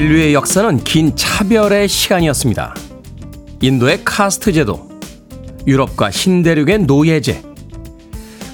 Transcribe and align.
인류의 0.00 0.32
역사는 0.32 0.82
긴 0.82 1.14
차별의 1.14 1.86
시간이었습니다. 1.86 2.74
인도의 3.60 4.00
카스트 4.02 4.50
제도, 4.50 4.88
유럽과 5.66 6.10
신대륙의 6.10 6.84
노예제, 6.84 7.42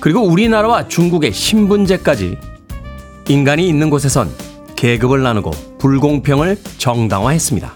그리고 0.01 0.23
우리나라와 0.23 0.89
중국의 0.89 1.33
신분제까지 1.33 2.37
인간이 3.29 3.69
있는 3.69 3.91
곳에선 3.91 4.29
계급을 4.75 5.23
나누고 5.23 5.53
불공평을 5.79 6.59
정당화했습니다. 6.79 7.75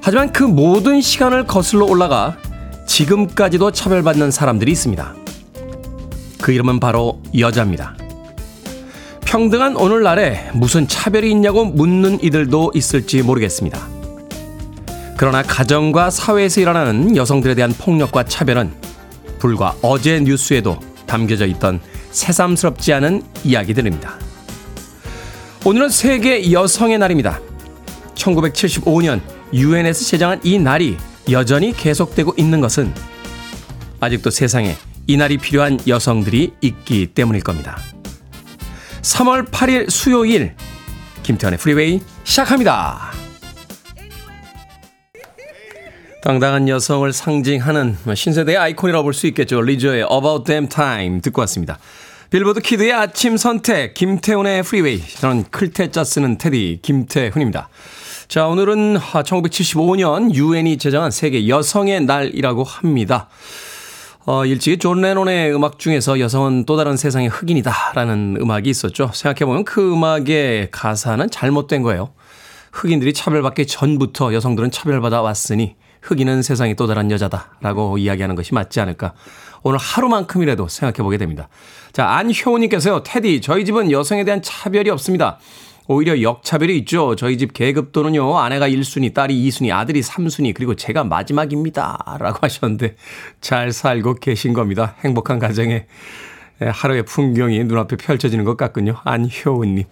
하지만 0.00 0.32
그 0.32 0.42
모든 0.42 1.02
시간을 1.02 1.44
거슬러 1.44 1.84
올라가 1.84 2.38
지금까지도 2.86 3.72
차별받는 3.72 4.30
사람들이 4.30 4.72
있습니다. 4.72 5.14
그 6.40 6.52
이름은 6.52 6.80
바로 6.80 7.20
여자입니다. 7.38 7.94
평등한 9.26 9.76
오늘날에 9.76 10.50
무슨 10.54 10.86
차별이 10.86 11.30
있냐고 11.32 11.64
묻는 11.64 12.22
이들도 12.22 12.70
있을지 12.74 13.22
모르겠습니다. 13.22 13.86
그러나 15.16 15.42
가정과 15.42 16.10
사회에서 16.10 16.60
일어나는 16.60 17.16
여성들에 17.16 17.56
대한 17.56 17.72
폭력과 17.72 18.22
차별은 18.24 18.72
불과 19.40 19.74
어제 19.82 20.20
뉴스에도 20.20 20.78
담겨져 21.06 21.46
있던 21.46 21.80
새삼스럽지 22.12 22.92
않은 22.94 23.22
이야기들입니다. 23.42 24.14
오늘은 25.64 25.88
세계 25.88 26.52
여성의 26.52 26.98
날입니다. 26.98 27.40
1975년 28.14 29.20
유엔에서 29.52 30.04
제정한 30.04 30.40
이 30.44 30.58
날이 30.58 30.96
여전히 31.30 31.72
계속되고 31.72 32.34
있는 32.36 32.60
것은 32.60 32.94
아직도 33.98 34.30
세상에 34.30 34.76
이 35.08 35.16
날이 35.16 35.36
필요한 35.36 35.78
여성들이 35.86 36.54
있기 36.60 37.08
때문일 37.08 37.42
겁니다. 37.42 37.76
3월 39.06 39.48
8일 39.50 39.88
수요일 39.88 40.54
김태훈의 41.22 41.58
Freeway 41.60 42.00
시작합니다. 42.24 43.12
당당한 46.22 46.68
여성을 46.68 47.12
상징하는 47.12 47.96
신세대의 48.12 48.58
아이콘이라고 48.58 49.04
볼 49.04 49.12
수 49.14 49.28
있겠죠. 49.28 49.62
리조의 49.62 50.06
About 50.10 50.44
Damn 50.44 50.68
Time 50.68 51.20
듣고 51.20 51.40
왔습니다. 51.42 51.78
빌보드 52.30 52.60
kid의 52.60 52.92
아침 52.92 53.36
선택 53.36 53.94
김태훈의 53.94 54.64
Freeway 54.64 55.00
저는 55.20 55.44
클 55.52 55.74
태 55.74 55.91
자 55.91 56.02
쓰는 56.02 56.36
테디 56.36 56.80
김태훈입니다. 56.82 57.68
자 58.26 58.46
오늘은 58.48 58.98
1975년 58.98 60.34
유엔이 60.34 60.78
제정한 60.78 61.12
세계 61.12 61.46
여성의 61.46 62.06
날이라고 62.06 62.64
합니다. 62.64 63.28
어, 64.28 64.44
일찍이 64.44 64.78
존 64.78 65.02
레논의 65.02 65.54
음악 65.54 65.78
중에서 65.78 66.18
여성은 66.18 66.64
또 66.64 66.76
다른 66.76 66.96
세상의 66.96 67.28
흑인이다 67.28 67.92
라는 67.94 68.36
음악이 68.40 68.68
있었죠. 68.68 69.12
생각해보면 69.14 69.62
그 69.62 69.92
음악의 69.92 70.72
가사는 70.72 71.30
잘못된 71.30 71.82
거예요. 71.82 72.10
흑인들이 72.72 73.12
차별받기 73.12 73.68
전부터 73.68 74.34
여성들은 74.34 74.72
차별받아 74.72 75.22
왔으니 75.22 75.76
흑인은 76.02 76.42
세상의 76.42 76.74
또 76.74 76.88
다른 76.88 77.08
여자다 77.12 77.56
라고 77.60 77.98
이야기하는 77.98 78.34
것이 78.34 78.52
맞지 78.52 78.80
않을까. 78.80 79.14
오늘 79.62 79.78
하루만큼이라도 79.78 80.66
생각해 80.66 81.04
보게 81.04 81.18
됩니다. 81.18 81.48
자, 81.92 82.08
안효우님께서요, 82.08 83.04
테디, 83.04 83.40
저희 83.40 83.64
집은 83.64 83.92
여성에 83.92 84.24
대한 84.24 84.42
차별이 84.42 84.90
없습니다. 84.90 85.38
오히려 85.88 86.20
역차별이 86.20 86.76
있죠. 86.78 87.14
저희 87.16 87.38
집 87.38 87.52
계급도는요, 87.52 88.38
아내가 88.38 88.68
1순위, 88.68 89.14
딸이 89.14 89.48
2순위, 89.48 89.72
아들이 89.72 90.00
3순위, 90.00 90.54
그리고 90.54 90.74
제가 90.74 91.04
마지막입니다. 91.04 92.16
라고 92.18 92.38
하셨는데, 92.40 92.96
잘 93.40 93.72
살고 93.72 94.14
계신 94.14 94.52
겁니다. 94.52 94.96
행복한 95.04 95.38
가정에. 95.38 95.86
하루의 96.58 97.04
풍경이 97.04 97.64
눈앞에 97.64 97.96
펼쳐지는 97.96 98.44
것 98.44 98.56
같군요. 98.56 98.96
안효은님. 99.04 99.84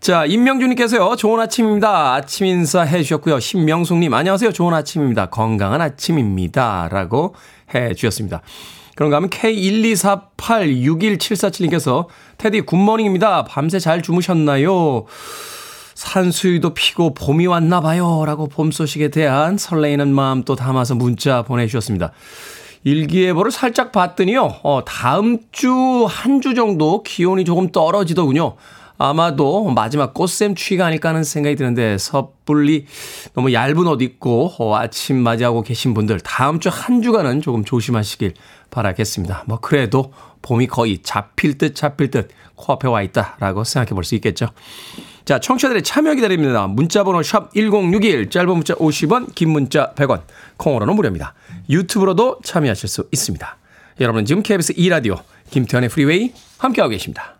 자, 0.00 0.26
임명준님께서요. 0.26 1.14
좋은 1.14 1.38
아침입니다. 1.38 2.14
아침 2.14 2.46
인사 2.46 2.82
해주셨고요. 2.82 3.38
신명숙님, 3.38 4.12
안녕하세요. 4.12 4.52
좋은 4.52 4.74
아침입니다. 4.74 5.26
건강한 5.26 5.80
아침입니다. 5.80 6.88
라고 6.90 7.36
해 7.74 7.94
주셨습니다. 7.94 8.42
그런가 8.94 9.16
하면 9.16 9.30
K124861747님께서 9.30 12.06
테디 12.38 12.62
good 12.62 12.80
morning입니다. 12.80 13.44
밤새 13.44 13.78
잘 13.78 14.02
주무셨나요? 14.02 15.04
산수유도 15.94 16.74
피고 16.74 17.14
봄이 17.14 17.46
왔나 17.46 17.80
봐요. 17.80 18.24
라고 18.26 18.48
봄 18.48 18.70
소식에 18.72 19.08
대한 19.08 19.56
설레이는 19.58 20.12
마음 20.14 20.42
또 20.44 20.56
담아서 20.56 20.94
문자 20.94 21.42
보내주셨습니다. 21.42 22.12
일기예보를 22.84 23.50
살짝 23.50 23.92
봤더니요, 23.92 24.60
어, 24.62 24.82
다음 24.86 25.38
주, 25.52 26.06
한 26.08 26.40
주 26.40 26.54
정도 26.54 27.02
기온이 27.02 27.44
조금 27.44 27.70
떨어지더군요. 27.70 28.54
아마도 29.02 29.64
마지막 29.70 30.12
꽃샘 30.12 30.54
추위가 30.54 30.84
아닐까 30.84 31.08
하는 31.08 31.24
생각이 31.24 31.56
드는데 31.56 31.96
섣불리 31.96 32.84
너무 33.34 33.50
얇은 33.54 33.86
옷 33.86 34.02
입고 34.02 34.52
어, 34.58 34.76
아침 34.76 35.16
맞이하고 35.22 35.62
계신 35.62 35.94
분들 35.94 36.20
다음 36.20 36.60
주 36.60 36.68
한 36.68 37.00
주간은 37.00 37.40
조금 37.40 37.64
조심하시길 37.64 38.34
바라겠습니다. 38.70 39.44
뭐 39.46 39.58
그래도 39.58 40.12
봄이 40.42 40.66
거의 40.66 40.98
잡힐 41.02 41.56
듯 41.56 41.74
잡힐 41.74 42.10
듯 42.10 42.28
코앞에 42.56 42.88
와 42.88 43.00
있다라고 43.00 43.64
생각해 43.64 43.94
볼 43.94 44.04
수 44.04 44.14
있겠죠. 44.16 44.48
자, 45.24 45.38
청취자들의 45.38 45.82
참여 45.82 46.14
기다립니다. 46.14 46.66
문자번호 46.66 47.22
샵 47.22 47.52
1061, 47.54 48.28
짧은 48.28 48.48
문자 48.50 48.74
50원, 48.74 49.34
긴 49.34 49.48
문자 49.50 49.92
100원, 49.94 50.22
콩으로는 50.58 50.94
무료입니다. 50.94 51.32
유튜브로도 51.70 52.40
참여하실 52.44 52.88
수 52.88 53.08
있습니다. 53.12 53.56
여러분은 54.00 54.26
지금 54.26 54.42
KBS 54.42 54.74
2라디오 54.74 55.22
김태현의 55.50 55.88
프리웨이 55.88 56.32
함께하고 56.58 56.90
계십니다. 56.90 57.39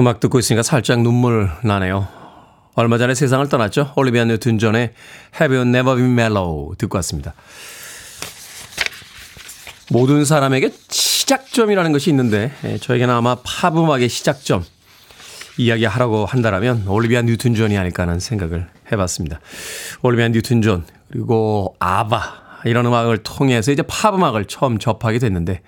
음악 0.00 0.20
듣고 0.20 0.38
있으니까 0.38 0.62
살짝 0.62 1.00
눈물 1.00 1.50
나네요. 1.62 2.06
얼마 2.74 2.98
전에 2.98 3.14
세상을 3.14 3.48
떠났죠. 3.48 3.92
올리비아 3.96 4.24
뉴튼 4.24 4.58
존의 4.58 4.92
Have 5.34 5.56
You 5.56 5.68
Never 5.68 5.96
Been 5.96 6.12
Mellow 6.12 6.76
듣고 6.76 6.96
왔습니다. 6.98 7.34
모든 9.90 10.24
사람에게 10.24 10.70
시작점이라는 10.88 11.92
것이 11.92 12.10
있는데 12.10 12.52
예, 12.64 12.78
저에게는 12.78 13.12
아마 13.12 13.36
팝 13.42 13.76
음악의 13.76 14.08
시작점 14.08 14.64
이야기하라고 15.56 16.26
한다면 16.26 16.86
올리비아 16.86 17.22
뉴튼 17.22 17.54
존이 17.54 17.76
아닐까 17.76 18.04
하는 18.04 18.20
생각을 18.20 18.68
해봤습니다. 18.92 19.40
올리비아 20.02 20.28
뉴튼 20.28 20.62
존 20.62 20.84
그리고 21.10 21.74
아바 21.80 22.62
이런 22.64 22.86
음악을 22.86 23.18
통해서 23.24 23.72
이제 23.72 23.82
팝 23.82 24.14
음악을 24.14 24.44
처음 24.44 24.78
접하게 24.78 25.18
됐는데 25.18 25.62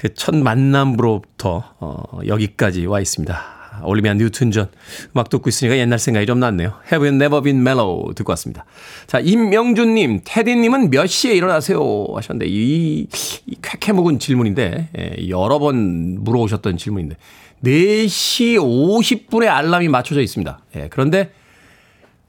그 0.00 0.08
첫 0.14 0.34
만남으로부터 0.34 1.62
어, 1.78 2.20
여기까지 2.26 2.86
와 2.86 3.00
있습니다. 3.00 3.82
올리비아 3.84 4.14
뉴튼 4.14 4.50
전 4.50 4.70
음악 5.14 5.28
듣고 5.28 5.50
있으니까 5.50 5.76
옛날 5.76 5.98
생각이 5.98 6.24
좀 6.24 6.40
났네요. 6.40 6.72
Have 6.90 7.06
you 7.06 7.14
never 7.14 7.42
been 7.42 7.60
mellow 7.60 8.14
듣고 8.14 8.30
왔습니다. 8.32 8.64
자, 9.06 9.20
임명준님, 9.20 10.22
테디님은 10.24 10.88
몇 10.90 11.06
시에 11.06 11.34
일어나세요? 11.34 12.06
하셨는데, 12.14 12.46
이, 12.48 13.06
이 13.46 13.56
쾌쾌 13.60 13.92
묵은 13.92 14.18
질문인데, 14.18 14.88
예, 14.98 15.28
여러 15.28 15.58
번 15.58 16.24
물어오셨던 16.24 16.78
질문인데, 16.78 17.16
4시 17.62 18.56
50분에 18.56 19.48
알람이 19.48 19.88
맞춰져 19.88 20.22
있습니다. 20.22 20.60
예, 20.76 20.88
그런데 20.90 21.30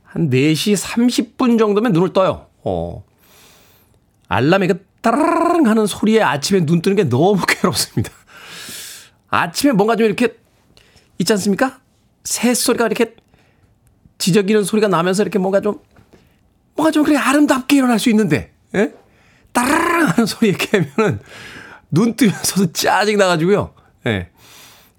한 0.04 0.30
4시 0.30 0.76
30분 0.76 1.58
정도면 1.58 1.94
눈을 1.94 2.12
떠요. 2.12 2.48
어, 2.64 3.04
알람이 4.28 4.68
그 4.68 4.91
따라랑 5.02 5.68
하는 5.68 5.86
소리에 5.86 6.22
아침에 6.22 6.66
눈 6.66 6.82
뜨는 6.82 6.96
게 6.96 7.04
너무 7.04 7.42
괴롭습니다. 7.48 8.12
아침에 9.30 9.74
뭔가 9.74 9.96
좀 9.96 10.06
이렇게 10.06 10.38
있지 11.18 11.34
않습니까? 11.34 11.80
새소리가 12.24 12.86
이렇게 12.86 13.16
지저귀는 14.18 14.64
소리가 14.64 14.88
나면서 14.88 15.24
이렇게 15.24 15.40
뭔가 15.40 15.62
좀 15.62 15.80
뭔가 16.76 16.92
좀 16.92 17.04
그렇게 17.04 17.20
아름답게 17.20 17.78
일어날 17.78 18.00
수 18.00 18.10
있는데 18.10 18.54
예? 18.76 18.94
따라랑 19.52 20.10
하는 20.10 20.26
소리에 20.26 20.54
깨면은 20.54 21.20
눈 21.90 22.16
뜨면서도 22.16 22.72
짜증 22.72 23.18
나가지고요. 23.18 23.74
예. 24.08 24.30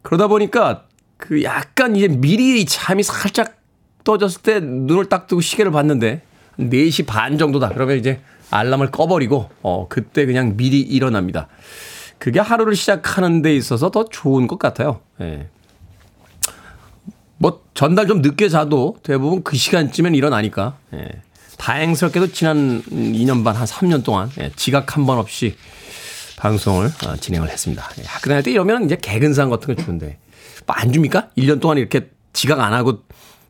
그러다 0.02 0.26
보니까 0.26 0.86
그 1.16 1.42
약간 1.44 1.96
이제 1.96 2.08
미리 2.08 2.64
잠이 2.66 3.02
살짝 3.02 3.56
떠졌을 4.04 4.42
때 4.42 4.60
눈을 4.60 5.08
딱 5.08 5.26
뜨고 5.28 5.40
시계를 5.40 5.70
봤는데 5.70 6.22
4시 6.58 7.06
반 7.06 7.38
정도다. 7.38 7.68
그러면 7.70 7.96
이제 7.96 8.20
알람을 8.52 8.90
꺼버리고 8.90 9.50
어 9.62 9.86
그때 9.88 10.26
그냥 10.26 10.56
미리 10.56 10.80
일어납니다. 10.80 11.48
그게 12.18 12.38
하루를 12.38 12.76
시작하는 12.76 13.42
데 13.42 13.56
있어서 13.56 13.90
더 13.90 14.04
좋은 14.04 14.46
것 14.46 14.58
같아요. 14.58 15.00
예. 15.20 15.48
뭐 17.38 17.62
전날 17.74 18.06
좀 18.06 18.22
늦게 18.22 18.48
자도 18.48 18.98
대부분 19.02 19.42
그 19.42 19.56
시간쯤엔 19.56 20.14
일어나니까 20.14 20.76
예. 20.94 21.08
다행스럽게도 21.58 22.28
지난 22.32 22.82
2년 22.82 23.44
반 23.44 23.56
한 23.56 23.66
3년 23.66 24.04
동안 24.04 24.30
예. 24.40 24.52
지각 24.54 24.96
한 24.96 25.06
번 25.06 25.18
없이 25.18 25.56
방송을 26.36 26.86
어, 27.06 27.16
진행을 27.16 27.48
했습니다. 27.48 27.88
예. 27.98 28.02
학교 28.06 28.28
다닐 28.28 28.42
때 28.44 28.50
이러면 28.52 28.84
이제 28.84 28.96
개근상 29.00 29.50
같은 29.50 29.74
거 29.74 29.82
주는데 29.82 30.18
뭐 30.66 30.76
안 30.76 30.92
줍니까? 30.92 31.30
1년 31.36 31.60
동안 31.60 31.78
이렇게 31.78 32.10
지각 32.32 32.60
안 32.60 32.72
하고 32.72 33.00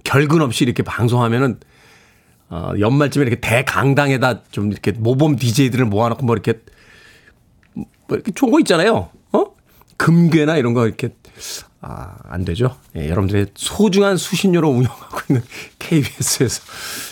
결근 0.05 0.41
없이 0.41 0.65
이렇게 0.65 0.83
방송하면은 0.83 1.61
어, 2.53 2.75
연말쯤에 2.79 3.23
이렇게 3.23 3.41
대강당에다 3.41 4.43
좀 4.51 4.71
이렇게 4.71 4.93
모범 4.93 5.37
DJ들을 5.37 5.87
모아놓고 5.87 6.27
뭐 6.27 6.35
이렇게 6.35 6.61
뭐 7.73 7.87
이렇게 8.11 8.31
좋은 8.33 8.53
거 8.53 8.61
있잖아요. 8.61 9.09
어? 9.33 9.45
금괴나 9.97 10.59
이런 10.59 10.75
거 10.75 10.87
이렇게 10.87 11.15
아, 11.85 12.15
안 12.29 12.45
되죠. 12.45 12.77
예, 12.97 13.09
여러분들의 13.09 13.47
소중한 13.57 14.17
수신료로 14.17 14.69
운영하고 14.71 15.19
있는 15.29 15.43
KBS에서 15.81 16.63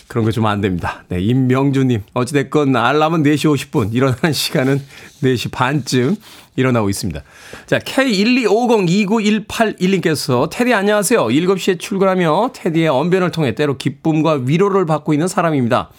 그런 0.06 0.24
거 0.24 0.30
좀 0.30 0.46
안 0.46 0.60
됩니다. 0.60 1.02
네, 1.08 1.20
임명주님. 1.20 2.02
어찌됐건 2.14 2.76
알람은 2.76 3.24
4시 3.24 3.52
50분, 3.52 3.92
일어나는 3.92 4.32
시간은 4.32 4.80
4시 5.24 5.50
반쯤 5.50 6.14
일어나고 6.54 6.88
있습니다. 6.88 7.20
자, 7.66 7.80
K125029181님께서 7.80 10.48
테디 10.50 10.72
안녕하세요. 10.74 11.26
7시에 11.26 11.78
출근하며 11.80 12.50
테디의 12.54 12.88
언변을 12.88 13.30
통해 13.32 13.54
때로 13.54 13.76
기쁨과 13.76 14.40
위로를 14.44 14.86
받고 14.86 15.12
있는 15.12 15.28
사람입니다. 15.28 15.90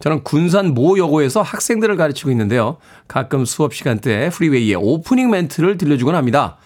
저는 0.00 0.24
군산 0.24 0.74
모 0.74 0.98
여고에서 0.98 1.42
학생들을 1.42 1.96
가르치고 1.96 2.30
있는데요. 2.30 2.76
가끔 3.08 3.44
수업 3.44 3.74
시간 3.74 3.98
때 3.98 4.30
프리웨이에 4.32 4.74
오프닝 4.74 5.30
멘트를 5.30 5.78
들려주곤 5.78 6.14
합니다. 6.14 6.58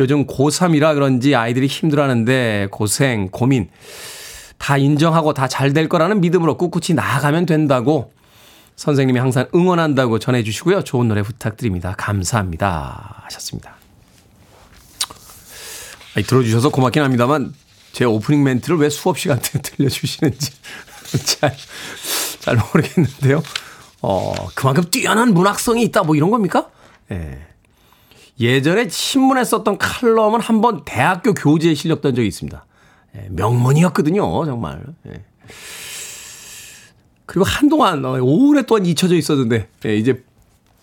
요즘 0.00 0.26
고3이라 0.26 0.94
그런지 0.94 1.34
아이들이 1.34 1.66
힘들어하는데 1.66 2.68
고생, 2.70 3.28
고민 3.30 3.68
다 4.58 4.76
인정하고 4.76 5.34
다 5.34 5.46
잘 5.48 5.72
될 5.72 5.88
거라는 5.88 6.20
믿음으로 6.20 6.56
꿋꿋이 6.56 6.94
나아가면 6.94 7.46
된다고 7.46 8.12
선생님이 8.76 9.20
항상 9.20 9.46
응원한다고 9.54 10.18
전해주시고요. 10.18 10.82
좋은 10.82 11.06
노래 11.06 11.22
부탁드립니다. 11.22 11.94
감사합니다. 11.96 13.22
하셨습니다. 13.24 13.76
아니, 16.16 16.24
들어주셔서 16.26 16.70
고맙긴 16.70 17.02
합니다만 17.02 17.54
제 17.92 18.04
오프닝 18.04 18.42
멘트를 18.42 18.78
왜 18.78 18.88
수업 18.90 19.18
시간 19.18 19.38
때 19.40 19.58
들려주시는지 19.62 20.52
잘, 21.40 21.54
잘 22.40 22.56
모르겠는데요. 22.56 23.42
어, 24.02 24.32
그만큼 24.54 24.84
뛰어난 24.90 25.32
문학성이 25.32 25.82
있다 25.84 26.02
뭐 26.02 26.16
이런 26.16 26.30
겁니까? 26.30 26.68
예. 27.10 27.14
네. 27.14 27.46
예전에 28.40 28.88
신문에 28.88 29.44
썼던 29.44 29.78
칼럼은 29.78 30.40
한 30.40 30.60
번 30.60 30.84
대학교 30.84 31.34
교재에 31.34 31.74
실렸던 31.74 32.14
적이 32.14 32.28
있습니다. 32.28 32.64
예, 33.16 33.28
명문이었거든요, 33.30 34.44
정말. 34.44 34.82
예. 35.06 35.24
그리고 37.26 37.44
한동안, 37.44 38.04
어, 38.04 38.18
오랫동안 38.20 38.86
잊혀져 38.86 39.14
있었는데, 39.14 39.68
예, 39.86 39.96
이제 39.96 40.24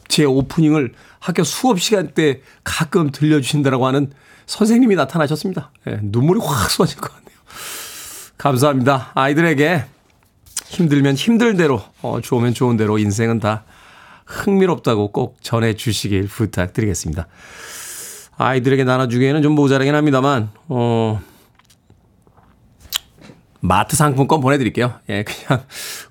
제 0.08 0.24
오프닝을 0.26 0.94
학교 1.20 1.44
수업 1.44 1.80
시간 1.80 2.10
때 2.14 2.42
가끔 2.64 3.12
들려주신다라고 3.12 3.86
하는 3.86 4.12
선생님이 4.46 4.96
나타나셨습니다. 4.96 5.72
눈물이 6.02 6.40
확 6.44 6.70
쏟아질 6.70 7.00
것 7.00 7.14
같네요. 7.14 7.38
감사합니다. 8.38 9.12
아이들에게 9.14 9.86
힘들면 10.68 11.16
힘들 11.16 11.56
대로, 11.58 11.82
어, 12.02 12.20
좋으면 12.22 12.54
좋은 12.54 12.76
대로 12.78 12.98
인생은 12.98 13.40
다 13.40 13.64
흥미롭다고 14.32 15.12
꼭 15.12 15.38
전해 15.42 15.76
주시길 15.76 16.28
부탁드리겠습니다. 16.28 17.28
아이들에게 18.38 18.84
나눠주기에는 18.84 19.42
좀 19.42 19.54
모자라긴 19.54 19.94
합니다만, 19.94 20.50
어, 20.68 21.22
마트 23.60 23.96
상품권 23.96 24.42
보내드릴게요. 24.42 24.94
예, 25.10 25.24
그냥 25.24 25.64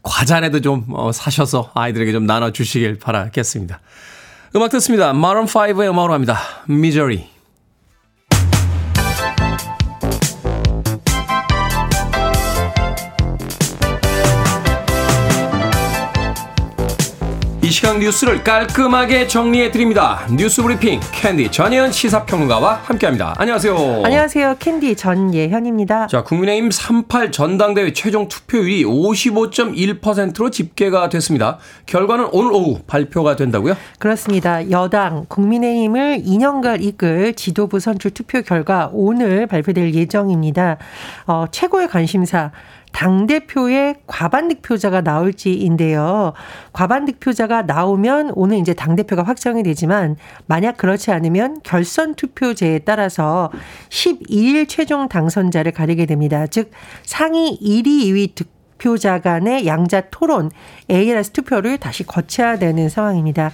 과자라도 0.03 0.61
좀 0.61 0.85
어, 0.91 1.11
사셔서 1.13 1.73
아이들에게 1.75 2.13
좀 2.13 2.25
나눠주시길 2.27 2.99
바라겠습니다. 2.99 3.81
음악 4.55 4.71
듣습니다. 4.71 5.13
마룬5의 5.13 5.91
음악으로 5.91 6.15
합니다. 6.15 6.39
Misery. 6.67 7.40
이 17.71 17.73
시간 17.73 18.01
뉴스를 18.01 18.43
깔끔하게 18.43 19.29
정리해 19.29 19.71
드립니다. 19.71 20.27
뉴스 20.37 20.61
브리핑 20.61 20.99
캔디 21.13 21.53
전예현 21.53 21.93
시사평론가와 21.93 22.81
함께합니다. 22.83 23.37
안녕하세요. 23.39 24.03
안녕하세요. 24.05 24.57
캔디 24.59 24.97
전예현입니다. 24.97 26.09
자, 26.09 26.25
국민의힘 26.25 26.73
38 26.73 27.31
전당대회 27.31 27.93
최종 27.93 28.27
투표율이 28.27 28.85
55.1%로 28.85 30.51
집계가 30.51 31.09
됐습니다. 31.11 31.59
결과는 31.87 32.31
오늘 32.33 32.51
오후 32.51 32.81
발표가 32.89 33.37
된다고요? 33.37 33.77
그렇습니다. 34.01 34.69
여당 34.73 35.27
국민의힘을 35.29 36.25
2년간 36.27 36.83
이끌 36.83 37.35
지도부 37.35 37.79
선출 37.79 38.11
투표 38.11 38.43
결과 38.43 38.91
오늘 38.93 39.47
발표될 39.47 39.95
예정입니다. 39.95 40.79
어, 41.29 41.45
최고의 41.53 41.87
관심사 41.87 42.51
당대표의 42.93 43.97
과반 44.07 44.49
득표자가 44.49 45.01
나올지인데요. 45.01 46.33
과반 46.73 47.05
득표자가 47.05 47.63
나오면 47.63 48.33
오늘 48.35 48.59
이제 48.59 48.75
당대표가 48.75 49.23
확정이 49.23 49.63
되지만 49.63 50.17
만약 50.47 50.77
그렇지 50.77 51.11
않으면 51.11 51.61
결선 51.63 52.15
투표제에 52.15 52.81
따라서 52.81 53.51
12일 53.89 54.69
최종 54.69 55.09
당선자를 55.09 55.73
가리게 55.73 56.07
됩니다. 56.07 56.47
즉 56.47 56.71
상위 57.03 57.59
1위, 57.61 57.87
2위 57.87 58.35
득 58.35 58.60
득표자 58.81 59.21
간의 59.21 59.67
양자 59.67 60.05
토론 60.11 60.51
ALS 60.91 61.31
투표를 61.31 61.79
다시 61.79 62.05
거쳐야 62.05 62.59
되는 62.59 62.89
상황입니다. 62.89 63.53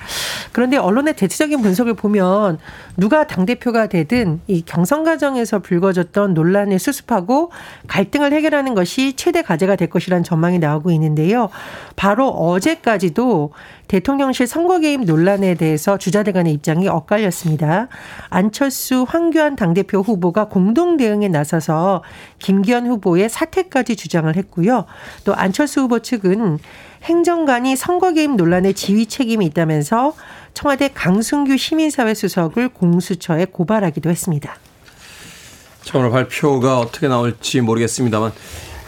그런데 0.52 0.76
언론의 0.76 1.14
대체적인 1.16 1.60
분석을 1.60 1.94
보면 1.94 2.58
누가 2.96 3.26
당대표가 3.26 3.88
되든 3.88 4.40
이 4.46 4.62
경선 4.64 5.04
과정에서 5.04 5.58
불거졌던 5.58 6.32
논란을 6.32 6.78
수습하고 6.78 7.50
갈등을 7.88 8.32
해결하는 8.32 8.74
것이 8.74 9.14
최대 9.14 9.42
과제가 9.42 9.76
될 9.76 9.90
것이라는 9.90 10.24
전망이 10.24 10.58
나오고 10.58 10.90
있는데요. 10.92 11.50
바로 11.96 12.28
어제까지도 12.28 13.52
대통령실 13.88 14.46
선거 14.46 14.80
개입 14.80 15.04
논란에 15.04 15.54
대해서 15.54 15.98
주자들 15.98 16.32
간의 16.32 16.52
입장이 16.52 16.88
엇갈렸습니다. 16.88 17.88
안철수, 18.28 19.04
황교안 19.08 19.56
당대표 19.56 20.00
후보가 20.00 20.48
공동 20.48 20.96
대응에 20.96 21.28
나서서 21.28 22.02
김기현 22.38 22.86
후보의 22.86 23.28
사퇴까지 23.28 23.96
주장을 23.96 24.34
했고요. 24.34 24.86
또 25.24 25.34
안철수 25.34 25.82
후보 25.82 26.00
측은 26.00 26.58
행정관이 27.04 27.76
선거 27.76 28.12
개입 28.12 28.34
논란에 28.34 28.72
지휘 28.72 29.06
책임이 29.06 29.46
있다면서 29.46 30.14
청와대 30.54 30.88
강승규 30.92 31.56
시민사회 31.56 32.14
수석을 32.14 32.70
공수처에 32.70 33.44
고발하기도 33.46 34.10
했습니다. 34.10 34.56
자, 35.82 35.98
오늘 35.98 36.10
발표가 36.10 36.80
어떻게 36.80 37.06
나올지 37.06 37.60
모르겠습니다만 37.60 38.32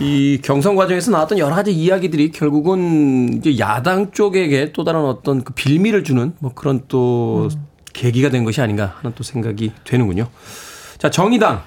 이 0.00 0.40
경선 0.42 0.76
과정에서 0.76 1.10
나왔던 1.10 1.38
여러 1.38 1.54
가지 1.54 1.72
이야기들이 1.72 2.30
결국은 2.30 3.34
이제 3.34 3.58
야당 3.58 4.12
쪽에게 4.12 4.72
또 4.72 4.84
다른 4.84 5.00
어떤 5.00 5.42
그 5.42 5.52
빌미를 5.52 6.04
주는 6.04 6.32
뭐 6.38 6.52
그런 6.54 6.82
또 6.88 7.48
음. 7.52 7.66
계기가 7.92 8.30
된 8.30 8.44
것이 8.44 8.60
아닌가 8.60 8.94
하는 8.98 9.12
또 9.16 9.24
생각이 9.24 9.72
되는군요. 9.84 10.28
자, 10.98 11.10
정의당 11.10 11.62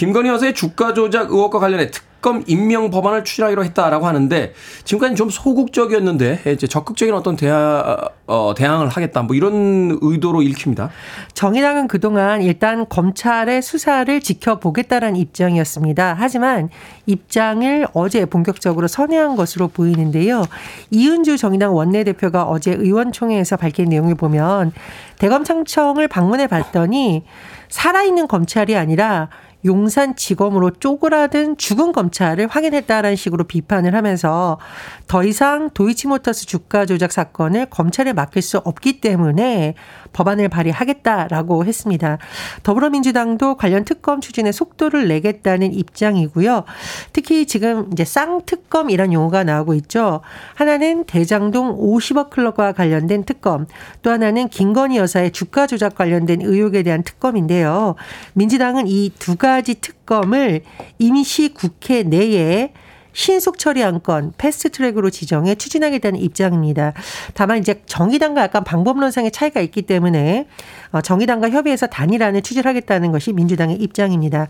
김건희 0.00 0.30
여사의 0.30 0.54
주가 0.54 0.94
조작 0.94 1.30
의혹과 1.30 1.58
관련해 1.58 1.90
특 1.90 2.10
특검 2.20 2.44
임명 2.46 2.90
법안을 2.90 3.24
추진하기로 3.24 3.64
했다라고 3.64 4.06
하는데 4.06 4.52
지금까지 4.84 5.14
좀 5.16 5.30
소극적이었는데 5.30 6.42
이제 6.52 6.66
적극적인 6.66 7.14
어떤 7.14 7.34
대화, 7.34 7.98
어, 8.26 8.54
대항을 8.56 8.88
하겠다 8.88 9.22
뭐 9.22 9.34
이런 9.34 9.98
의도로 10.00 10.42
읽힙니다. 10.42 10.90
정의당은 11.32 11.88
그동안 11.88 12.42
일단 12.42 12.86
검찰의 12.88 13.62
수사를 13.62 14.20
지켜보겠다는 14.20 15.16
입장이었습니다. 15.16 16.16
하지만 16.18 16.68
입장을 17.06 17.86
어제 17.94 18.26
본격적으로 18.26 18.86
선회한 18.86 19.36
것으로 19.36 19.68
보이는데요. 19.68 20.44
이은주 20.90 21.38
정의당 21.38 21.74
원내대표가 21.74 22.44
어제 22.44 22.72
의원총회에서 22.72 23.56
밝힌 23.56 23.88
내용을 23.88 24.14
보면 24.14 24.72
대검청청을 25.18 26.08
방문해 26.08 26.46
봤더니 26.46 27.24
살아있는 27.68 28.26
검찰이 28.26 28.76
아니라 28.76 29.28
용산지검으로 29.64 30.70
쪼그라든 30.72 31.56
죽은 31.56 31.92
검찰을 31.92 32.46
확인했다라는 32.48 33.16
식으로 33.16 33.44
비판을 33.44 33.94
하면서 33.94 34.58
더 35.06 35.22
이상 35.24 35.70
도이치모터스 35.70 36.46
주가 36.46 36.86
조작 36.86 37.12
사건을 37.12 37.66
검찰에 37.66 38.12
맡길 38.12 38.42
수 38.42 38.58
없기 38.58 39.00
때문에 39.00 39.74
법안을 40.12 40.48
발의하겠다라고 40.48 41.64
했습니다. 41.64 42.18
더불어민주당도 42.62 43.56
관련 43.56 43.84
특검 43.84 44.20
추진에 44.20 44.52
속도를 44.52 45.08
내겠다는 45.08 45.72
입장이고요. 45.72 46.64
특히 47.12 47.46
지금 47.46 47.88
이제 47.92 48.04
쌍특검 48.04 48.90
이런 48.90 49.12
용어가 49.12 49.44
나오고 49.44 49.74
있죠. 49.74 50.20
하나는 50.54 51.04
대장동 51.04 51.78
50억 51.78 52.30
클럽과 52.30 52.72
관련된 52.72 53.24
특검, 53.24 53.66
또 54.02 54.10
하나는 54.10 54.48
김건희 54.48 54.96
여사의 54.96 55.30
주가 55.32 55.66
조작 55.66 55.94
관련된 55.94 56.40
의혹에 56.42 56.82
대한 56.82 57.02
특검인데요. 57.02 57.94
민주당은 58.34 58.86
이 58.88 59.10
두 59.20 59.36
가지 59.36 59.74
특검을 59.74 60.62
임시 60.98 61.52
국회 61.54 62.02
내에 62.02 62.72
신속 63.20 63.58
처리 63.58 63.84
안건 63.84 64.32
패스트 64.38 64.70
트랙으로 64.70 65.10
지정해 65.10 65.54
추진하겠다는 65.54 66.18
입장입니다. 66.20 66.94
다만 67.34 67.58
이제 67.58 67.82
정의당과 67.84 68.40
약간 68.40 68.64
방법론상의 68.64 69.30
차이가 69.30 69.60
있기 69.60 69.82
때문에 69.82 70.46
어, 70.90 71.02
정의당과 71.02 71.50
협의해서 71.50 71.86
단일안을 71.86 72.40
추진하겠다는 72.40 73.12
것이 73.12 73.34
민주당의 73.34 73.76
입장입니다. 73.76 74.48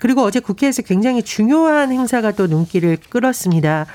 그리고 0.00 0.22
어제 0.22 0.40
국회에서 0.40 0.82
굉장히 0.82 1.22
중요한 1.22 1.92
행사가 1.92 2.32
또 2.32 2.48
눈길을 2.48 2.98
끌었습니다. 3.10 3.86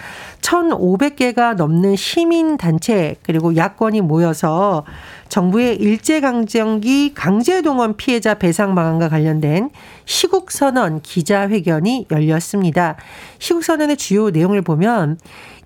1,500개가 0.45 1.55
넘는 1.55 1.95
시민 1.95 2.57
단체 2.57 3.15
그리고 3.23 3.55
야권이 3.55 4.01
모여서 4.01 4.85
정부의 5.27 5.75
일제강점기 5.77 7.13
강제동원 7.15 7.97
피해자 7.97 8.35
배상 8.35 8.75
방안과 8.75 9.09
관련된 9.09 9.71
시국선언 10.05 11.01
기자회견이 11.01 12.07
열렸습니다. 12.11 12.95
시국선언의 13.39 13.97
주요 13.97 14.29
내용을 14.29 14.61
보면 14.61 15.17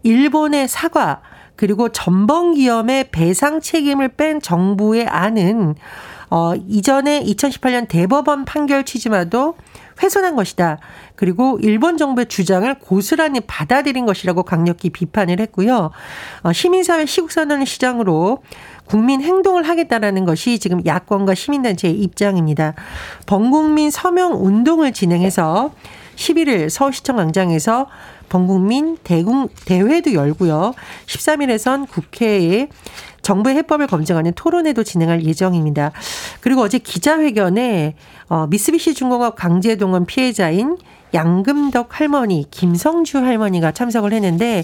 일본의 0.03 0.69
사과 0.69 1.21
그리고 1.57 1.89
전범기업의 1.89 3.09
배상 3.11 3.59
책임을 3.59 4.09
뺀 4.09 4.39
정부의 4.39 5.07
안은 5.07 5.75
어, 6.29 6.53
이전에 6.55 7.23
2018년 7.25 7.87
대법원 7.89 8.45
판결 8.45 8.85
취지마도 8.85 9.55
훼손한 10.01 10.35
것이다. 10.35 10.79
그리고 11.15 11.59
일본 11.61 11.97
정부의 11.97 12.27
주장을 12.27 12.73
고스란히 12.79 13.41
받아들인 13.41 14.05
것이라고 14.05 14.43
강력히 14.43 14.89
비판을 14.89 15.39
했고요. 15.41 15.91
어, 16.43 16.53
시민사회 16.53 17.05
시국선언을 17.05 17.65
시장으로 17.65 18.43
국민 18.85 19.21
행동을 19.21 19.67
하겠다라는 19.67 20.25
것이 20.25 20.59
지금 20.59 20.81
야권과 20.85 21.35
시민단체의 21.35 21.99
입장입니다. 21.99 22.73
범국민 23.25 23.91
서명 23.91 24.43
운동을 24.43 24.93
진행해서 24.93 25.71
11일 26.15 26.69
서울시청 26.69 27.15
광장에서 27.17 27.87
범국민 28.29 28.97
대궁 29.03 29.49
대회도 29.65 30.13
열고요. 30.13 30.73
13일에선 31.05 31.89
국회에 31.89 32.69
정부의 33.29 33.57
해법을 33.57 33.85
검증하는 33.85 34.33
토론회도 34.33 34.83
진행할 34.83 35.23
예정입니다. 35.23 35.91
그리고 36.41 36.61
어제 36.61 36.79
기자회견에 36.79 37.93
어, 38.27 38.47
미쓰비시 38.49 38.95
중공업 38.95 39.35
강제동원 39.35 40.07
피해자인 40.07 40.77
양금덕 41.13 41.99
할머니, 41.99 42.45
김성주 42.49 43.17
할머니가 43.19 43.71
참석을 43.71 44.13
했는데 44.13 44.63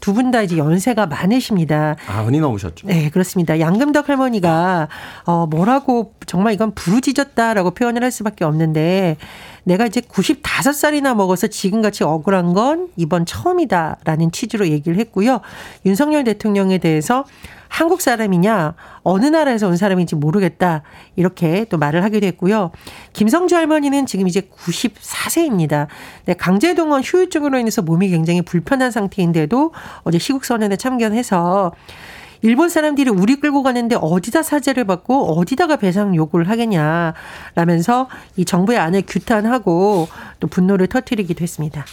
두 0.00 0.12
분 0.12 0.30
다 0.30 0.42
이제 0.42 0.58
연세가 0.58 1.06
많으십니다. 1.06 1.96
아흔이 2.06 2.40
넘으셨죠? 2.40 2.86
네, 2.86 3.08
그렇습니다. 3.08 3.58
양금덕 3.58 4.08
할머니가 4.10 4.88
어 5.24 5.46
뭐라고 5.46 6.12
정말 6.26 6.52
이건 6.52 6.72
부르짖었다라고 6.74 7.70
표현을 7.70 8.02
할 8.02 8.10
수밖에 8.10 8.44
없는데 8.44 9.16
내가 9.64 9.86
이제 9.86 10.00
95살이나 10.00 11.16
먹어서 11.16 11.48
지금같이 11.48 12.04
억울한 12.04 12.52
건 12.52 12.88
이번 12.96 13.26
처음이다라는 13.26 14.30
취지로 14.30 14.68
얘기를 14.68 14.98
했고요. 14.98 15.40
윤석열 15.84 16.24
대통령에 16.24 16.78
대해서 16.78 17.24
한국 17.68 18.00
사람이냐 18.00 18.74
어느 19.02 19.26
나라에서 19.26 19.66
온 19.66 19.76
사람인지 19.76 20.14
모르겠다 20.14 20.82
이렇게 21.16 21.64
또 21.64 21.76
말을 21.76 22.04
하기도 22.04 22.24
했고요. 22.26 22.70
김성주 23.14 23.56
할머니는 23.56 24.06
지금 24.06 24.28
이제 24.28 24.42
94세입니다. 24.42 25.88
네, 26.26 26.34
강제동원 26.34 27.02
휴유증으로 27.02 27.58
인해서 27.58 27.82
몸이 27.82 28.10
굉장히 28.10 28.42
불편한 28.42 28.92
상태인데도 28.92 29.72
어제 30.04 30.18
시국선언에 30.20 30.76
참견해서 30.76 31.72
일본 32.44 32.68
사람들이 32.68 33.08
우리 33.08 33.36
끌고 33.36 33.62
가는데 33.62 33.96
어디다 33.98 34.42
사죄를 34.42 34.84
받고 34.84 35.38
어디다가 35.38 35.76
배상 35.76 36.14
요구를 36.14 36.50
하겠냐 36.50 37.14
라면서 37.54 38.10
이 38.36 38.44
정부의 38.44 38.78
안을 38.78 39.04
규탄하고 39.06 40.08
또 40.40 40.46
분노를 40.46 40.86
터뜨리기도 40.88 41.42
했습니다. 41.42 41.86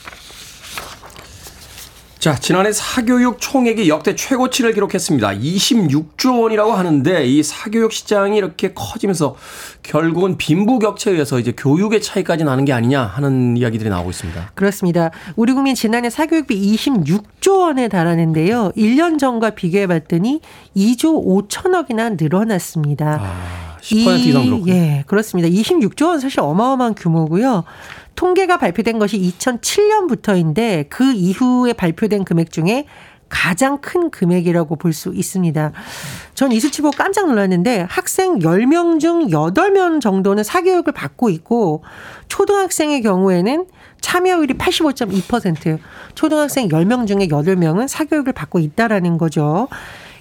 자, 2.21 2.35
지난해 2.35 2.71
사교육 2.71 3.41
총액이 3.41 3.89
역대 3.89 4.15
최고치를 4.15 4.75
기록했습니다. 4.75 5.27
26조 5.37 6.43
원이라고 6.43 6.71
하는데 6.73 7.25
이 7.25 7.41
사교육 7.41 7.91
시장이 7.91 8.37
이렇게 8.37 8.73
커지면서 8.75 9.35
결국은 9.81 10.37
빈부격차에 10.37 11.13
의해서 11.13 11.39
이제 11.39 11.51
교육의 11.57 11.99
차이까지 11.99 12.43
나는 12.43 12.63
게 12.63 12.73
아니냐 12.73 13.01
하는 13.01 13.57
이야기들이 13.57 13.89
나오고 13.89 14.11
있습니다. 14.11 14.51
그렇습니다. 14.53 15.09
우리 15.35 15.53
국민 15.53 15.73
지난해 15.73 16.11
사교육비 16.11 16.75
26조 16.75 17.61
원에 17.61 17.87
달하는데요. 17.87 18.73
1년 18.77 19.17
전과 19.17 19.49
비교해 19.55 19.87
봤더니 19.87 20.41
2조 20.77 21.49
5천억이나 21.49 22.21
늘어났습니다. 22.21 23.19
아, 23.19 23.77
10% 23.81 24.19
이상 24.19 24.45
늘었군요. 24.45 24.71
예, 24.71 25.03
그렇습니다. 25.07 25.49
26조 25.49 26.05
원 26.05 26.19
사실 26.19 26.39
어마어마한 26.39 26.93
규모고요. 26.93 27.63
통계가 28.15 28.57
발표된 28.57 28.99
것이 28.99 29.17
2007년부터인데 29.19 30.87
그 30.89 31.11
이후에 31.13 31.73
발표된 31.73 32.23
금액 32.23 32.51
중에 32.51 32.85
가장 33.29 33.77
큰 33.79 34.09
금액이라고 34.11 34.75
볼 34.75 34.91
수 34.93 35.13
있습니다. 35.15 35.71
전 36.35 36.51
이 36.51 36.59
수치 36.59 36.81
보고 36.81 36.95
깜짝 36.97 37.27
놀랐는데 37.27 37.85
학생 37.89 38.39
10명 38.39 38.99
중 38.99 39.27
8명 39.29 40.01
정도는 40.01 40.43
사교육을 40.43 40.91
받고 40.91 41.29
있고 41.29 41.83
초등학생의 42.27 43.01
경우에는 43.01 43.67
참여율이 44.01 44.55
85.2%, 44.55 45.79
초등학생 46.15 46.67
10명 46.67 47.07
중에 47.07 47.27
8명은 47.27 47.87
사교육을 47.87 48.33
받고 48.33 48.59
있다라는 48.59 49.17
거죠. 49.17 49.69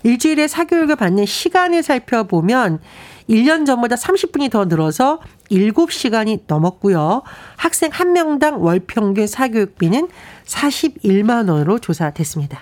일주일에 0.03 0.49
사교육을 0.49 0.97
받는 0.97 1.27
시간을 1.27 1.83
살펴보면 1.83 2.81
1년 3.29 3.65
전보다 3.65 3.97
30분이 3.97 4.51
더 4.51 4.65
늘어서 4.65 5.21
7시간이 5.51 6.43
넘었고요. 6.47 7.23
학생 7.57 7.91
1명당 7.91 8.61
월 8.61 8.81
평균 8.81 9.27
사교육비는 9.27 10.09
41만 10.47 11.49
원으로 11.49 11.79
조사됐습니다. 11.79 12.61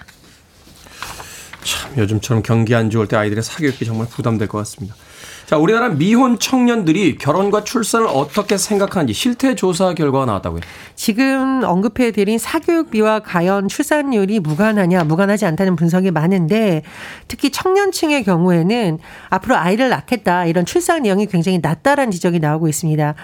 참 1.62 1.96
요즘처럼 1.96 2.42
경기 2.42 2.74
안 2.74 2.90
좋을 2.90 3.08
때 3.08 3.16
아이들의 3.16 3.42
사교육비 3.42 3.84
정말 3.84 4.08
부담될 4.08 4.48
것 4.48 4.58
같습니다. 4.58 4.94
자, 5.48 5.56
우리나라 5.56 5.88
미혼 5.88 6.38
청년들이 6.38 7.16
결혼과 7.16 7.64
출산을 7.64 8.06
어떻게 8.06 8.58
생각하는지 8.58 9.14
실태 9.14 9.54
조사 9.54 9.94
결과가 9.94 10.26
나왔다고요. 10.26 10.60
지금 10.94 11.62
언급해 11.64 12.10
드린 12.10 12.36
사교육비와 12.36 13.20
과연 13.20 13.68
출산율이 13.68 14.40
무관하냐, 14.40 15.04
무관하지 15.04 15.46
않다는 15.46 15.74
분석이 15.74 16.10
많은데 16.10 16.82
특히 17.28 17.48
청년층의 17.48 18.24
경우에는 18.24 18.98
앞으로 19.30 19.56
아이를 19.56 19.88
낳겠다 19.88 20.44
이런 20.44 20.66
출산 20.66 21.04
내용이 21.04 21.24
굉장히 21.24 21.60
낮다라는 21.62 22.10
지적이 22.10 22.40
나오고 22.40 22.68
있습니다. 22.68 23.14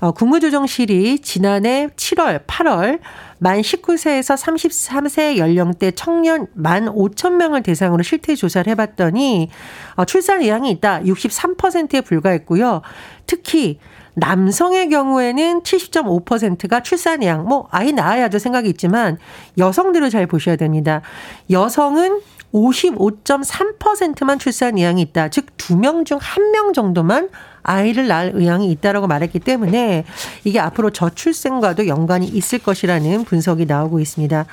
어, 0.00 0.12
국무조정실이 0.12 1.20
지난해 1.20 1.88
7월, 1.96 2.44
8월 2.46 3.00
만 3.38 3.60
19세에서 3.60 4.36
33세 4.36 5.36
연령대 5.38 5.90
청년 5.92 6.46
만 6.54 6.86
5천 6.86 7.32
명을 7.36 7.62
대상으로 7.62 8.02
실태 8.02 8.34
조사를 8.34 8.70
해봤더니 8.70 9.50
어, 9.94 10.04
출산 10.04 10.42
의향이 10.42 10.70
있다 10.70 11.00
63%에 11.02 12.00
불과했고요. 12.02 12.82
특히 13.26 13.78
남성의 14.14 14.88
경우에는 14.88 15.62
70.5%가 15.62 16.82
출산 16.82 17.22
의향, 17.22 17.46
뭐 17.46 17.68
아이 17.70 17.92
낳아야죠 17.92 18.38
생각이 18.38 18.68
있지만 18.70 19.18
여성들을 19.58 20.08
잘 20.10 20.26
보셔야 20.26 20.56
됩니다. 20.56 21.02
여성은 21.50 22.20
55.3%만 22.54 24.38
출산 24.38 24.78
의향이 24.78 25.02
있다. 25.02 25.28
즉, 25.28 25.46
두 25.58 25.76
명 25.76 26.04
중 26.04 26.18
한 26.18 26.50
명 26.52 26.72
정도만 26.72 27.28
아이를 27.66 28.06
낳을 28.06 28.32
의향이 28.34 28.70
있다라고 28.70 29.06
말했기 29.08 29.40
때문에 29.40 30.04
이게 30.44 30.60
앞으로 30.60 30.90
저출생과도 30.90 31.88
연관이 31.88 32.26
있을 32.26 32.60
것이라는 32.60 33.24
분석이 33.24 33.66
나오고 33.66 34.00
있습니다. 34.00 34.46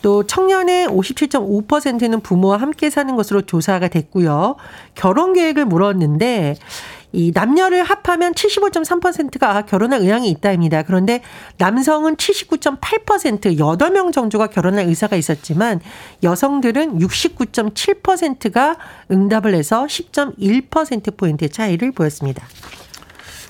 또 0.00 0.24
청년의 0.24 0.86
57.5%는 0.88 2.20
부모와 2.20 2.58
함께 2.58 2.88
사는 2.88 3.14
것으로 3.16 3.42
조사가 3.42 3.88
됐고요. 3.88 4.56
결혼 4.94 5.32
계획을 5.32 5.64
물었는데 5.64 6.56
이 7.12 7.30
남녀를 7.34 7.84
합하면 7.84 8.32
75.3%가 8.32 9.62
결혼할 9.62 10.00
의향이 10.00 10.28
있다입니다. 10.30 10.82
그런데 10.82 11.22
남성은 11.58 12.16
79.8% 12.16 13.58
8명 13.58 14.12
정도가 14.12 14.46
결혼할 14.48 14.86
의사가 14.86 15.16
있었지만 15.16 15.80
여성들은 16.22 16.98
69.7%가 16.98 18.76
응답을 19.10 19.54
해서 19.54 19.84
10.1%포인트의 19.84 21.50
차이를 21.50 21.92
보였습니다. 21.92 22.46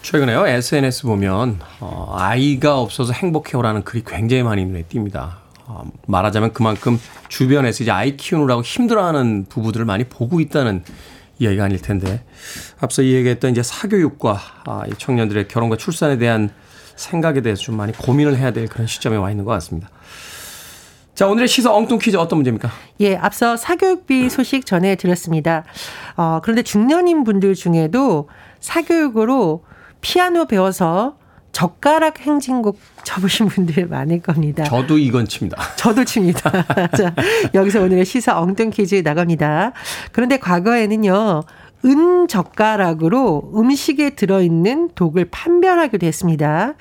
최근에요 0.03 0.49
SNS 0.49 1.05
보면 1.05 1.61
어, 1.79 2.17
아이가 2.19 2.81
없어서 2.81 3.13
행복해요라는 3.13 3.85
글이 3.85 4.03
굉장히 4.05 4.43
많이 4.43 4.65
눈에 4.65 4.83
띕니다. 4.85 5.43
어, 5.67 5.85
말하자면 6.09 6.53
그만큼 6.53 7.01
주변에서 7.29 7.85
이제 7.85 7.91
아이 7.93 8.17
키우느라고 8.17 8.63
힘들어하는 8.63 9.47
부부들을 9.49 9.87
많이 9.87 10.05
보고 10.05 10.41
있다는 10.41 10.83
이야기가 11.43 11.65
아닐 11.65 11.81
텐데 11.81 12.25
앞서 12.81 13.03
이야기했던 13.03 13.51
이제 13.51 13.63
사교육과 13.63 14.41
아, 14.65 14.83
이 14.87 14.93
청년들의 14.97 15.49
결혼과 15.49 15.77
출산에 15.77 16.19
대한 16.19 16.51
생각에 16.97 17.41
대해서 17.41 17.63
좀 17.63 17.77
많이 17.77 17.93
고민을 17.93 18.37
해야 18.37 18.53
될 18.53 18.69
그런 18.69 18.87
시점에 18.87 19.17
와 19.17 19.31
있는 19.31 19.45
것 19.45 19.51
같습니다. 19.53 19.89
자, 21.15 21.29
오늘의 21.29 21.47
시사 21.47 21.73
엉뚱 21.73 21.99
퀴즈 21.99 22.17
어떤 22.17 22.39
문제입니까? 22.39 22.71
예, 23.01 23.17
앞서 23.17 23.57
사교육비 23.57 24.31
소식 24.31 24.65
전해드렸습니다. 24.65 25.65
어, 26.17 26.41
그런데 26.43 26.63
중년인 26.63 27.25
분들 27.25 27.55
중에도 27.55 28.29
사교육으로 28.61 29.65
피아노 30.01 30.47
배워서 30.47 31.17
젓가락 31.53 32.21
행진곡 32.21 32.79
접으신 33.05 33.47
분들 33.47 33.87
많을 33.87 34.21
겁니다. 34.21 34.65
저도 34.65 34.99
이건 34.99 35.27
칩니다. 35.27 35.57
저도 35.77 36.05
칩니다. 36.05 36.51
자, 36.97 37.15
여기서 37.55 37.83
오늘의 37.83 38.05
시사 38.05 38.41
엉뚱 38.41 38.71
퀴즈 38.71 38.97
나갑니다. 39.05 39.73
그런데 40.13 40.39
과거에는요, 40.39 41.43
은 41.85 42.29
젓가락으로 42.29 43.53
음식에 43.57 44.11
들어있는 44.11 44.91
독을 44.95 45.27
판별하기도 45.31 46.07
했습니다. 46.07 46.75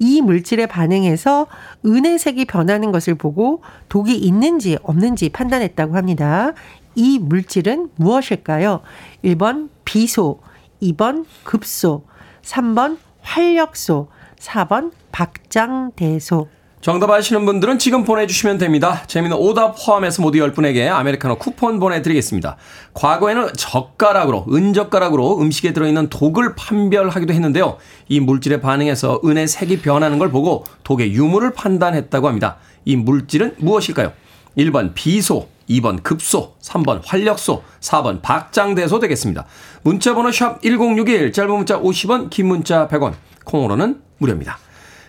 이 0.00 0.20
물질에 0.20 0.66
반응해서 0.66 1.46
은의 1.86 2.18
색이 2.18 2.44
변하는 2.46 2.90
것을 2.90 3.14
보고 3.14 3.62
독이 3.88 4.16
있는지 4.16 4.76
없는지 4.82 5.28
판단했다고 5.28 5.96
합니다. 5.96 6.52
이 6.96 7.20
물질은 7.20 7.90
무엇일까요? 7.96 8.80
1번 9.24 9.68
비소, 9.84 10.40
2번 10.82 11.24
급소, 11.44 12.04
3번 12.42 12.98
활력소, 13.22 14.08
4번 14.40 14.92
박장대소. 15.12 16.48
정답 16.80 17.10
아시는 17.10 17.44
분들은 17.44 17.80
지금 17.80 18.04
보내주시면 18.04 18.58
됩니다. 18.58 19.02
재미는 19.08 19.36
오답 19.36 19.74
포함해서 19.84 20.22
모두 20.22 20.38
10분에게 20.38 20.88
아메리카노 20.88 21.36
쿠폰 21.38 21.80
보내드리겠습니다. 21.80 22.56
과거에는 22.94 23.48
젓가락으로, 23.56 24.46
은젓가락으로 24.48 25.40
음식에 25.40 25.72
들어있는 25.72 26.08
독을 26.08 26.54
판별하기도 26.54 27.34
했는데요. 27.34 27.78
이 28.06 28.20
물질에 28.20 28.60
반응해서 28.60 29.22
은의 29.24 29.48
색이 29.48 29.80
변하는 29.80 30.20
걸 30.20 30.30
보고 30.30 30.64
독의 30.84 31.12
유무를 31.14 31.52
판단했다고 31.52 32.28
합니다. 32.28 32.58
이 32.84 32.94
물질은 32.94 33.56
무엇일까요? 33.58 34.12
1번 34.56 34.92
비소, 34.94 35.48
2번 35.68 36.02
급소, 36.04 36.54
3번 36.62 37.00
활력소, 37.04 37.62
4번 37.80 38.22
박장대소 38.22 39.00
되겠습니다. 39.00 39.46
문자번호 39.82 40.30
샵 40.30 40.62
1061, 40.62 41.32
짧은 41.32 41.50
문자 41.50 41.80
50원, 41.80 42.30
긴 42.30 42.46
문자 42.46 42.86
100원, 42.86 43.14
콩으로는 43.48 44.00
무료입니다. 44.18 44.58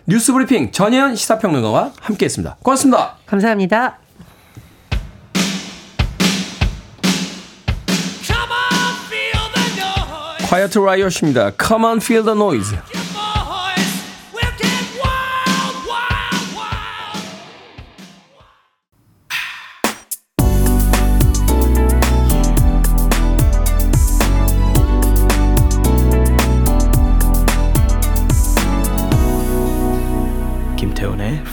뉴스 0.08 0.34
브리핑 0.34 0.72
전혜연 0.72 1.16
시사평론가와 1.16 1.92
함께 2.02 2.26
했습니다. 2.26 2.58
고맙습니다. 2.64 3.18
감사합니다. 3.26 4.00
quiet 10.50 10.80
riot입니다. 10.80 11.52
Come 11.62 11.86
on, 11.86 11.98
feel 11.98 12.24
the 12.24 12.36
noise. 12.36 12.99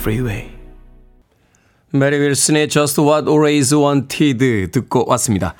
Freeway. 0.07 0.51
메리 1.91 2.17
윌슨의 2.21 2.69
Just 2.69 3.01
What 3.01 3.29
Always 3.29 3.75
Wanted 3.75 4.71
듣고 4.71 5.05
왔습니다. 5.09 5.57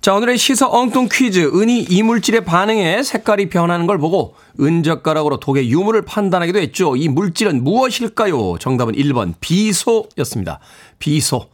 자, 0.00 0.14
오늘의 0.14 0.38
시사 0.38 0.70
엉뚱 0.70 1.10
퀴즈. 1.12 1.50
은이 1.52 1.82
이물질의 1.82 2.46
반응에 2.46 3.02
색깔이 3.02 3.50
변하는 3.50 3.86
걸 3.86 3.98
보고 3.98 4.36
은젓가락으로 4.58 5.38
독의 5.38 5.70
유무를 5.70 6.00
판단하기도 6.06 6.58
했죠. 6.60 6.96
이 6.96 7.08
물질은 7.08 7.62
무엇일까요? 7.62 8.56
정답은 8.58 8.94
1번 8.94 9.34
비소였습니다. 9.38 10.60
비소. 10.98 11.50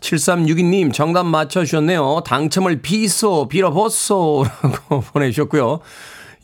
7362님 0.00 0.92
정답 0.92 1.24
맞춰주셨네요. 1.24 2.22
당첨을 2.26 2.82
비소, 2.82 3.48
빌어보소 3.48 4.44
라고 4.62 5.00
보내주셨고요. 5.14 5.80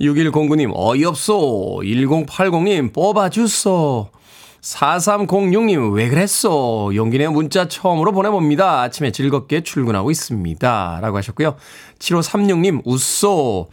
6109님 0.00 0.72
어이없소. 0.74 1.80
1080님 1.82 2.94
뽑아주소. 2.94 4.17
4306님, 4.60 5.92
왜 5.94 6.08
그랬어? 6.08 6.90
용기내 6.94 7.28
문자 7.28 7.68
처음으로 7.68 8.12
보내봅니다. 8.12 8.82
아침에 8.82 9.12
즐겁게 9.12 9.62
출근하고 9.62 10.10
있습니다. 10.10 10.98
라고 11.00 11.16
하셨고요. 11.16 11.56
7536님, 11.98 12.82
웃소. 12.84 13.68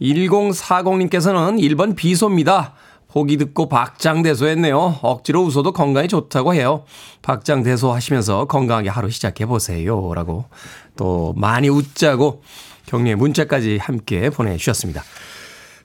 1040님께서는 0.00 1.60
1번 1.60 1.94
비소입니다. 1.94 2.74
보기 3.08 3.36
듣고 3.36 3.68
박장대소 3.68 4.46
했네요. 4.46 4.98
억지로 5.02 5.42
웃어도 5.42 5.72
건강에 5.72 6.08
좋다고 6.08 6.54
해요. 6.54 6.84
박장대소 7.20 7.92
하시면서 7.92 8.46
건강하게 8.46 8.88
하루 8.88 9.10
시작해보세요. 9.10 10.14
라고 10.14 10.46
또 10.96 11.34
많이 11.36 11.68
웃자고 11.68 12.42
격려의 12.86 13.16
문자까지 13.16 13.76
함께 13.76 14.30
보내주셨습니다. 14.30 15.02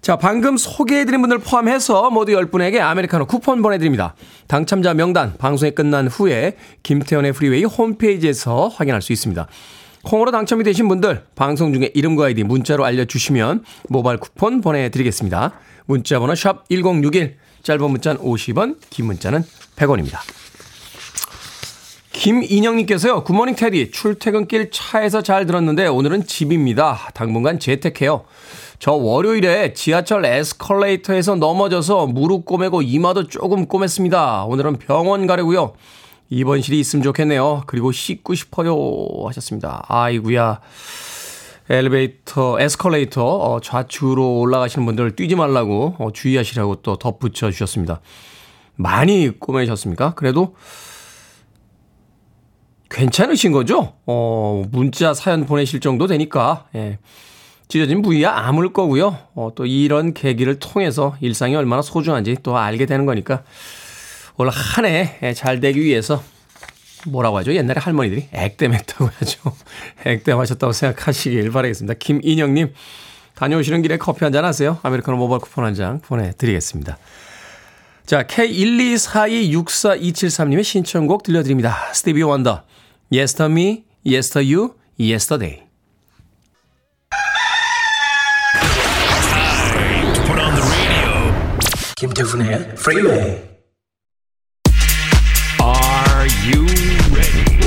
자, 0.02 0.16
방금 0.16 0.58
소개해드린 0.58 1.22
분들 1.22 1.40
포함해서 1.40 2.10
모두 2.12 2.32
10분에게 2.34 2.80
아메리카노 2.80 3.26
쿠폰 3.26 3.62
보내드립니다. 3.62 4.16
당첨자 4.48 4.94
명단 4.94 5.36
방송이 5.38 5.72
끝난 5.72 6.08
후에 6.08 6.56
김태훈의 6.84 7.34
프리웨이 7.34 7.64
홈페이지에서 7.64 8.68
확인할 8.68 9.02
수 9.02 9.12
있습니다. 9.12 9.48
콩으로 10.04 10.32
당첨이 10.32 10.64
되신 10.64 10.88
분들 10.88 11.26
방송 11.36 11.74
중에 11.74 11.92
이름과 11.94 12.28
아이디 12.28 12.44
문자로 12.44 12.86
알려주시면 12.86 13.64
모바일 13.90 14.20
쿠폰 14.20 14.62
보내드리겠습니다. 14.62 15.54
문자 15.86 16.20
번호 16.20 16.36
샵 16.36 16.70
1061, 16.70 17.38
짧은 17.64 17.90
문자는 17.90 18.22
50원, 18.22 18.78
긴 18.90 19.08
문자는 19.08 19.44
100원입니다. 19.76 20.20
김인영님께서요, 22.14 23.24
굿모닝 23.24 23.56
테디, 23.56 23.92
출퇴근길 23.92 24.72
차에서 24.72 25.22
잘 25.22 25.46
들었는데 25.46 25.88
오늘은 25.88 26.26
집입니다. 26.26 27.10
당분간 27.14 27.60
재택해요. 27.60 28.26
저 28.80 28.92
월요일에 28.94 29.74
지하철 29.74 30.24
에스컬레이터에서 30.24 31.36
넘어져서 31.36 32.08
무릎 32.08 32.46
꼬매고 32.46 32.84
이마도 32.84 33.28
조금 33.28 33.68
꼬맸습니다. 33.68 34.48
오늘은 34.48 34.78
병원 34.78 35.26
가려고요. 35.26 35.74
입원실이 36.30 36.80
있으면 36.80 37.04
좋겠네요. 37.04 37.64
그리고 37.66 37.92
씻고 37.92 38.36
싶어요 38.36 38.76
하셨습니다. 39.26 39.84
아이구야. 39.88 40.60
엘리베이터, 41.70 42.60
에스컬레이터 42.60 43.26
어, 43.26 43.60
좌측으로 43.60 44.40
올라가시는 44.40 44.86
분들 44.86 45.16
뛰지 45.16 45.36
말라고 45.36 45.96
어, 45.98 46.12
주의하시라고 46.12 46.78
또 46.78 46.98
덧붙여 46.98 47.52
주셨습니다. 47.52 48.00
많이 48.76 49.38
꼬매셨습니까? 49.38 50.14
그래도 50.14 50.56
괜찮으신 52.90 53.52
거죠? 53.52 53.96
어, 54.06 54.64
문자 54.72 55.14
사연 55.14 55.46
보내실 55.46 55.82
정도 55.82 56.08
되니까, 56.08 56.68
예. 56.76 57.00
찢어진 57.68 58.02
부위야 58.02 58.32
아물 58.32 58.72
거고요. 58.74 59.18
어, 59.36 59.52
또 59.56 59.66
이런 59.66 60.14
계기를 60.14 60.60
통해서 60.60 61.16
일상이 61.22 61.56
얼마나 61.56 61.82
소중한지 61.82 62.38
또 62.44 62.58
알게 62.58 62.86
되는 62.86 63.06
거니까 63.06 63.44
올 64.38 64.50
한 64.50 64.86
해 64.86 65.34
잘 65.34 65.60
되기 65.60 65.82
위해서 65.82 66.24
뭐라고 67.08 67.38
하죠? 67.40 67.54
옛날에 67.54 67.80
할머니들이 67.80 68.30
액땜했다고 68.32 69.10
하죠. 69.20 69.54
액땜하셨다고 70.06 70.72
생각하시길 70.74 71.52
바라겠습니다. 71.52 71.96
김인영님 72.00 72.74
다녀오시는 73.36 73.82
길에 73.82 73.98
커피 73.98 74.24
한 74.24 74.32
잔 74.34 74.46
하세요. 74.46 74.80
아메리카노 74.84 75.18
모바일 75.18 75.42
쿠폰 75.42 75.66
한 75.66 75.76
장 75.76 76.00
보내드리겠습니다. 76.02 76.98
자, 78.06 78.24
K124264273님의 78.24 80.64
신청곡 80.64 81.24
들려드립니다. 81.24 81.76
스티비 81.94 82.22
원더, 82.24 82.64
Yester 83.12 83.52
Me, 83.52 83.84
Yester 84.06 84.54
You, 84.56 84.74
Yesterday. 85.00 85.67
김태훈의 92.00 92.74
Freeway. 92.74 93.42
Are 95.60 96.28
you 96.46 96.64
ready? 97.12 97.58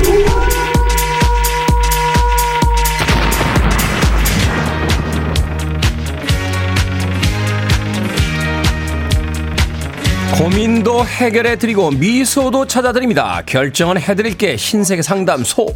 고민도 10.37 11.05
해결해 11.05 11.57
드리고 11.57 11.91
미소도 11.91 12.67
찾아드립니다. 12.67 13.41
결정은 13.45 13.99
해드릴게 13.99 14.55
신세계 14.55 15.01
상담소. 15.01 15.75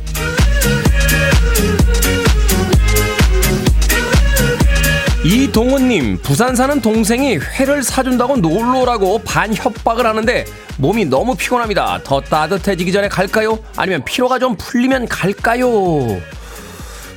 이동훈님, 5.26 6.20
부산 6.22 6.56
사는 6.56 6.80
동생이 6.80 7.38
회를 7.38 7.82
사준다고 7.82 8.38
놀러 8.38 8.82
오라고 8.82 9.24
반 9.24 9.56
협박을 9.56 10.06
하는데 10.06 10.46
몸이 10.78 11.06
너무 11.06 11.36
피곤합니다. 11.36 12.02
더 12.04 12.22
따뜻해지기 12.22 12.92
전에 12.92 13.10
갈까요? 13.10 13.58
아니면 13.76 14.06
피로가 14.06 14.38
좀 14.38 14.56
풀리면 14.56 15.08
갈까요? 15.08 16.22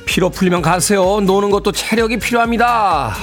피로 0.05 0.31
풀리면 0.31 0.63
가세요. 0.63 1.19
노는 1.21 1.51
것도 1.51 1.71
체력이 1.71 2.17
필요합니다. 2.17 3.15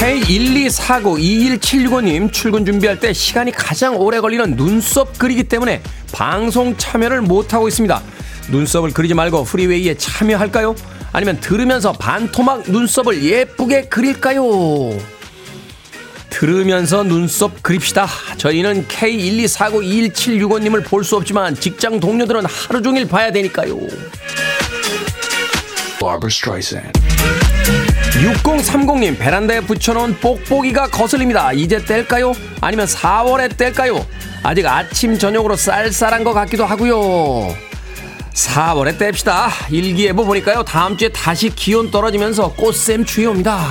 K124921765님 0.00 2.32
출근 2.32 2.66
준비할 2.66 2.98
때 2.98 3.12
시간이 3.12 3.52
가장 3.52 3.96
오래 3.96 4.18
걸리는 4.18 4.56
눈썹 4.56 5.16
그리기 5.18 5.44
때문에 5.44 5.82
방송 6.10 6.76
참여를 6.76 7.22
못하고 7.22 7.68
있습니다. 7.68 8.02
눈썹을 8.50 8.92
그리지 8.92 9.14
말고 9.14 9.44
프리웨이에 9.44 9.96
참여할까요? 9.96 10.74
아니면 11.12 11.38
들으면서 11.40 11.92
반토막 11.92 12.70
눈썹을 12.70 13.22
예쁘게 13.22 13.82
그릴까요? 13.88 14.42
들으면서 16.30 17.02
눈썹 17.04 17.62
그립시다. 17.62 18.06
저희는 18.36 18.86
K124921765님을 18.88 20.84
볼 20.84 21.02
수 21.04 21.16
없지만 21.16 21.54
직장 21.54 21.98
동료들은 22.00 22.44
하루 22.44 22.82
종일 22.82 23.08
봐야 23.08 23.32
되니까요. 23.32 23.76
Barbara 25.98 26.28
Streisand. 26.28 26.92
6030님 28.42 29.18
베란다에 29.18 29.60
붙여놓은 29.60 30.18
뽁뽁이가 30.20 30.88
거슬립니다. 30.88 31.52
이제 31.52 31.78
뗄까요? 31.84 32.34
아니면 32.60 32.86
4월에 32.86 33.56
뗄까요? 33.56 34.04
아직 34.42 34.66
아침 34.66 35.18
저녁으로 35.18 35.56
쌀쌀한 35.56 36.24
것 36.24 36.32
같기도 36.34 36.64
하고요. 36.66 37.54
4월에 38.48 38.96
뗍시다. 38.98 39.48
일기예보 39.70 40.24
보니까요. 40.24 40.62
다음 40.62 40.96
주에 40.96 41.08
다시 41.08 41.50
기온 41.50 41.90
떨어지면서 41.90 42.52
꽃샘 42.52 43.04
추위 43.04 43.26
옵니다. 43.26 43.66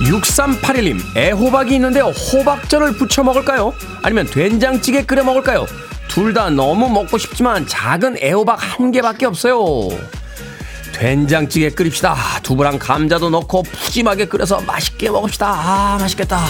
6381님 0.00 1.16
애호박이 1.16 1.74
있는데 1.74 2.00
호박전을 2.00 2.96
부쳐 2.96 3.22
먹을까요? 3.24 3.74
아니면 4.02 4.26
된장찌개 4.26 5.04
끓여 5.04 5.22
먹을까요? 5.24 5.66
둘 6.08 6.32
다 6.32 6.48
너무 6.48 6.88
먹고 6.88 7.18
싶지만 7.18 7.66
작은 7.66 8.16
애호박 8.22 8.58
한 8.60 8.90
개밖에 8.92 9.26
없어요. 9.26 9.88
된장찌개 10.94 11.68
끓입시다. 11.70 12.16
두부랑 12.42 12.78
감자도 12.78 13.28
넣고 13.28 13.62
푸짐하게 13.64 14.26
끓여서 14.26 14.60
맛있게 14.62 15.10
먹읍시다. 15.10 15.46
아 15.46 15.98
맛있겠다. 16.00 16.40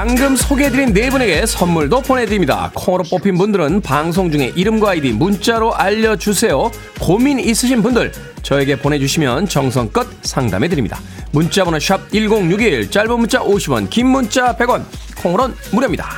방금 0.00 0.36
소개해드린 0.36 0.92
네 0.92 1.10
분에게 1.10 1.44
선물도 1.44 2.02
보내드립니다. 2.02 2.70
콩으로 2.72 3.02
뽑힌 3.02 3.36
분들은 3.36 3.80
방송 3.80 4.30
중에 4.30 4.52
이름과 4.54 4.90
아이디 4.90 5.10
문자로 5.10 5.74
알려주세요. 5.74 6.70
고민 7.00 7.40
있으신 7.40 7.82
분들 7.82 8.12
저에게 8.42 8.76
보내주시면 8.78 9.48
정성껏 9.48 10.06
상담해드립니다. 10.22 11.00
문자번호 11.32 11.78
샵1061 11.78 12.92
짧은 12.92 13.18
문자 13.18 13.40
50원 13.40 13.90
긴 13.90 14.06
문자 14.06 14.56
100원 14.56 14.84
콩으로는 15.20 15.56
무료입니다. 15.72 16.08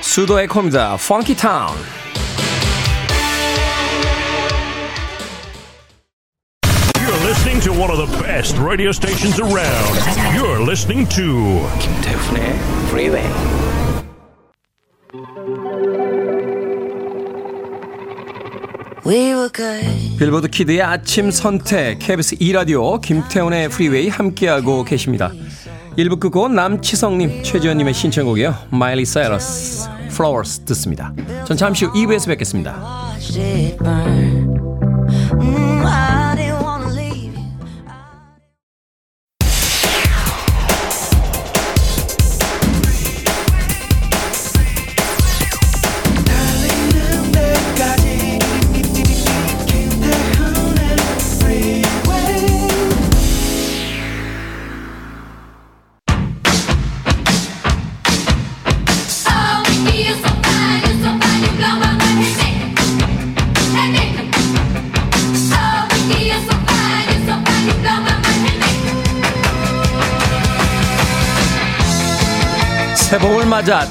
수도 0.00 0.40
에코입니다. 0.40 0.96
펑키타운 1.06 2.03
listening 7.34 7.60
to 7.60 7.72
one 7.72 7.90
of 7.90 7.98
the 7.98 8.06
best 8.22 8.56
radio 8.58 8.92
stations 8.92 9.40
around. 9.40 9.94
You're 10.36 10.60
listening 10.60 11.08
to 11.08 11.66
김태훈의 11.80 12.54
Freeway. 12.88 13.26
We 19.04 19.34
were 19.34 19.50
good. 19.50 20.16
빌보드 20.18 20.46
kid의 20.48 20.80
아침 20.82 21.32
선택 21.32 21.98
KBS 21.98 22.36
2 22.38 22.52
라디오 22.52 23.00
김태훈의 23.00 23.68
프리웨이 23.68 24.08
함께하고 24.08 24.84
계십니다. 24.84 25.32
1부 25.98 26.20
끝곡 26.20 26.48
남치성님 26.48 27.42
최지현님의 27.42 27.94
신청곡이요. 27.94 28.54
마일리 28.70 29.04
사이러스 29.04 29.88
Flowers 30.06 30.60
듣습니다. 30.60 31.12
전 31.46 31.56
잠시 31.56 31.84
후 31.84 31.92
2부에서 31.94 32.28
뵙겠습니다. 32.28 32.80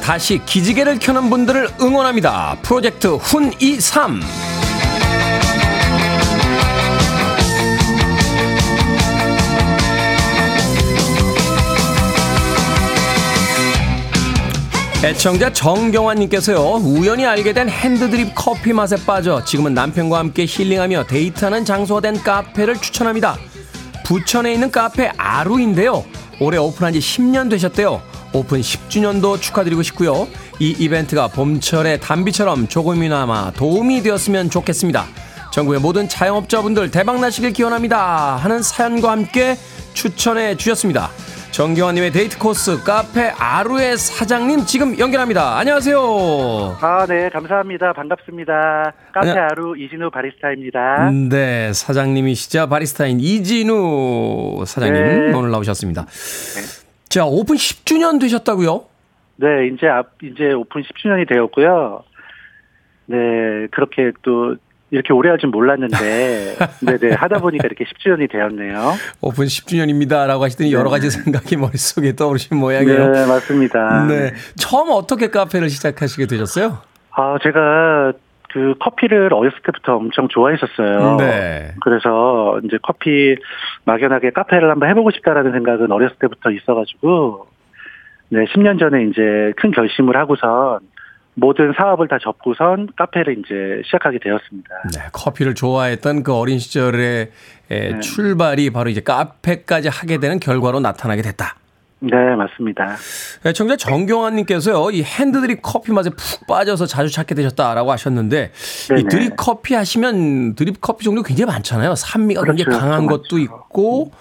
다시 0.01 0.41
기지개를 0.45 0.99
켜는 0.99 1.29
분들을 1.29 1.69
응원합니다. 1.81 2.57
프로젝트 2.61 3.17
훈23 3.17 4.21
애청자 15.03 15.51
정경환님께서요 15.51 16.75
우연히 16.77 17.25
알게 17.25 17.51
된 17.51 17.67
핸드드립 17.67 18.31
커피 18.33 18.71
맛에 18.71 18.95
빠져 19.05 19.43
지금은 19.43 19.73
남편과 19.73 20.17
함께 20.17 20.45
힐링하며 20.47 21.07
데이트하는 21.07 21.65
장소가 21.65 21.99
된 21.99 22.23
카페를 22.23 22.77
추천합니다. 22.77 23.37
부천에 24.05 24.53
있는 24.53 24.71
카페 24.71 25.11
아루인데요. 25.17 26.05
올해 26.39 26.57
오픈한 26.57 26.93
지 26.93 26.99
10년 26.99 27.49
되셨대요 27.49 28.01
오픈 28.33 28.59
10주년도 28.61 29.39
축하드리고 29.39 29.81
싶고요 29.83 30.27
이 30.59 30.71
이벤트가 30.79 31.27
봄철의 31.27 31.99
단비처럼 31.99 32.67
조금이나마 32.67 33.51
도움이 33.51 34.01
되었으면 34.01 34.49
좋겠습니다 34.49 35.05
전국의 35.51 35.79
모든 35.79 36.09
자영업자분들 36.09 36.89
대박나시길 36.91 37.53
기원합니다 37.53 38.35
하는 38.37 38.61
사연과 38.63 39.11
함께 39.11 39.55
추천해 39.93 40.57
주셨습니다 40.57 41.09
정경환님의 41.51 42.11
데이트 42.13 42.39
코스 42.39 42.81
카페 42.83 43.27
아루의 43.37 43.95
사장님 43.95 44.65
지금 44.65 44.97
연결합니다. 44.97 45.55
안녕하세요. 45.59 46.77
아, 46.81 47.05
네, 47.07 47.29
감사합니다. 47.29 47.93
반갑습니다. 47.93 48.53
카페 49.13 49.29
안녕- 49.29 49.47
아루 49.51 49.77
이진우 49.77 50.09
바리스타입니다. 50.09 51.11
네, 51.29 51.71
사장님이시자 51.71 52.65
바리스타인 52.65 53.19
이진우 53.19 54.63
사장님 54.65 54.95
네. 55.31 55.37
오늘 55.37 55.51
나오셨습니다. 55.51 56.07
자, 57.13 57.25
오픈 57.25 57.55
10주년 57.57 58.19
되셨다고요? 58.19 58.85
네, 59.35 59.67
이제 59.67 59.85
앞, 59.85 60.13
이제 60.23 60.51
오픈 60.51 60.81
10주년이 60.81 61.29
되었고요. 61.29 62.03
네, 63.05 63.17
그렇게 63.69 64.11
또 64.23 64.55
이렇게 64.89 65.13
오래 65.13 65.29
할 65.29 65.37
줄 65.37 65.49
몰랐는데, 65.51 66.55
네네, 66.81 67.13
하다 67.21 67.37
보니까 67.37 67.67
이렇게 67.67 67.83
10주년이 67.85 68.31
되었네요. 68.31 68.93
오픈 69.21 69.45
10주년입니다 69.45 70.25
라고 70.25 70.43
하시더니 70.43 70.73
여러 70.73 70.89
가지 70.89 71.11
생각이 71.11 71.55
머릿속에 71.57 72.15
떠오르신 72.15 72.57
모양이에요. 72.57 73.11
네, 73.11 73.25
맞습니다. 73.27 74.07
네. 74.07 74.33
처음 74.55 74.89
어떻게 74.89 75.27
카페를 75.29 75.69
시작하시게 75.69 76.25
되셨어요? 76.25 76.79
아, 77.11 77.37
제가 77.43 78.13
그 78.53 78.75
커피를 78.79 79.33
어렸을 79.33 79.57
때부터 79.65 79.95
엄청 79.95 80.27
좋아했었어요. 80.27 81.17
네. 81.17 81.73
그래서 81.81 82.59
이제 82.63 82.77
커피 82.83 83.35
막연하게 83.85 84.29
카페를 84.29 84.69
한번 84.69 84.89
해보고 84.89 85.09
싶다라는 85.09 85.51
생각은 85.53 85.91
어렸을 85.91 86.15
때부터 86.19 86.51
있어가지고, 86.51 87.47
네, 88.29 88.45
10년 88.45 88.79
전에 88.79 89.05
이제 89.05 89.53
큰 89.57 89.71
결심을 89.71 90.15
하고선 90.15 90.81
모든 91.33 91.73
사업을 91.75 92.07
다 92.07 92.19
접고선 92.21 92.89
카페를 92.95 93.39
이제 93.39 93.81
시작하게 93.85 94.19
되었습니다. 94.19 94.69
네, 94.93 94.99
커피를 95.11 95.55
좋아했던 95.55 96.21
그 96.21 96.35
어린 96.35 96.59
시절의 96.59 97.31
에, 97.71 97.99
출발이 98.01 98.69
바로 98.69 98.91
이제 98.91 99.01
카페까지 99.01 99.87
하게 99.87 100.19
되는 100.19 100.39
결과로 100.39 100.79
나타나게 100.79 101.23
됐다. 101.23 101.55
네, 102.05 102.35
맞습니다. 102.35 102.97
청자 103.55 103.77
정경환님께서요, 103.77 104.91
이 104.91 105.03
핸드드립 105.03 105.61
커피 105.61 105.93
맛에 105.93 106.09
푹 106.09 106.47
빠져서 106.47 106.85
자주 106.85 107.09
찾게 107.09 107.33
되셨다라고 107.33 107.91
하셨는데, 107.93 108.51
이 108.91 108.95
네네. 108.95 109.07
드립 109.07 109.33
커피 109.37 109.73
하시면 109.73 110.55
드립 110.55 110.81
커피 110.81 111.05
종류 111.05 111.23
굉장히 111.23 111.51
많잖아요. 111.53 111.95
산미가 111.95 112.41
굉장히 112.43 112.65
그렇죠. 112.65 112.79
강한 112.79 113.07
그렇죠. 113.07 113.23
것도 113.23 113.39
있고, 113.39 114.11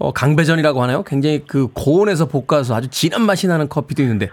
어, 0.00 0.12
강배전이라고 0.12 0.82
하나요? 0.82 1.04
굉장히 1.04 1.44
그 1.46 1.68
고온에서 1.72 2.26
볶아서 2.26 2.74
아주 2.74 2.88
진한 2.88 3.22
맛이 3.22 3.46
나는 3.46 3.68
커피도 3.68 4.02
있는데 4.02 4.30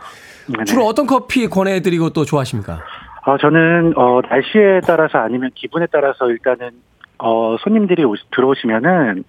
네네. 0.48 0.64
주로 0.64 0.86
어떤 0.86 1.06
커피 1.06 1.48
권해드리고 1.48 2.12
또 2.12 2.24
좋아하십니까? 2.24 2.82
어, 3.26 3.38
저는 3.38 3.94
어, 3.98 4.22
날씨에 4.28 4.80
따라서 4.88 5.18
아니면 5.18 5.52
기분에 5.54 5.86
따라서 5.92 6.30
일단은 6.30 6.72
어, 7.20 7.58
손님들이 7.60 8.06
오, 8.06 8.16
들어오시면은 8.34 9.26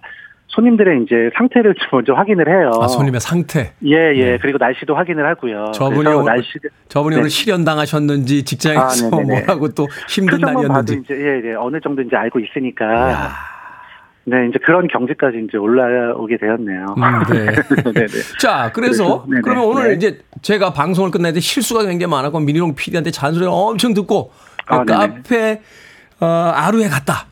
손님들의 0.49 1.03
이제 1.03 1.29
상태를 1.37 1.75
좀 1.75 1.87
먼저 1.91 2.13
확인을 2.13 2.47
해요. 2.47 2.71
아, 2.81 2.87
손님의 2.87 3.21
상태. 3.21 3.73
예, 3.85 4.13
예. 4.15 4.37
그리고 4.41 4.57
날씨도 4.57 4.95
확인을 4.95 5.25
하고요. 5.27 5.71
저분이 5.73 6.09
오늘, 6.09 6.25
날씨 6.25 6.49
저분이 6.87 7.15
네. 7.15 7.19
오늘 7.19 7.29
실현 7.29 7.63
당하셨는지 7.63 8.43
직장에서 8.43 9.07
아. 9.07 9.21
뭐라고 9.21 9.69
또 9.69 9.87
힘든 10.07 10.39
날이었는지. 10.39 11.01
이제 11.03 11.13
예, 11.13 11.49
예. 11.49 11.53
어느 11.53 11.79
정도 11.79 12.01
이제 12.01 12.15
알고 12.15 12.39
있으니까 12.39 12.85
야, 12.85 13.31
네, 14.25 14.47
이제 14.49 14.59
그런 14.63 14.87
경지까지 14.87 15.45
이제 15.47 15.57
올라오게 15.57 16.37
되었네요. 16.37 16.95
음, 16.97 17.33
네. 17.33 17.45
네, 17.93 18.07
네. 18.07 18.37
자, 18.39 18.71
그래서 18.73 19.25
네네. 19.29 19.41
그러면 19.43 19.65
오늘 19.65 19.89
네. 19.89 19.95
이제 19.95 20.19
제가 20.41 20.73
방송을 20.73 21.11
때 21.11 21.39
실수가 21.39 21.85
굉장히 21.85 22.09
많았고 22.11 22.39
민희롱 22.39 22.73
PD한테 22.75 23.11
잔소리를 23.11 23.47
엄청 23.51 23.93
듣고 23.93 24.31
아, 24.65 24.83
네네. 24.83 24.97
카페 24.97 25.61
어, 26.19 26.25
아루에 26.25 26.87
갔다. 26.87 27.28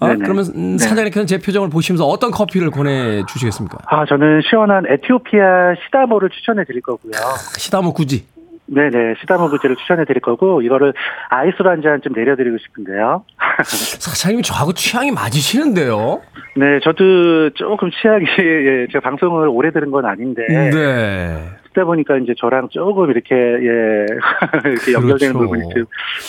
어, 0.00 0.06
네네. 0.08 0.18
그러면 0.24 0.44
음, 0.54 0.76
네. 0.76 0.78
사장님께서 0.84 1.26
제 1.26 1.38
표정을 1.38 1.70
보시면서 1.70 2.04
어떤 2.06 2.30
커피를 2.30 2.70
권해 2.70 3.24
주시겠습니까? 3.26 3.78
아, 3.86 4.04
저는 4.06 4.40
시원한 4.48 4.84
에티오피아 4.88 5.74
시다모를 5.86 6.30
추천해 6.30 6.64
드릴 6.64 6.80
거고요. 6.82 7.12
시다모 7.56 7.92
굳이. 7.94 8.24
네네, 8.70 9.14
시다모 9.20 9.48
구제를 9.48 9.76
추천해 9.76 10.04
드릴 10.04 10.20
거고, 10.20 10.60
이거를 10.60 10.92
아이스로 11.30 11.70
한 11.70 11.80
잔 11.82 12.02
좀 12.02 12.12
내려드리고 12.12 12.58
싶은데요. 12.58 13.24
사장님이 13.64 14.42
저하고 14.42 14.74
취향이 14.74 15.10
맞으시는데요. 15.10 16.20
네, 16.54 16.78
저도 16.84 17.48
조금 17.54 17.90
취향이, 17.90 18.24
예, 18.38 18.86
제가 18.92 19.00
방송을 19.08 19.48
오래 19.48 19.70
들은 19.72 19.90
건 19.90 20.04
아닌데, 20.04 20.42
네. 20.48 21.48
듣다 21.78 21.84
보니까 21.84 22.16
이제 22.16 22.34
저랑 22.36 22.68
조금 22.70 23.10
이렇게, 23.10 23.34
예, 23.34 24.06
이렇게 24.68 24.92
연결되는 24.92 25.34
그렇죠. 25.34 25.38
부분이 25.38 25.62
좀, 25.72 25.86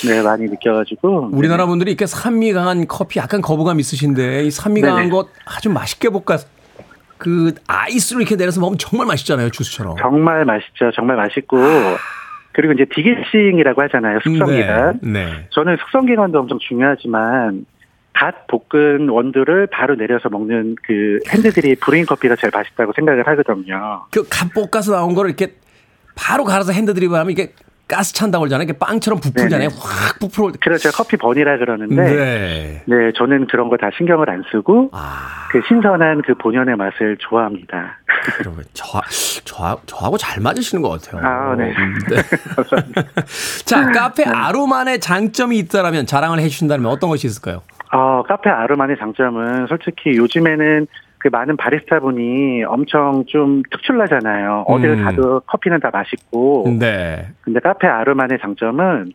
네, 0.07 0.21
많이 0.21 0.45
느껴가지고. 0.45 1.29
우리나라 1.33 1.65
분들이 1.65 1.91
이렇게 1.91 2.05
산미 2.05 2.53
강한 2.53 2.87
커피 2.87 3.19
약간 3.19 3.41
거부감 3.41 3.79
있으신데 3.79 4.43
이 4.45 4.51
산미 4.51 4.81
강한. 4.81 5.09
것 5.09 5.27
아주 5.45 5.69
맛있게 5.71 6.09
볶아 6.09 6.37
그 7.17 7.53
아이스로 7.67 8.21
이렇게 8.21 8.35
내려서 8.35 8.61
먹으면 8.61 8.77
정말 8.77 9.07
맛있잖아요 9.07 9.49
주스처럼. 9.49 9.95
정말 9.99 10.45
맛있죠. 10.45 10.91
정말 10.93 11.17
맛있고, 11.17 11.57
그리고 12.51 12.73
이제 12.73 12.85
degassing이라고 12.93 13.81
하잖아요. 13.83 14.19
숙성기간. 14.23 14.99
네. 15.01 15.25
네. 15.25 15.47
저는 15.49 15.77
숙성기간도 15.77 16.39
엄청 16.39 16.59
중요하지만, 16.59 17.65
갓 18.19 18.47
볶은 18.47 19.07
원두를 19.07 19.67
바로 19.67 19.95
내려서 19.95 20.27
먹는 20.27 20.75
그 20.83 21.19
핸드드립 21.29 21.75
brewing 21.75 22.05
커피가 22.05 22.35
제일 22.35 22.51
맛있다고 22.53 22.91
생각을 22.95 23.25
하거든요. 23.27 24.03
그 24.11 24.23
갓 24.29 24.49
볶아서 24.53 24.91
나온 24.91 25.13
거를 25.15 25.29
이렇게 25.29 25.55
바로 26.15 26.43
갈아서 26.43 26.73
핸드드립을 26.73 27.17
하면 27.17 27.31
이게 27.31 27.53
가스 27.87 28.13
찬다고 28.13 28.41
그러잖아요. 28.43 28.65
이게 28.65 28.73
빵처럼 28.77 29.19
부풀잖아요. 29.21 29.69
네네. 29.69 29.81
확 29.81 30.19
부풀어. 30.19 30.51
그렇죠. 30.61 30.89
커피 30.91 31.15
bun이라 31.17 31.57
그러는데, 31.57 31.95
네. 31.95 32.83
네, 32.85 33.11
저는 33.15 33.47
그런 33.47 33.67
거 33.69 33.77
다 33.77 33.89
신경을 33.97 34.29
안 34.29 34.43
쓰고, 34.51 34.89
아, 34.91 35.47
그 35.51 35.61
신선한 35.67 36.21
그 36.23 36.35
본연의 36.35 36.75
맛을 36.75 37.17
좋아합니다. 37.19 37.97
그러면 38.37 38.63
저, 38.73 39.01
저, 39.45 39.79
저하고 39.87 40.17
잘 40.17 40.39
맞으시는 40.41 40.81
것 40.83 41.01
같아요. 41.01 41.25
아, 41.25 41.55
네. 41.55 41.73
음, 41.75 41.95
자, 43.65 43.89
카페 43.91 44.23
아로만의 44.25 44.99
장점이 44.99 45.57
있다라면 45.59 46.05
자랑을 46.05 46.39
해주신다면 46.41 46.85
어떤 46.85 47.09
것이 47.09 47.25
있을까요? 47.25 47.63
어, 47.91 48.23
카페 48.23 48.49
아르만의 48.49 48.97
장점은 48.97 49.67
솔직히 49.67 50.15
요즘에는 50.17 50.87
그 51.17 51.27
많은 51.27 51.57
바리스타 51.57 51.99
분이 51.99 52.63
엄청 52.63 53.25
좀 53.27 53.61
특출나잖아요. 53.71 54.65
어딜 54.67 54.91
음. 54.91 55.03
가도 55.03 55.41
커피는 55.41 55.79
다 55.79 55.89
맛있고. 55.91 56.77
네. 56.79 57.27
근데 57.41 57.59
카페 57.59 57.87
아르만의 57.87 58.39
장점은 58.41 59.11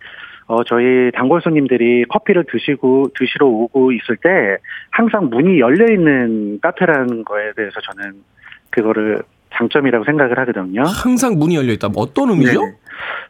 어, 0.47 0.63
저희 0.65 1.11
단골 1.13 1.41
손님들이 1.41 2.05
커피를 2.05 2.45
드시고, 2.47 3.13
드시러 3.19 3.47
오고 3.47 3.93
있을 3.93 4.17
때 4.17 4.59
항상 4.91 5.31
문이 5.31 5.59
열려 5.59 5.91
있는 5.91 6.59
카페라는 6.61 7.25
거에 7.25 7.53
대해서 7.57 7.81
저는 7.81 8.23
그거를 8.69 9.23
장점이라고 9.57 10.05
생각을 10.05 10.39
하거든요. 10.41 10.83
항상 10.83 11.39
문이 11.39 11.57
열려 11.57 11.73
있다. 11.73 11.89
어떤 11.97 12.31
의미죠? 12.31 12.61
네네. 12.61 12.73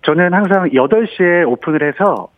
저는 0.03 0.35
항상 0.35 0.69
8시에 0.71 1.47
오픈을 1.47 1.87
해서 1.87 2.29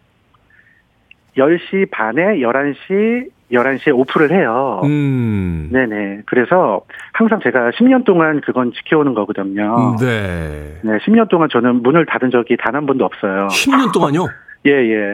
10시 1.36 1.90
반에 1.90 2.38
11시, 2.40 3.28
11시에 3.52 3.94
오픈을 3.96 4.32
해요. 4.32 4.80
음. 4.84 5.68
네네. 5.72 6.22
그래서 6.26 6.80
항상 7.12 7.38
제가 7.42 7.70
10년 7.78 8.04
동안 8.04 8.40
그건 8.40 8.72
지켜오는 8.72 9.14
거거든요. 9.14 9.96
네. 10.00 10.78
네, 10.82 10.98
10년 11.06 11.28
동안 11.28 11.48
저는 11.52 11.82
문을 11.82 12.06
닫은 12.06 12.30
적이 12.30 12.56
단 12.56 12.74
한 12.74 12.86
번도 12.86 13.04
없어요. 13.04 13.48
10년 13.48 13.92
동안요? 13.92 14.26
예, 14.66 14.70
예. 14.72 15.10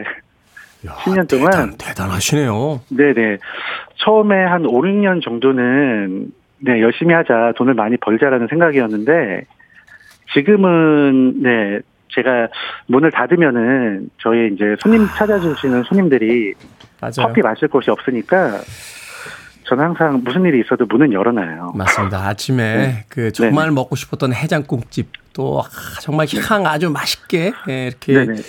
야, 0.87 0.93
10년 1.03 1.29
동안? 1.29 1.51
대단, 1.51 1.73
대단하시네요. 1.77 2.81
네네. 2.89 3.37
처음에 3.97 4.35
한 4.45 4.65
5, 4.65 4.81
6년 4.81 5.21
정도는 5.23 6.31
네, 6.59 6.81
열심히 6.81 7.13
하자, 7.13 7.53
돈을 7.57 7.73
많이 7.73 7.97
벌자라는 7.97 8.47
생각이었는데, 8.49 9.45
지금은, 10.33 11.41
네, 11.43 11.79
제가 12.15 12.47
문을 12.87 13.11
닫으면은 13.11 14.09
저희 14.21 14.53
이제 14.53 14.75
손님 14.79 15.07
찾아주시는 15.07 15.83
손님들이 15.83 16.53
맞아요. 17.01 17.27
커피 17.27 17.41
마실 17.41 17.67
곳이 17.67 17.89
없으니까 17.89 18.61
저는 19.65 19.83
항상 19.83 20.21
무슨 20.23 20.45
일이 20.45 20.59
있어도 20.61 20.85
문은 20.85 21.13
열어놔요. 21.13 21.73
맞습니다. 21.75 22.27
아침에 22.27 23.05
그 23.09 23.31
정말 23.31 23.71
먹고 23.71 23.95
싶었던 23.95 24.33
해장국집 24.33 25.07
또 25.33 25.61
아, 25.61 25.99
정말 26.01 26.27
향 26.47 26.65
아주 26.67 26.89
맛있게 26.89 27.53
예, 27.69 27.87
이렇게 27.87 28.13
네네. 28.13 28.41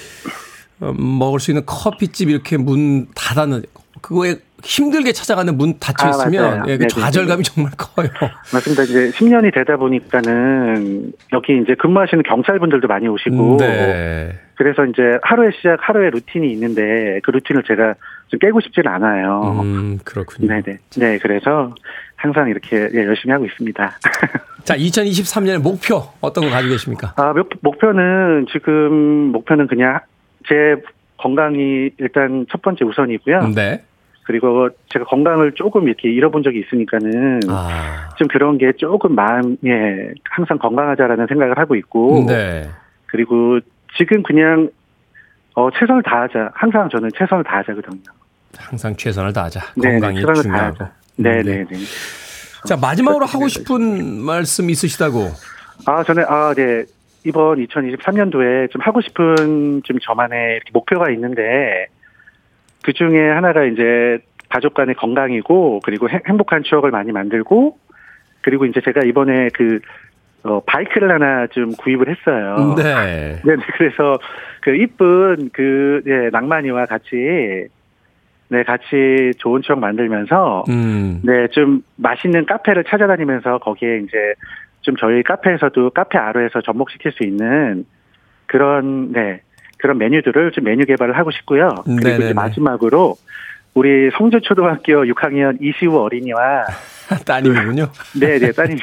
어, 0.80 0.92
먹을 0.92 1.40
수 1.40 1.50
있는 1.50 1.64
커피집 1.64 2.30
이렇게 2.30 2.56
문 2.56 3.06
닫아는 3.14 3.62
그거에 4.00 4.36
힘들게 4.64 5.12
찾아가는 5.12 5.56
문 5.56 5.78
닫혀 5.78 6.06
아, 6.06 6.10
있으면 6.10 6.44
맞아요. 6.44 6.64
예, 6.68 6.76
그. 6.78 6.86
좌절감이 6.86 7.42
정말 7.44 7.72
커요. 7.76 8.08
맞습니다. 8.52 8.82
이제 8.84 9.10
10년이 9.10 9.54
되다 9.54 9.76
보니까는 9.76 11.12
여기 11.32 11.58
이제 11.62 11.74
근무하시는 11.74 12.22
경찰분들도 12.24 12.88
많이 12.88 13.06
오시고 13.08 13.58
네. 13.58 14.32
그래서 14.56 14.84
이제 14.86 15.02
하루의 15.22 15.52
시작, 15.56 15.78
하루의 15.80 16.10
루틴이 16.12 16.50
있는데 16.52 17.20
그 17.22 17.30
루틴을 17.30 17.64
제가 17.66 17.94
좀 18.28 18.38
깨고 18.40 18.60
싶지는 18.60 18.90
않아요. 18.92 19.60
음, 19.62 19.98
그렇군요. 20.04 20.48
네네. 20.48 20.78
네, 20.96 21.18
그래서 21.18 21.74
항상 22.16 22.48
이렇게 22.48 22.88
예, 22.94 23.04
열심히 23.06 23.32
하고 23.32 23.44
있습니다. 23.44 23.98
자, 24.64 24.76
2023년의 24.76 25.60
목표 25.60 26.02
어떤 26.20 26.44
거 26.44 26.50
가지고 26.50 26.72
계십니까? 26.72 27.12
아, 27.16 27.32
목- 27.34 27.50
목표는 27.60 28.46
지금 28.50 28.92
목표는 29.32 29.66
그냥 29.66 30.00
제 30.48 30.54
건강이 31.18 31.90
일단 31.98 32.46
첫 32.50 32.62
번째 32.62 32.84
우선이고요. 32.84 33.52
네. 33.54 33.82
그리고 34.24 34.68
제가 34.88 35.04
건강을 35.04 35.52
조금 35.52 35.86
이렇게 35.86 36.10
잃어본 36.10 36.42
적이 36.42 36.60
있으니까는 36.60 37.40
아. 37.48 38.08
좀 38.16 38.26
그런 38.28 38.58
게 38.58 38.72
조금 38.72 39.14
마음에 39.14 40.12
항상 40.30 40.58
건강하자라는 40.58 41.26
생각을 41.28 41.58
하고 41.58 41.76
있고 41.76 42.24
네. 42.26 42.68
그리고 43.06 43.60
지금 43.96 44.22
그냥 44.22 44.68
어 45.54 45.70
최선을 45.70 46.02
다하자. 46.02 46.50
항상 46.54 46.88
저는 46.88 47.10
최선을 47.16 47.44
다하자거든요. 47.44 48.02
항상 48.56 48.96
최선을 48.96 49.32
다하자. 49.32 49.60
네, 49.76 49.92
건강이 49.92 50.16
최선을 50.16 50.42
중요하고. 50.42 50.74
다하자. 50.78 50.94
네, 51.16 51.42
네. 51.42 51.42
네, 51.42 51.64
네. 51.70 51.76
자, 52.66 52.76
마지막으로 52.76 53.26
하고 53.26 53.46
싶은 53.46 54.20
말씀 54.20 54.70
있으시다고. 54.70 55.28
아, 55.86 56.02
저는 56.02 56.24
아, 56.26 56.54
네. 56.54 56.84
이번 57.26 57.64
2023년도에 57.64 58.70
좀 58.70 58.82
하고 58.82 59.00
싶은 59.00 59.82
좀 59.84 59.98
저만의 59.98 60.60
목표가 60.72 61.10
있는데 61.10 61.86
그 62.84 62.92
중에 62.92 63.30
하나가 63.30 63.64
이제 63.64 64.18
가족 64.50 64.74
간의 64.74 64.94
건강이고 64.94 65.80
그리고 65.84 66.08
행- 66.08 66.20
행복한 66.28 66.62
추억을 66.62 66.90
많이 66.90 67.12
만들고 67.12 67.78
그리고 68.42 68.66
이제 68.66 68.80
제가 68.84 69.00
이번에 69.06 69.48
그 69.54 69.80
어, 70.42 70.60
바이크를 70.66 71.10
하나 71.10 71.46
좀 71.46 71.72
구입을 71.72 72.08
했어요. 72.10 72.74
네. 72.76 73.40
네, 73.42 73.56
네, 73.56 73.62
그래서 73.78 74.18
그 74.60 74.76
이쁜 74.76 75.48
그 75.54 76.02
예, 76.06 76.28
낭만이와 76.30 76.84
같이 76.84 77.68
네, 78.48 78.62
같이 78.64 79.30
좋은 79.38 79.62
추억 79.62 79.78
만들면서 79.78 80.64
음. 80.68 81.22
네, 81.24 81.48
좀 81.48 81.80
맛있는 81.96 82.44
카페를 82.44 82.84
찾아다니면서 82.84 83.58
거기에 83.58 84.00
이제 84.00 84.34
좀 84.82 84.94
저희 84.96 85.22
카페에서도 85.22 85.88
카페 85.90 86.18
아루에서 86.18 86.60
접목시킬 86.60 87.12
수 87.12 87.24
있는 87.24 87.86
그런 88.44 89.12
네 89.12 89.40
그런 89.84 89.98
메뉴들을 89.98 90.52
좀 90.52 90.64
메뉴 90.64 90.86
개발을 90.86 91.18
하고 91.18 91.30
싶고요. 91.30 91.68
그리고 91.84 92.00
네네네. 92.00 92.24
이제 92.24 92.32
마지막으로 92.32 93.16
우리 93.74 94.10
성주초등학교 94.16 95.04
6학년 95.04 95.58
이시우 95.60 95.94
어린이와 95.98 96.64
따님이군요. 97.26 97.88
네 98.18 98.38
네 98.38 98.50
따님 98.52 98.78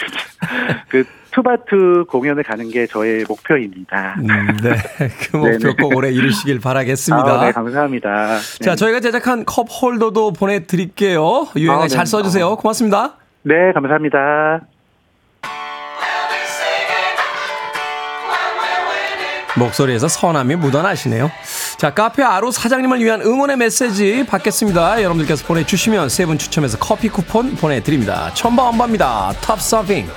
그 0.90 1.04
투바투 1.32 2.06
공연을 2.08 2.44
가는 2.44 2.70
게 2.70 2.86
저의 2.86 3.26
목표입니다. 3.28 4.18
음, 4.20 4.28
네. 4.62 4.76
그 5.32 5.38
목표. 5.42 5.76
꼭 5.76 5.96
올해 5.96 6.12
이루시길 6.12 6.60
바라겠습니다. 6.60 7.28
아, 7.42 7.46
네, 7.46 7.52
감사합니다. 7.52 8.38
자, 8.62 8.72
네. 8.72 8.76
저희가 8.76 9.00
제작한 9.00 9.44
컵 9.46 9.66
홀더도 9.72 10.34
보내드릴게요. 10.34 11.48
유행에 11.56 11.80
아, 11.80 11.82
네. 11.84 11.88
잘 11.88 12.06
써주세요. 12.06 12.58
고맙습니다. 12.58 13.16
네, 13.42 13.72
감사합니다. 13.74 14.62
목소리에서 19.58 20.08
선함이 20.08 20.56
묻어나시네요. 20.56 21.30
자, 21.78 21.94
카페 21.94 22.24
아루 22.24 22.52
사장님을 22.52 23.04
위한 23.04 23.22
응원의 23.22 23.58
메시지 23.58 24.26
받겠습니다. 24.26 25.02
여러분들께서 25.02 25.46
보내주시면 25.46 26.10
세 26.10 26.26
분 26.26 26.38
추첨해서 26.38 26.78
커피 26.78 27.10
쿠폰 27.10 27.56
보내드립니다. 27.56 28.32
첨바왐바입니다. 28.36 29.34
Tubthumping. 29.42 30.08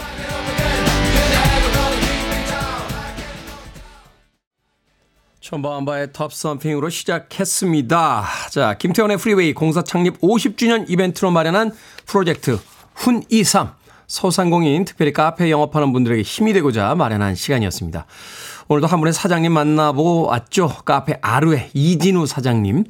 첨바왐바의 5.40 6.12
Tubthumping으로 6.12 6.88
시작했습니다. 6.88 8.24
자, 8.50 8.74
김태훈의 8.78 9.18
프리웨이 9.18 9.52
공사 9.52 9.82
창립 9.82 10.18
50주년 10.20 10.88
이벤트로 10.88 11.30
마련한 11.30 11.72
프로젝트 12.06 12.58
훈23. 12.96 13.72
소상공인 14.06 14.84
특별히 14.84 15.12
카페 15.12 15.50
영업하는 15.50 15.92
분들에게 15.92 16.22
힘이 16.22 16.52
되고자 16.52 16.94
마련한 16.94 17.34
시간이었습니다. 17.34 18.06
오늘도 18.68 18.86
한 18.86 18.98
분의 19.00 19.12
사장님 19.12 19.52
만나보고 19.52 20.26
왔죠. 20.26 20.68
카페 20.84 21.18
아루의 21.20 21.70
이진우 21.74 22.26
사장님. 22.26 22.84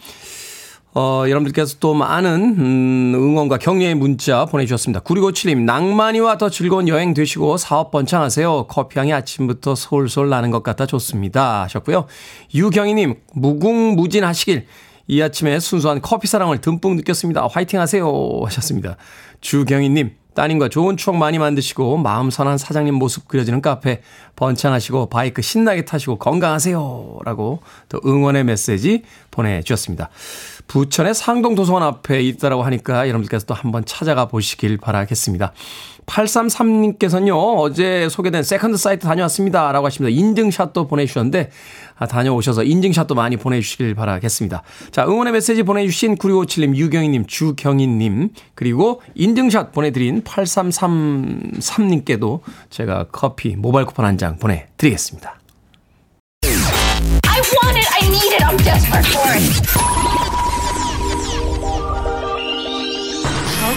어, 0.97 1.25
여러분들께서 1.27 1.79
또 1.81 1.93
많은 1.93 2.55
음, 2.57 3.13
응원과 3.17 3.59
격려의 3.59 3.97
문자 3.97 4.45
보내주셨습니다. 4.45 5.01
9657님, 5.01 5.63
낭만이와 5.65 6.39
더 6.39 6.49
즐거운 6.49 6.87
여행 6.87 7.15
되시고 7.15 7.57
사업 7.57 7.91
번창하세요. 7.91 8.69
커피향이 8.69 9.13
아침부터 9.13 9.75
솔솔 9.75 10.29
나는 10.29 10.53
것 10.53 10.63
같아 10.63 10.87
좋습니다. 10.87 11.65
하셨고요. 11.65 12.07
유경희님, 12.55 13.17
무궁무진 13.35 14.23
하시길. 14.23 14.67
이 15.09 15.21
아침에 15.21 15.59
순수한 15.59 16.01
커피 16.01 16.29
사랑을 16.29 16.61
듬뿍 16.61 16.95
느꼈습니다. 16.95 17.49
화이팅 17.51 17.81
하세요. 17.81 18.07
하셨습니다. 18.45 18.97
주경희님, 19.41 20.13
따님과 20.35 20.69
좋은 20.69 20.97
추억 20.97 21.17
많이 21.17 21.39
만드시고 21.39 21.99
마음 21.99 22.31
선한 22.31 22.59
사장님 22.59 22.95
모습 22.95 23.29
그려지는 23.29 23.63
카페 23.63 24.03
번창하시고 24.37 25.07
바이크 25.09 25.43
신나게 25.43 25.85
타시고 25.85 26.19
건강하세요. 26.19 27.19
라고 27.25 27.61
또 27.89 28.01
응원의 28.05 28.45
메시지 28.45 29.03
보내주셨습니다. 29.31 30.11
부천의 30.67 31.15
상동도서관 31.15 31.83
앞에 31.83 32.21
있다라고 32.23 32.63
하니까 32.65 33.07
여러분들께서 33.09 33.45
또 33.47 33.55
한번 33.55 33.85
찾아가 33.85 34.27
보시길 34.27 34.79
바라겠습니다. 34.79 35.53
833님께서는요, 36.07 37.57
어제 37.59 38.09
소개된 38.11 38.43
세컨드 38.43 38.77
사이트 38.77 39.07
다녀왔습니다. 39.07 39.73
라고 39.73 39.87
하십니다. 39.87 40.15
인증샷도 40.15 40.87
보내주셨는데, 40.87 41.51
아, 41.97 42.07
다녀오셔서 42.07 42.63
인증샷도 42.65 43.15
많이 43.15 43.39
보내주시길 43.39 43.95
바라겠습니다. 43.95 44.63
자, 44.91 45.07
응원의 45.07 45.33
메시지 45.33 45.63
보내주신 45.63 46.17
9657님, 46.17 46.77
유경희님, 46.77 47.25
주경희님, 47.27 48.31
그리고 48.55 49.01
인증샷 49.15 49.73
보내드린 49.73 50.23
8333님께도 50.25 52.41
제가 52.71 53.07
커피 53.13 53.57
모바일 53.57 53.87
쿠폰 53.87 54.05
한 54.05 54.19
장 54.19 54.37
보내드리겠습니다. 54.39 55.39
I 56.45 56.51
want 57.41 57.79
it. 57.79 57.89
I 58.01 58.07
need 58.09 58.35
it. 58.35 58.45
I'm 58.45 58.57
desperate 58.63 59.07
for 59.09 59.33
it. 59.35 59.94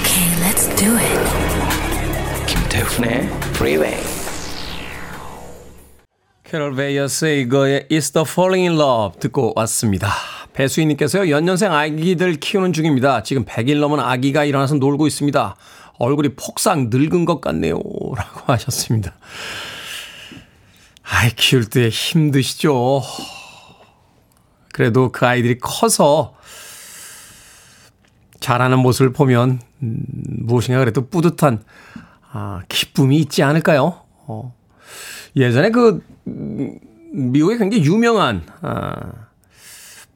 Okay, 0.07 0.29
let's 0.39 0.67
do 0.77 0.95
it. 0.95 2.47
김태훈의 2.47 3.27
Freeway. 3.55 4.01
캐럴 6.45 6.75
베이어 6.75 7.41
세이거의 7.41 7.87
It's 7.91 8.13
the 8.13 8.23
Falling 8.25 8.69
in 8.69 8.79
Love 8.79 9.19
듣고 9.19 9.51
왔습니다. 9.57 10.09
배수인님께서요, 10.53 11.29
연년생 11.29 11.73
아기들 11.73 12.35
키우는 12.37 12.71
중입니다. 12.71 13.21
지금 13.23 13.43
100일 13.43 13.79
넘은 13.81 13.99
아기가 13.99 14.45
일어나서 14.45 14.75
놀고 14.75 15.07
있습니다. 15.07 15.57
얼굴이 15.99 16.29
폭삭 16.37 16.87
늙은 16.87 17.25
것 17.25 17.41
같네요. 17.41 17.75
라고 17.75 18.41
하셨습니다. 18.53 19.13
아이, 21.03 21.31
키울 21.35 21.65
때 21.65 21.89
힘드시죠? 21.89 23.01
그래도 24.71 25.11
그 25.11 25.25
아이들이 25.25 25.57
커서 25.57 26.36
자라는 28.47 28.79
모습을 28.79 29.11
보면, 29.11 29.59
음, 29.83 30.05
무엇인가 30.39 30.79
그래도 30.79 31.09
뿌듯한, 31.09 31.61
아, 32.31 32.61
기쁨이 32.69 33.17
있지 33.17 33.43
않을까요? 33.43 33.99
어. 34.25 34.55
예전에 35.35 35.69
그, 35.71 36.01
음, 36.27 36.79
미국에 37.11 37.57
굉장히 37.57 37.83
유명한, 37.83 38.43
아, 38.61 38.95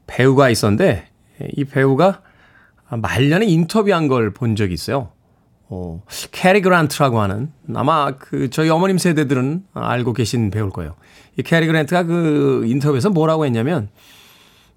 배우가 0.07 0.49
있었는데, 0.49 1.09
이 1.57 1.65
배우가 1.65 2.21
말년에 2.89 3.45
인터뷰한 3.47 4.07
걸 4.07 4.31
본 4.33 4.55
적이 4.55 4.75
있어요. 4.75 5.09
어, 5.67 6.01
캐리 6.31 6.61
그란트라고 6.61 7.19
하는, 7.19 7.51
아마 7.75 8.11
그, 8.11 8.49
저희 8.49 8.69
어머님 8.69 8.97
세대들은 8.97 9.65
알고 9.73 10.13
계신 10.13 10.51
배우일 10.51 10.71
거예요. 10.71 10.95
이 11.37 11.41
캐리 11.41 11.67
그란트가 11.67 12.03
그 12.03 12.63
인터뷰에서 12.65 13.09
뭐라고 13.09 13.45
했냐면, 13.45 13.89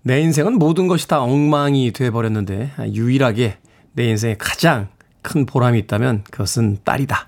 내 0.07 0.21
인생은 0.21 0.59
모든 0.59 0.87
것이 0.87 1.09
다 1.09 1.23
엉망이 1.23 1.91
돼버렸는데, 1.93 2.73
유일하게 2.93 3.57
내 3.95 4.05
인생에 4.05 4.37
가장 4.39 4.89
큰 5.23 5.47
보람이 5.47 5.79
있다면 5.81 6.25
그것은 6.31 6.79
딸이다. 6.85 7.27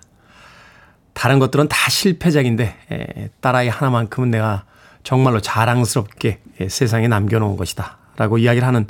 다른 1.15 1.39
것들은 1.39 1.69
다 1.69 1.89
실패작인데 1.89 2.77
에, 2.93 3.31
딸아이 3.41 3.69
하나만큼은 3.69 4.31
내가 4.31 4.65
정말로 5.03 5.41
자랑스럽게 5.41 6.41
에, 6.61 6.69
세상에 6.69 7.09
남겨놓은 7.09 7.57
것이다. 7.57 7.97
라고 8.19 8.37
이야기를 8.37 8.67
하는 8.67 8.87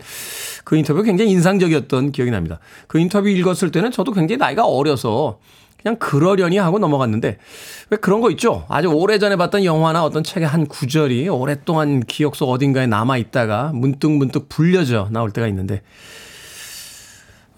그 0.64 0.76
인터뷰가 0.76 1.04
굉장히 1.04 1.30
인상적이었던 1.30 2.10
기억이 2.10 2.32
납니다. 2.32 2.58
그 2.88 2.98
인터뷰 2.98 3.28
읽었을 3.28 3.70
때는 3.70 3.92
저도 3.92 4.12
굉장히 4.12 4.38
나이가 4.38 4.66
어려서 4.66 5.38
그냥 5.80 5.96
그러려니 5.98 6.58
하고 6.58 6.78
넘어갔는데 6.78 7.38
왜 7.90 7.96
그런 7.98 8.20
거 8.20 8.30
있죠? 8.32 8.66
아주 8.68 8.88
오래전에 8.88 9.36
봤던 9.36 9.64
영화나 9.64 10.04
어떤 10.04 10.24
책의 10.24 10.48
한 10.48 10.66
구절이 10.66 11.28
오랫동안 11.28 12.00
기억 12.00 12.34
속 12.36 12.50
어딘가에 12.50 12.86
남아 12.86 13.18
있다가 13.18 13.70
문득 13.74 14.10
문득 14.10 14.48
불려져 14.48 15.08
나올 15.10 15.30
때가 15.30 15.46
있는데 15.48 15.82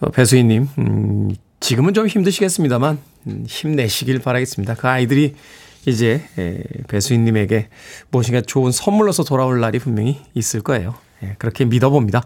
어, 0.00 0.10
배수희님, 0.10 0.68
음, 0.78 1.30
지금은 1.60 1.92
좀 1.92 2.06
힘드시겠습니다만, 2.06 2.98
음, 3.26 3.44
힘내시길 3.48 4.20
바라겠습니다. 4.20 4.74
그 4.74 4.86
아이들이 4.86 5.34
이제, 5.86 6.22
에, 6.38 6.62
배수희님에게 6.86 7.68
무엇인가 8.10 8.40
좋은 8.40 8.70
선물로서 8.70 9.24
돌아올 9.24 9.60
날이 9.60 9.78
분명히 9.78 10.20
있을 10.34 10.60
거예요. 10.60 10.94
예, 11.24 11.34
그렇게 11.38 11.64
믿어봅니다. 11.64 12.22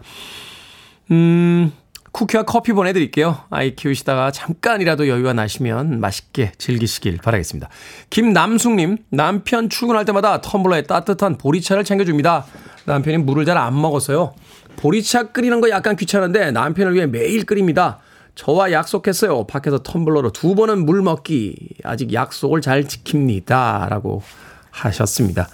음, 1.11 1.71
쿠키와 2.13 2.43
커피 2.43 2.73
보내드릴게요. 2.73 3.39
아이 3.49 3.75
키우시다가 3.75 4.31
잠깐이라도 4.31 5.07
여유가 5.07 5.33
나시면 5.33 5.99
맛있게 5.99 6.51
즐기시길 6.57 7.17
바라겠습니다. 7.17 7.69
김남숙님, 8.11 8.97
남편 9.09 9.67
출근할 9.67 10.05
때마다 10.05 10.39
텀블러에 10.39 10.87
따뜻한 10.87 11.37
보리차를 11.37 11.83
챙겨줍니다. 11.83 12.45
남편이 12.85 13.17
물을 13.17 13.45
잘 13.45 13.57
안 13.57 13.81
먹어서요. 13.81 14.35
보리차 14.75 15.31
끓이는 15.31 15.59
거 15.59 15.69
약간 15.69 15.95
귀찮은데 15.95 16.51
남편을 16.51 16.93
위해 16.93 17.07
매일 17.07 17.45
끓입니다. 17.45 17.99
저와 18.35 18.71
약속했어요. 18.71 19.45
밖에서 19.47 19.81
텀블러로 19.83 20.33
두 20.33 20.55
번은 20.55 20.85
물 20.85 21.01
먹기. 21.01 21.55
아직 21.83 22.13
약속을 22.13 22.61
잘 22.61 22.83
지킵니다. 22.83 23.89
라고 23.89 24.23
하셨습니다. 24.71 25.47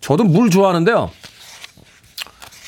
저도 0.00 0.24
물 0.24 0.50
좋아하는데요. 0.50 1.10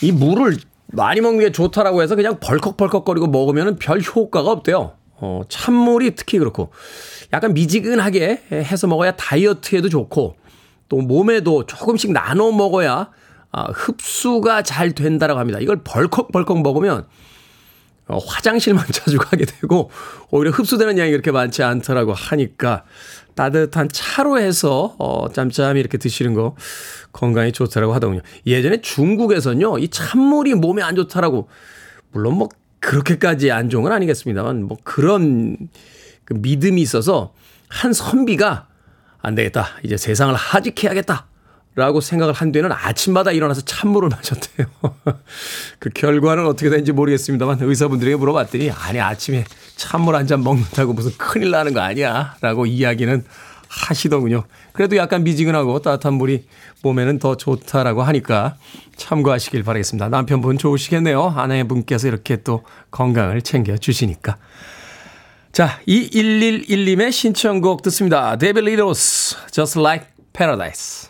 이 0.03 0.13
물을 0.13 0.57
많이 0.93 1.21
먹는 1.21 1.41
게 1.41 1.53
좋다라고 1.53 2.03
해서 2.03 2.17
그냥 2.17 2.39
벌컥벌컥거리고 2.41 3.27
먹으면 3.29 3.77
별 3.77 4.01
효과가 4.01 4.51
없대요. 4.51 4.93
어, 5.23 5.43
찬물이 5.49 6.15
특히 6.15 6.39
그렇고 6.39 6.71
약간 7.33 7.53
미지근하게 7.53 8.43
해서 8.51 8.87
먹어야 8.87 9.13
다이어트에도 9.17 9.89
좋고 9.89 10.37
또 10.89 10.97
몸에도 10.97 11.67
조금씩 11.67 12.13
나눠 12.13 12.51
먹어야 12.53 13.11
아, 13.53 13.65
흡수가 13.65 14.63
잘 14.63 14.93
된다라고 14.93 15.41
합니다. 15.41 15.59
이걸 15.61 15.83
벌컥벌컥 15.83 16.63
먹으면 16.63 17.07
어, 18.11 18.19
화장실만 18.19 18.85
자주 18.93 19.19
가게 19.19 19.45
되고 19.45 19.91
오히려 20.31 20.51
흡수되는 20.51 20.99
양이 20.99 21.11
그렇게 21.11 21.31
많지 21.31 21.63
않더라고 21.63 22.13
하니까 22.13 22.85
따뜻한 23.35 23.89
차로 23.91 24.39
해서 24.39 24.97
어, 24.99 25.29
짬짬이 25.33 25.79
이렇게 25.79 25.97
드시는 25.97 26.35
거 26.35 26.57
건강에 27.13 27.53
좋다라고 27.53 27.95
하더군요. 27.95 28.21
예전에 28.47 28.81
중국에서는요, 28.81 29.79
이 29.79 29.89
찬물이 29.89 30.55
몸에 30.55 30.83
안 30.83 30.97
좋다라고 30.97 31.49
물론 32.13 32.35
뭐 32.35 32.49
그렇게까지 32.81 33.51
안 33.51 33.71
좋은 33.71 33.85
건 33.85 33.93
아니겠습니다만 33.93 34.65
뭐 34.65 34.77
그런 34.83 35.57
그 36.25 36.35
믿음이 36.35 36.83
있어서 36.83 37.33
한 37.69 37.93
선비가 37.93 38.67
안 39.23 39.35
되겠다. 39.35 39.69
이제 39.85 39.97
세상을 39.97 40.35
하직해야겠다. 40.35 41.30
라고 41.77 42.01
생각을 42.01 42.35
한 42.35 42.51
뒤에는 42.53 42.73
아침마다 42.73 43.31
일어나서 43.31 43.61
찬물을 43.63 44.09
마셨대요. 44.15 44.67
그 45.79 45.91
결과는 45.91 46.47
어떻게 46.47 46.69
된지 46.69 46.93
모르겠습니다만 46.93 47.59
의사분들에게 47.61 48.17
물어봤더니 48.17 48.71
아니 48.73 49.01
아침에 49.01 49.45
찬물 49.77 50.17
한 50.17 50.27
잔 50.27 50.43
먹는다고 50.45 50.93
무슨 50.93 51.13
큰일 51.17 51.51
나는 51.51 51.73
거 51.73 51.81
아니야 51.81 52.35
라고 52.41 52.67
이야기는 52.67 53.25
하시더군요. 53.69 54.45
그래도 54.73 54.97
약간 54.97 55.23
미지근하고 55.23 55.81
따뜻한 55.81 56.15
물이 56.15 56.45
몸에는 56.83 57.19
더 57.21 57.37
좋다라고 57.37 58.03
하니까 58.03 58.57
참고하시길 58.97 59.63
바라겠습니다. 59.63 60.09
남편분 60.09 60.59
좋으시겠네요. 60.59 61.35
아내분께서 61.37 62.09
이렇게 62.09 62.43
또 62.43 62.65
건강을 62.91 63.43
챙겨주시니까. 63.43 64.37
자, 65.53 65.79
2111님의 65.87 67.13
신청곡 67.13 67.83
듣습니다. 67.83 68.37
데빌 68.37 68.65
리로스, 68.65 69.37
Just 69.53 69.79
Like 69.79 70.07
Paradise. 70.33 71.10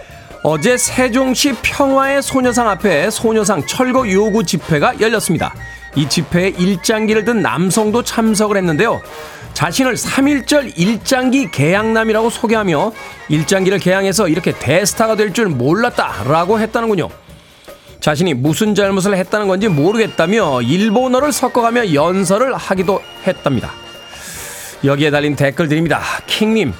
어제 0.43 0.75
세종시 0.75 1.53
평화의 1.61 2.23
소녀상 2.23 2.67
앞에 2.69 3.11
소녀상 3.11 3.65
철거 3.67 4.09
요구 4.09 4.43
집회가 4.43 4.99
열렸습니다. 4.99 5.53
이 5.95 6.09
집회에 6.09 6.49
일장기를 6.49 7.25
든 7.25 7.41
남성도 7.41 8.01
참석을 8.01 8.57
했는데요. 8.57 9.01
자신을 9.53 9.95
3.1절 9.95 10.73
일장기 10.77 11.51
개양남이라고 11.51 12.29
소개하며 12.29 12.91
일장기를 13.29 13.77
개양해서 13.79 14.29
이렇게 14.29 14.53
대스타가 14.57 15.15
될 15.15 15.33
줄 15.33 15.47
몰랐다라고 15.47 16.59
했다는군요. 16.59 17.09
자신이 17.99 18.33
무슨 18.33 18.73
잘못을 18.73 19.15
했다는 19.15 19.47
건지 19.47 19.67
모르겠다며 19.67 20.63
일본어를 20.63 21.31
섞어가며 21.31 21.93
연설을 21.93 22.55
하기도 22.55 22.99
했답니다. 23.27 23.71
여기에 24.83 25.11
달린 25.11 25.35
댓글들입니다. 25.35 26.01
킹님, 26.25 26.73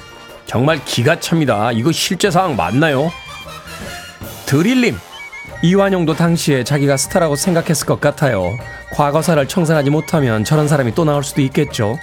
정말 0.46 0.84
기가 0.84 1.20
찹니다. 1.20 1.70
이거 1.72 1.92
실제 1.92 2.30
상황 2.30 2.56
맞나요? 2.56 3.12
드릴님, 4.52 4.98
이완용도 5.62 6.14
당시에 6.14 6.62
자기가 6.62 6.98
스타라고 6.98 7.36
생각했을 7.36 7.86
것 7.86 8.02
같아요. 8.02 8.58
과거사를 8.92 9.48
청산하지 9.48 9.88
못하면 9.88 10.44
저런 10.44 10.68
사람이 10.68 10.94
또 10.94 11.06
나올 11.06 11.24
수도 11.24 11.40
있겠죠. 11.40 11.98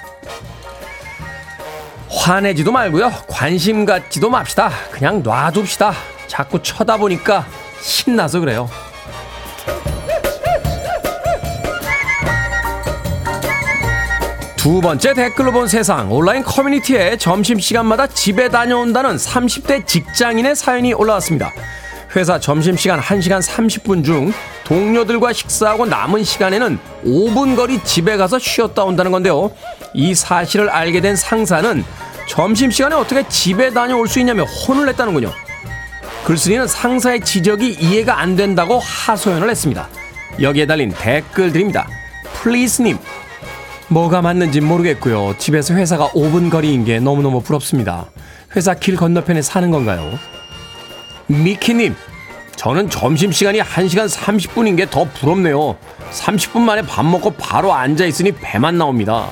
화내지도 2.09 2.71
말고요. 2.71 3.11
관심 3.27 3.85
갖지도 3.85 4.31
맙시다. 4.31 4.71
그냥 4.89 5.21
놔둡시다. 5.21 5.93
자꾸 6.25 6.63
쳐다보니까 6.63 7.45
신나서 7.81 8.39
그래요. 8.39 8.67
두 14.57 14.81
번째 14.81 15.13
댓글로 15.13 15.51
본 15.51 15.67
세상 15.67 16.11
온라인 16.11 16.41
커뮤니티에 16.41 17.17
점심시간마다 17.17 18.07
집에 18.07 18.49
다녀온다는 18.49 19.17
30대 19.17 19.85
직장인의 19.85 20.55
사연이 20.55 20.93
올라왔습니다. 20.93 21.53
회사 22.15 22.39
점심시간 22.39 22.99
1시간 22.99 23.41
30분 23.41 24.03
중 24.03 24.33
동료들과 24.63 25.33
식사하고 25.33 25.85
남은 25.85 26.23
시간에는 26.23 26.79
5분 27.05 27.55
거리 27.55 27.83
집에 27.83 28.17
가서 28.17 28.39
쉬었다 28.39 28.83
온다는 28.83 29.11
건데요. 29.11 29.51
이 29.93 30.15
사실을 30.15 30.69
알게 30.69 31.01
된 31.01 31.15
상사는 31.15 31.83
점심시간에 32.27 32.95
어떻게 32.95 33.27
집에 33.27 33.71
다녀올 33.71 34.07
수 34.07 34.19
있냐며 34.19 34.43
혼을 34.43 34.85
냈다는군요. 34.87 35.31
글쓴이는 36.25 36.67
상사의 36.67 37.21
지적이 37.21 37.77
이해가 37.79 38.19
안 38.19 38.35
된다고 38.35 38.79
하소연을 38.79 39.49
했습니다. 39.49 39.87
여기에 40.41 40.67
달린 40.67 40.91
댓글들입니다. 40.91 41.87
플리스님, 42.33 42.97
뭐가 43.87 44.21
맞는지 44.21 44.61
모르겠고요. 44.61 45.35
집에서 45.37 45.73
회사가 45.73 46.09
5분 46.09 46.51
거리인 46.51 46.85
게 46.85 46.99
너무너무 46.99 47.41
부럽습니다. 47.41 48.05
회사 48.55 48.73
길 48.73 48.95
건너편에 48.95 49.41
사는 49.41 49.71
건가요? 49.71 50.19
미키님, 51.29 51.95
저는 52.55 52.89
점심시간이 52.89 53.59
1시간 53.61 54.09
30분인 54.09 54.75
게 54.75 54.85
더 54.87 55.05
부럽네요. 55.05 55.77
30분 56.11 56.59
만에 56.61 56.81
밥 56.81 57.05
먹고 57.05 57.31
바로 57.31 57.73
앉아있으니 57.73 58.31
배만 58.33 58.77
나옵니다. 58.77 59.29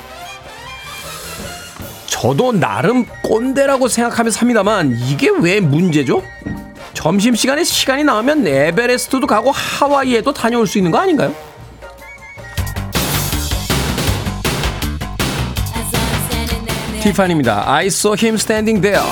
저도 2.06 2.52
나름 2.52 3.04
꼰대라고 3.22 3.88
생각하며 3.88 4.30
삽니다만 4.30 4.96
이게 5.06 5.28
왜 5.40 5.60
문제죠? 5.60 6.22
점심시간에 6.94 7.64
시간이 7.64 8.04
나오면 8.04 8.46
에베레스트도 8.46 9.26
가고 9.26 9.50
하와이에도 9.52 10.32
다녀올 10.32 10.66
수 10.66 10.78
있는 10.78 10.90
거 10.90 10.98
아닌가요? 10.98 11.34
티파니입니다. 17.02 17.70
I 17.70 17.86
saw 17.86 18.16
him 18.18 18.34
standing 18.36 18.80
there. 18.82 19.02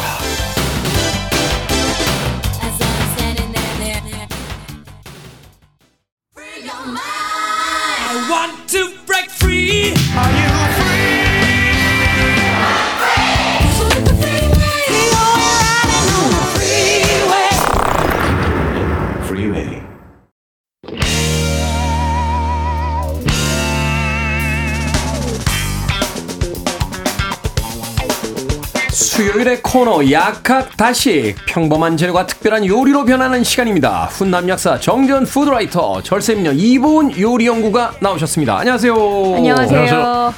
코너 29.66 30.08
약학 30.12 30.76
다시 30.76 31.34
평범한 31.48 31.96
재료가 31.96 32.26
특별한 32.26 32.66
요리로 32.66 33.04
변하는 33.04 33.42
시간입니다. 33.42 34.04
훈남 34.06 34.48
약사 34.48 34.78
정전 34.78 35.24
푸드라이터 35.24 36.02
절세미녀 36.02 36.52
이보은 36.52 37.20
요리 37.20 37.48
연구가 37.48 37.94
나오셨습니다. 38.00 38.58
안녕하세요. 38.58 38.94
안녕하세요. 39.36 40.34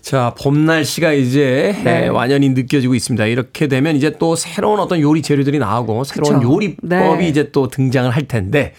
자, 0.00 0.34
봄 0.36 0.66
날씨가 0.66 1.12
이제 1.12 1.76
네. 1.84 2.04
예, 2.04 2.08
완연히 2.08 2.48
느껴지고 2.48 2.96
있습니다. 2.96 3.24
이렇게 3.26 3.68
되면 3.68 3.94
이제 3.94 4.16
또 4.18 4.34
새로운 4.34 4.80
어떤 4.80 5.00
요리 5.00 5.22
재료들이 5.22 5.60
나오고 5.60 6.02
새로운 6.02 6.40
그쵸. 6.40 6.52
요리법이 6.52 6.88
네. 6.88 7.28
이제 7.28 7.52
또 7.52 7.68
등장을 7.68 8.10
할 8.10 8.26
텐데 8.26 8.74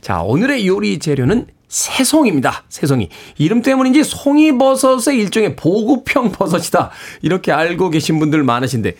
자, 0.00 0.22
오늘의 0.22 0.66
요리 0.66 0.98
재료는 0.98 1.48
새송입니다. 1.68 2.64
새송이. 2.70 3.10
이름 3.36 3.60
때문인지 3.60 4.04
송이버섯의 4.04 5.18
일종의 5.18 5.56
보급형 5.56 6.32
버섯이다. 6.32 6.90
이렇게 7.20 7.52
알고 7.52 7.90
계신 7.90 8.18
분들 8.18 8.42
많으신데 8.42 8.94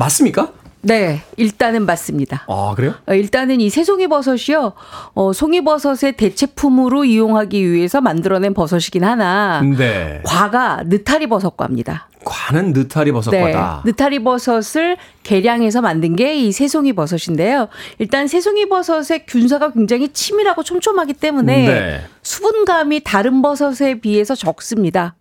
맞습니까? 0.00 0.52
네, 0.82 1.20
일단은 1.36 1.84
맞습니다. 1.84 2.46
아, 2.48 2.72
그래요? 2.74 2.94
어, 3.06 3.12
일단은 3.12 3.60
이 3.60 3.68
새송이 3.68 4.08
버섯이요, 4.08 4.72
어, 5.12 5.32
송이버섯의 5.34 6.16
대체품으로 6.16 7.04
이용하기 7.04 7.70
위해서 7.70 8.00
만들어낸 8.00 8.54
버섯이긴 8.54 9.04
하나, 9.04 9.60
네. 9.60 10.22
과가 10.24 10.84
느타리 10.86 11.26
버섯과입니다. 11.26 12.08
과는 12.24 12.72
느타리 12.72 13.10
네, 13.10 13.12
버섯과다. 13.12 13.82
느타리 13.84 14.22
버섯을 14.22 14.96
개량해서 15.22 15.82
만든 15.82 16.16
게 16.16 16.34
이 16.34 16.52
새송이 16.52 16.94
버섯인데요. 16.94 17.68
일단 17.98 18.26
새송이 18.26 18.68
버섯의 18.70 19.26
균사가 19.26 19.72
굉장히 19.72 20.08
치밀하고 20.08 20.62
촘촘하기 20.62 21.12
때문에 21.14 21.66
네. 21.68 22.00
수분감이 22.22 23.02
다른 23.04 23.42
버섯에 23.42 24.00
비해서 24.00 24.34
적습니다. 24.34 25.14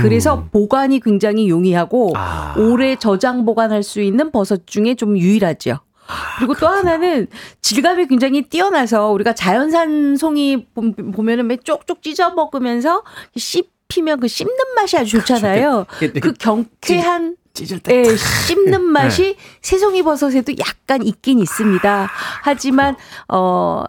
그래서 0.00 0.44
보관이 0.52 1.00
굉장히 1.00 1.48
용이하고 1.48 2.08
음. 2.10 2.16
아. 2.16 2.54
오래 2.58 2.96
저장 2.96 3.44
보관할 3.44 3.82
수 3.82 4.00
있는 4.00 4.30
버섯 4.30 4.66
중에 4.66 4.94
좀 4.94 5.16
유일하죠. 5.18 5.78
그리고 6.38 6.54
또 6.54 6.66
하나는 6.68 7.28
질감이 7.62 8.06
굉장히 8.08 8.42
뛰어나서 8.42 9.10
우리가 9.12 9.32
자연산 9.34 10.16
송이 10.16 10.66
보- 10.74 10.92
보면은 10.92 11.46
매 11.46 11.56
쪽쪽 11.56 12.02
찢어 12.02 12.30
먹으면서 12.34 13.02
씹히면 13.36 14.20
그 14.20 14.28
씹는 14.28 14.54
맛이 14.76 14.98
아주 14.98 15.18
좋잖아요. 15.18 15.86
이렇게 16.02 16.20
그 16.20 16.32
경쾌한 16.34 17.36
찢을 17.54 17.78
때. 17.78 17.96
예, 18.04 18.16
씹는 18.16 18.82
맛이 18.92 19.36
새송이 19.62 20.02
버섯에도 20.02 20.52
약간 20.58 21.02
있긴 21.06 21.38
있습니다. 21.38 22.10
하지만 22.42 22.96
어 23.28 23.84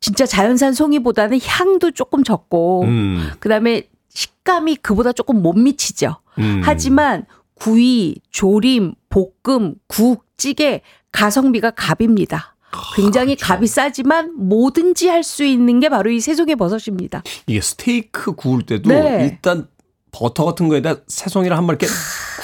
진짜 0.00 0.26
자연산 0.26 0.72
송이보다는 0.72 1.38
향도 1.44 1.90
조금 1.92 2.24
적고 2.24 2.82
음. 2.84 3.30
그다음에 3.38 3.84
식감이 4.12 4.76
그보다 4.76 5.12
조금 5.12 5.42
못 5.42 5.54
미치죠. 5.54 6.16
음. 6.38 6.60
하지만 6.64 7.26
구이, 7.54 8.16
조림, 8.30 8.94
볶음, 9.10 9.74
국, 9.86 10.24
찌개 10.36 10.80
가성비가 11.12 11.70
갑입니다. 11.72 12.56
굉장히 12.94 13.34
그렇죠. 13.34 13.52
값이 13.54 13.66
싸지만 13.66 14.32
뭐든지 14.38 15.08
할 15.08 15.22
수 15.24 15.44
있는 15.44 15.80
게 15.80 15.88
바로 15.88 16.10
이 16.10 16.20
새송이 16.20 16.54
버섯입니다. 16.56 17.22
이게 17.46 17.60
스테이크 17.60 18.32
구울 18.34 18.62
때도 18.62 18.88
네. 18.88 19.24
일단 19.30 19.66
버터 20.12 20.44
같은 20.44 20.68
거에다 20.68 20.96
새송이를 21.08 21.56
한 21.56 21.66
번 21.66 21.76
이렇게 21.76 21.86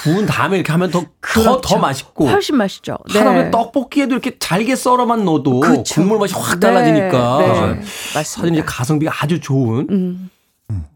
구운 0.02 0.26
다음에 0.26 0.56
이렇게 0.56 0.70
하면 0.72 0.90
더, 0.90 1.00
더, 1.00 1.06
더, 1.10 1.10
그렇죠. 1.20 1.78
맛있고. 1.78 2.28
훨씬 2.28 2.56
맛있죠. 2.56 2.98
하다보면 3.08 3.50
떡볶이에도 3.50 4.12
이렇게 4.14 4.36
잘게 4.38 4.76
썰어만 4.76 5.24
넣어도 5.24 5.60
그렇죠. 5.60 5.94
국물 5.94 6.18
맛이 6.18 6.34
확 6.34 6.54
네, 6.54 6.60
달라지니까. 6.60 7.38
네, 7.38 7.82
사실 7.82 8.14
맞습니다. 8.14 8.54
이제 8.54 8.62
가성비가 8.66 9.12
아주 9.20 9.40
좋은 9.40 9.86
음, 9.90 10.30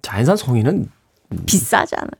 자연산 0.03 0.37
송이는 0.37 0.89
비싸잖아요. 1.47 2.11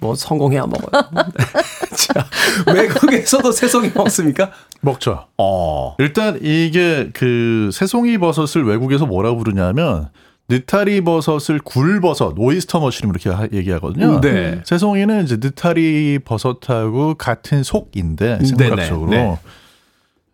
뭐 0.00 0.14
성공해야 0.14 0.66
먹어요. 0.66 1.02
자, 1.96 2.26
외국에서도 2.74 3.50
새송이 3.52 3.90
먹습니까? 3.94 4.50
먹죠. 4.82 5.26
어. 5.38 5.96
일단 5.98 6.38
이게 6.42 7.08
그 7.14 7.70
새송이 7.72 8.18
버섯을 8.18 8.66
외국에서 8.66 9.06
뭐라고 9.06 9.38
부르냐면 9.38 10.10
느타리 10.50 11.00
버섯을 11.02 11.60
굴버섯, 11.64 12.34
오이스터 12.36 12.80
머쉬룸 12.80 13.10
이렇게 13.12 13.30
하- 13.30 13.48
얘기하거든요. 13.50 14.20
네. 14.20 14.60
새송이는 14.66 15.24
이제 15.24 15.36
느타리 15.40 16.18
버섯하고 16.22 17.14
같은 17.14 17.62
속인데 17.62 18.44
생물학적으로. 18.44 19.10
네네, 19.10 19.22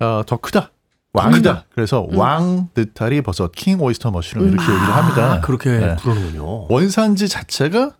네. 0.01 0.05
어, 0.05 0.23
더 0.27 0.37
크다. 0.39 0.73
왕이다. 1.13 1.65
그래서 1.75 2.07
왕 2.13 2.69
느타리 2.77 3.23
버섯 3.23 3.51
킹 3.53 3.81
오이스터 3.81 4.11
머쉬룸 4.11 4.47
이렇게 4.49 4.63
얘기를 4.63 4.79
합니다. 4.95 5.33
아, 5.35 5.41
그렇게 5.41 5.71
네. 5.71 5.97
부르는군요. 5.97 6.67
원산지 6.69 7.29
자체가 7.29 7.93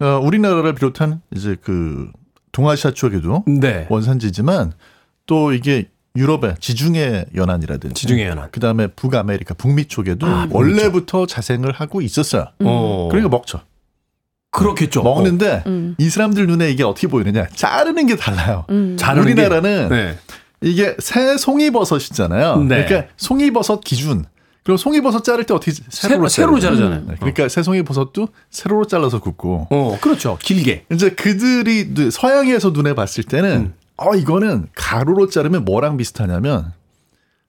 어, 0.00 0.20
우리나라를 0.22 0.74
비롯한 0.74 1.20
이제 1.34 1.56
그 1.62 2.10
동아시아 2.52 2.90
쪽에도 2.92 3.44
네. 3.46 3.86
원산지지만 3.90 4.72
또 5.26 5.52
이게 5.52 5.88
유럽의 6.16 6.56
지중해 6.58 7.26
연안이라든지 7.36 7.94
지중해 7.94 8.26
연안. 8.26 8.50
그다음에 8.50 8.88
북아메리카 8.88 9.54
북미 9.54 9.84
쪽에도 9.84 10.26
원래부터 10.50 11.26
자생을 11.26 11.72
하고 11.72 12.00
있었어요. 12.02 12.46
어. 12.64 13.08
그러니까 13.10 13.28
먹죠. 13.28 13.60
그렇겠죠. 14.50 15.02
먹는데 15.02 15.62
음. 15.66 15.94
이 15.98 16.08
사람들 16.08 16.46
눈에 16.46 16.70
이게 16.70 16.82
어떻게 16.82 17.06
보이느냐? 17.06 17.46
자르는 17.54 18.06
게 18.06 18.16
달라요. 18.16 18.64
음. 18.70 18.96
자르는 18.98 19.26
게- 19.26 19.32
우리나라는 19.42 19.88
네. 19.90 20.18
이게 20.60 20.96
새 20.98 21.36
송이버섯이잖아요. 21.36 22.56
네. 22.64 22.84
그러니까 22.84 23.12
송이버섯 23.16 23.80
기준. 23.82 24.24
그럼 24.64 24.76
송이버섯 24.76 25.24
자를 25.24 25.44
때 25.44 25.54
어떻게 25.54 25.72
세로, 25.72 26.28
세로로 26.28 26.28
세로 26.28 26.60
자르죠? 26.60 26.82
자르잖아요. 26.82 27.06
네, 27.08 27.14
그러니까 27.18 27.48
새송이버섯도 27.48 28.28
세로로 28.50 28.84
잘라서 28.86 29.20
굽고. 29.20 29.68
어, 29.70 29.98
그렇죠. 30.00 30.36
길게. 30.42 30.84
이제 30.92 31.10
그들이 31.10 31.94
눈- 31.94 32.10
서양에서 32.10 32.70
눈에 32.70 32.94
봤을 32.94 33.24
때는 33.24 33.50
음. 33.56 33.74
어 33.96 34.14
이거는 34.14 34.66
가로로 34.74 35.28
자르면 35.28 35.64
뭐랑 35.64 35.96
비슷하냐면 35.96 36.72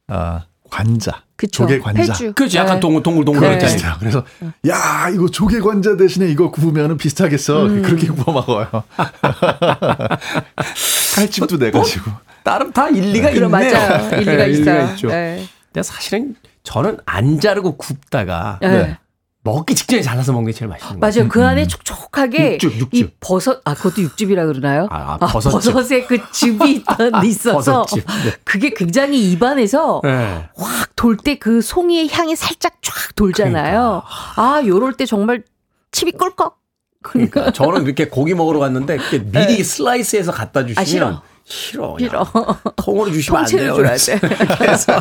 아 0.08 0.46
관자, 0.70 1.24
그쵸. 1.36 1.64
조개 1.64 1.80
관자. 1.80 2.14
폐주. 2.14 2.32
그렇지. 2.34 2.56
약간 2.58 2.76
네. 2.76 2.80
동글 2.80 3.04
동글 3.04 3.26
동글 3.26 3.42
네. 3.42 3.50
했잖아요. 3.56 3.74
비슷해요. 3.76 3.96
그래서 4.00 4.24
야 4.68 5.10
이거 5.14 5.28
조개 5.30 5.60
관자 5.60 5.98
대신에 5.98 6.28
이거 6.30 6.52
구우면은 6.52 6.98
비슷하겠어. 6.98 7.66
음. 7.66 7.82
그렇게 7.82 8.08
구워 8.08 8.34
먹어요. 8.42 8.68
칼집도 11.16 11.58
내 11.58 11.72
가지고. 11.72 12.12
나름 12.44 12.72
다 12.72 12.90
일리가 12.90 13.32
그럼 13.32 13.52
있네요. 13.54 13.74
맞아요. 13.74 14.16
일리가 14.22 14.46
네, 14.46 14.50
있어요. 14.50 14.86
있죠. 14.92 15.08
네. 15.10 15.46
근데 15.72 15.84
사실은 15.84 16.36
저는 16.64 16.98
안 17.06 17.40
자르고 17.40 17.78
굽다가 17.78 18.58
네. 18.62 18.68
네. 18.70 18.98
먹기 19.44 19.74
직전에 19.74 20.02
잘라서 20.02 20.34
먹는 20.34 20.52
게 20.52 20.58
제일 20.58 20.68
맛있는 20.70 21.00
거예요. 21.00 21.14
맞아요. 21.22 21.30
그 21.30 21.46
안에 21.46 21.66
촉촉하게 21.68 22.54
육즙, 22.56 22.74
육즙. 22.76 22.94
이 22.94 23.10
버섯 23.22 23.62
아 23.64 23.74
그것도 23.74 24.02
육즙이라 24.02 24.46
그러나요? 24.46 24.88
아, 24.92 25.14
아, 25.14 25.18
버섯즙. 25.28 25.74
버섯에 25.74 26.06
그 26.06 26.20
즙이 26.32 26.58
있던 26.84 27.24
있어서 27.26 27.84
버섯즙. 27.84 28.06
네. 28.26 28.34
그게 28.44 28.70
굉장히 28.74 29.32
입안에서 29.32 30.02
네. 30.04 30.50
확돌 30.56 31.18
때 31.18 31.36
그 31.36 31.62
송이의 31.62 32.10
향이 32.12 32.36
살짝 32.36 32.74
쫙 32.82 33.16
돌잖아요. 33.16 34.04
아, 34.36 34.62
요럴 34.66 34.94
때 34.94 35.06
정말 35.06 35.44
침이 35.92 36.12
꿀꺽. 36.12 36.59
그러니까 37.02 37.52
저는 37.52 37.84
이렇게 37.86 38.08
고기 38.08 38.34
먹으러 38.34 38.60
갔는데 38.60 38.98
미리 39.32 39.64
슬라이스해서 39.64 40.32
갖다 40.32 40.66
주시면 40.66 41.14
아, 41.14 41.22
싫어. 41.50 41.98
싫어. 41.98 42.26
통으로 42.76 43.12
주시면 43.12 43.42
안 43.42 43.46
돼요. 43.48 43.76
줘야 43.76 43.96
돼. 43.96 44.20
그래서 44.60 44.94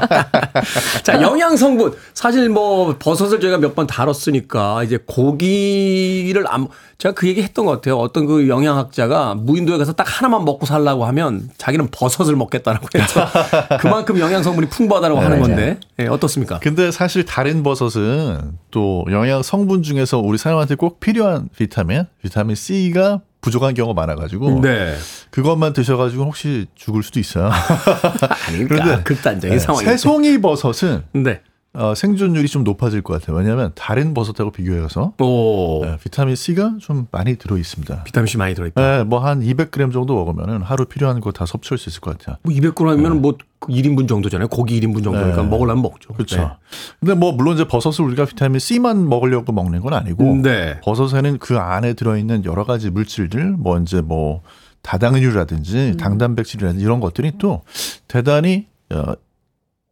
자 1.04 1.20
영양 1.20 1.56
성분 1.56 1.94
사실 2.14 2.48
뭐 2.48 2.96
버섯을 2.98 3.38
저희가 3.40 3.58
몇 3.58 3.74
번 3.74 3.86
다뤘으니까 3.86 4.82
이제 4.82 4.98
고기를 5.06 6.46
안 6.48 6.66
제가 6.96 7.14
그 7.14 7.28
얘기 7.28 7.42
했던 7.42 7.64
것 7.64 7.72
같아요. 7.72 7.96
어떤 7.98 8.26
그 8.26 8.48
영양학자가 8.48 9.34
무인도에 9.36 9.78
가서 9.78 9.92
딱 9.92 10.04
하나만 10.08 10.44
먹고 10.44 10.66
살라고 10.66 11.04
하면 11.04 11.48
자기는 11.58 11.88
버섯을 11.92 12.34
먹겠다라고 12.34 12.88
해서 12.96 13.26
그만큼 13.80 14.18
영양 14.18 14.42
성분이 14.42 14.68
풍부하다고 14.68 15.20
하는 15.20 15.40
건데 15.40 15.78
예, 16.00 16.06
어떻습니까? 16.06 16.58
근데 16.60 16.90
사실 16.90 17.24
다른 17.24 17.62
버섯은 17.62 18.52
또 18.72 19.04
영양 19.10 19.42
성분 19.42 19.82
중에서 19.82 20.18
우리 20.18 20.38
사람한테 20.38 20.74
꼭 20.74 20.98
필요한 20.98 21.48
비타민, 21.56 22.04
비타민 22.22 22.56
C가 22.56 23.20
부족한 23.40 23.74
경우가 23.74 24.00
많아가지고 24.00 24.60
네. 24.60 24.96
그것만 25.30 25.72
드셔가지고 25.72 26.24
혹시 26.24 26.66
죽을 26.74 27.02
수도 27.02 27.20
있어요. 27.20 27.50
아니니까 28.48 28.68
그런데 28.68 29.02
극단적인 29.04 29.56
네, 29.56 29.58
상황이. 29.58 29.84
새송이 29.86 30.40
버섯은 30.40 31.04
네. 31.12 31.40
어, 31.74 31.94
생존율이 31.94 32.48
좀 32.48 32.64
높아질 32.64 33.02
것 33.02 33.20
같아요. 33.20 33.36
왜냐하면 33.36 33.70
다른 33.74 34.14
버섯하고 34.14 34.50
비교해서 34.50 35.12
오. 35.20 35.84
네, 35.84 35.96
비타민 36.02 36.34
C가 36.34 36.76
좀 36.80 37.06
많이 37.12 37.36
들어 37.36 37.56
있습니다. 37.56 38.02
비타민 38.04 38.26
C 38.26 38.36
많이 38.36 38.54
들어 38.54 38.66
있다. 38.66 38.80
네, 38.98 39.04
뭐한 39.04 39.40
200g 39.42 39.92
정도 39.92 40.14
먹으면은 40.14 40.62
하루 40.62 40.86
필요한 40.86 41.20
거 41.20 41.30
다 41.30 41.46
섭취할 41.46 41.78
수 41.78 41.88
있을 41.90 42.00
것 42.00 42.16
같아요. 42.18 42.36
뭐 42.42 42.52
200g이면 42.52 43.20
뭐 43.20 43.36
1인분 43.60 44.08
정도잖아요. 44.08 44.48
고기 44.48 44.80
1인분 44.80 45.04
정도니까 45.04 45.42
네. 45.42 45.48
먹으려면 45.48 45.82
먹죠. 45.82 46.14
그렇죠. 46.14 46.56
근데 47.00 47.14
뭐 47.14 47.32
물론 47.32 47.54
이제 47.54 47.68
버섯을 47.68 48.06
우리가 48.08 48.24
비타민 48.24 48.58
C만 48.58 49.08
먹으려고 49.08 49.52
먹는 49.52 49.80
건 49.82 49.92
아니고 49.92 50.40
네. 50.42 50.80
버섯에는 50.82 51.38
그 51.38 51.58
안에 51.58 51.92
들어 51.92 52.16
있는 52.16 52.44
여러 52.44 52.64
가지 52.64 52.90
물질들, 52.90 53.52
뭐 53.52 53.78
이제 53.78 54.00
뭐 54.00 54.42
다당류라든지 54.82 55.96
당단백질이라든지 55.98 56.82
이런 56.84 57.00
것들이 57.00 57.32
또 57.38 57.62
대단히 58.08 58.66
어, 58.90 59.12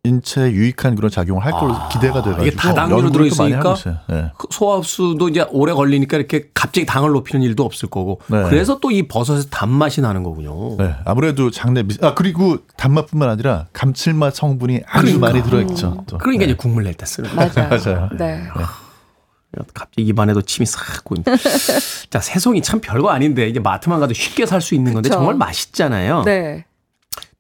인체에 0.06 0.50
유익한 0.52 0.94
그런 0.94 1.10
작용을 1.10 1.44
할 1.44 1.52
걸로 1.52 1.74
아, 1.74 1.88
기대가 1.88 2.20
이게 2.20 2.30
돼가지고 2.30 2.56
다당류로 2.56 2.96
또 2.96 3.02
많이 3.02 3.12
들어있으니까. 3.12 3.74
네. 4.08 4.32
그 4.38 4.46
소화흡수도 4.50 5.28
이제 5.28 5.46
오래 5.50 5.72
걸리니까 5.72 6.16
이렇게 6.16 6.48
갑자기 6.54 6.86
당을 6.86 7.10
높이는 7.10 7.42
일도 7.44 7.64
없을 7.64 7.88
거고. 7.88 8.20
네. 8.28 8.44
그래서 8.48 8.78
또 8.80 8.90
이 8.90 9.06
버섯의 9.08 9.44
단맛이 9.50 10.00
나는 10.00 10.22
거군요. 10.22 10.76
네, 10.76 10.94
아무래도 11.04 11.50
장내 11.50 11.82
미, 11.82 11.94
아 12.02 12.14
그리고 12.14 12.58
단맛뿐만 12.76 13.28
아니라 13.28 13.66
감칠맛 13.72 14.34
성분이 14.34 14.82
아주 14.86 15.18
그러니까. 15.18 15.26
많이 15.26 15.42
들어있죠. 15.42 16.04
또. 16.06 16.18
그러니까 16.18 16.46
네. 16.46 16.52
이제 16.52 16.56
국물 16.56 16.84
낼 16.84 16.94
때 16.94 17.04
쓰는 17.06 17.28
거. 17.30 17.36
맞아요. 17.36 17.68
맞아요. 17.70 18.08
네. 18.16 18.42
갑자기 19.72 20.02
입안에도 20.08 20.42
침이 20.42 20.66
싹 20.66 21.02
고인다. 21.02 21.32
자, 22.10 22.20
새송이 22.20 22.60
참 22.60 22.78
별거 22.80 23.08
아닌데 23.08 23.48
이제 23.48 23.58
마트만 23.58 24.00
가도 24.00 24.12
쉽게 24.12 24.44
살 24.44 24.60
수 24.60 24.74
있는 24.74 24.92
건데 24.92 25.08
그쵸. 25.08 25.18
정말 25.18 25.34
맛있잖아요. 25.36 26.24
네. 26.24 26.65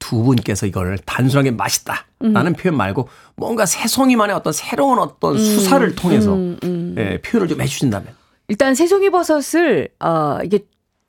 두 0.08 0.22
분께서 0.22 0.66
이걸 0.66 0.98
단순하게 0.98 1.50
맛있다 1.50 2.06
라는 2.20 2.52
표현 2.52 2.76
말고 2.76 3.08
뭔가 3.34 3.66
새송이만의 3.66 4.36
어떤 4.36 4.52
새로운 4.52 5.00
어떤 5.00 5.36
수사를 5.36 5.94
통해서 5.96 6.34
음, 6.34 6.56
음. 6.62 6.94
예, 6.96 7.20
표현을 7.20 7.48
좀 7.48 7.60
해주신다면. 7.60 8.14
일단 8.48 8.76
새송이 8.76 9.10
버섯을 9.10 9.88
어 9.98 10.38
이게 10.44 10.60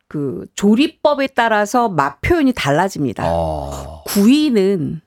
그 0.08 0.48
조리법에 0.56 1.28
따라서 1.28 1.89
맛 1.89 2.20
표현이 2.22 2.54
달라집니다. 2.54 3.24
어, 3.28 4.04
구이는 4.08 5.02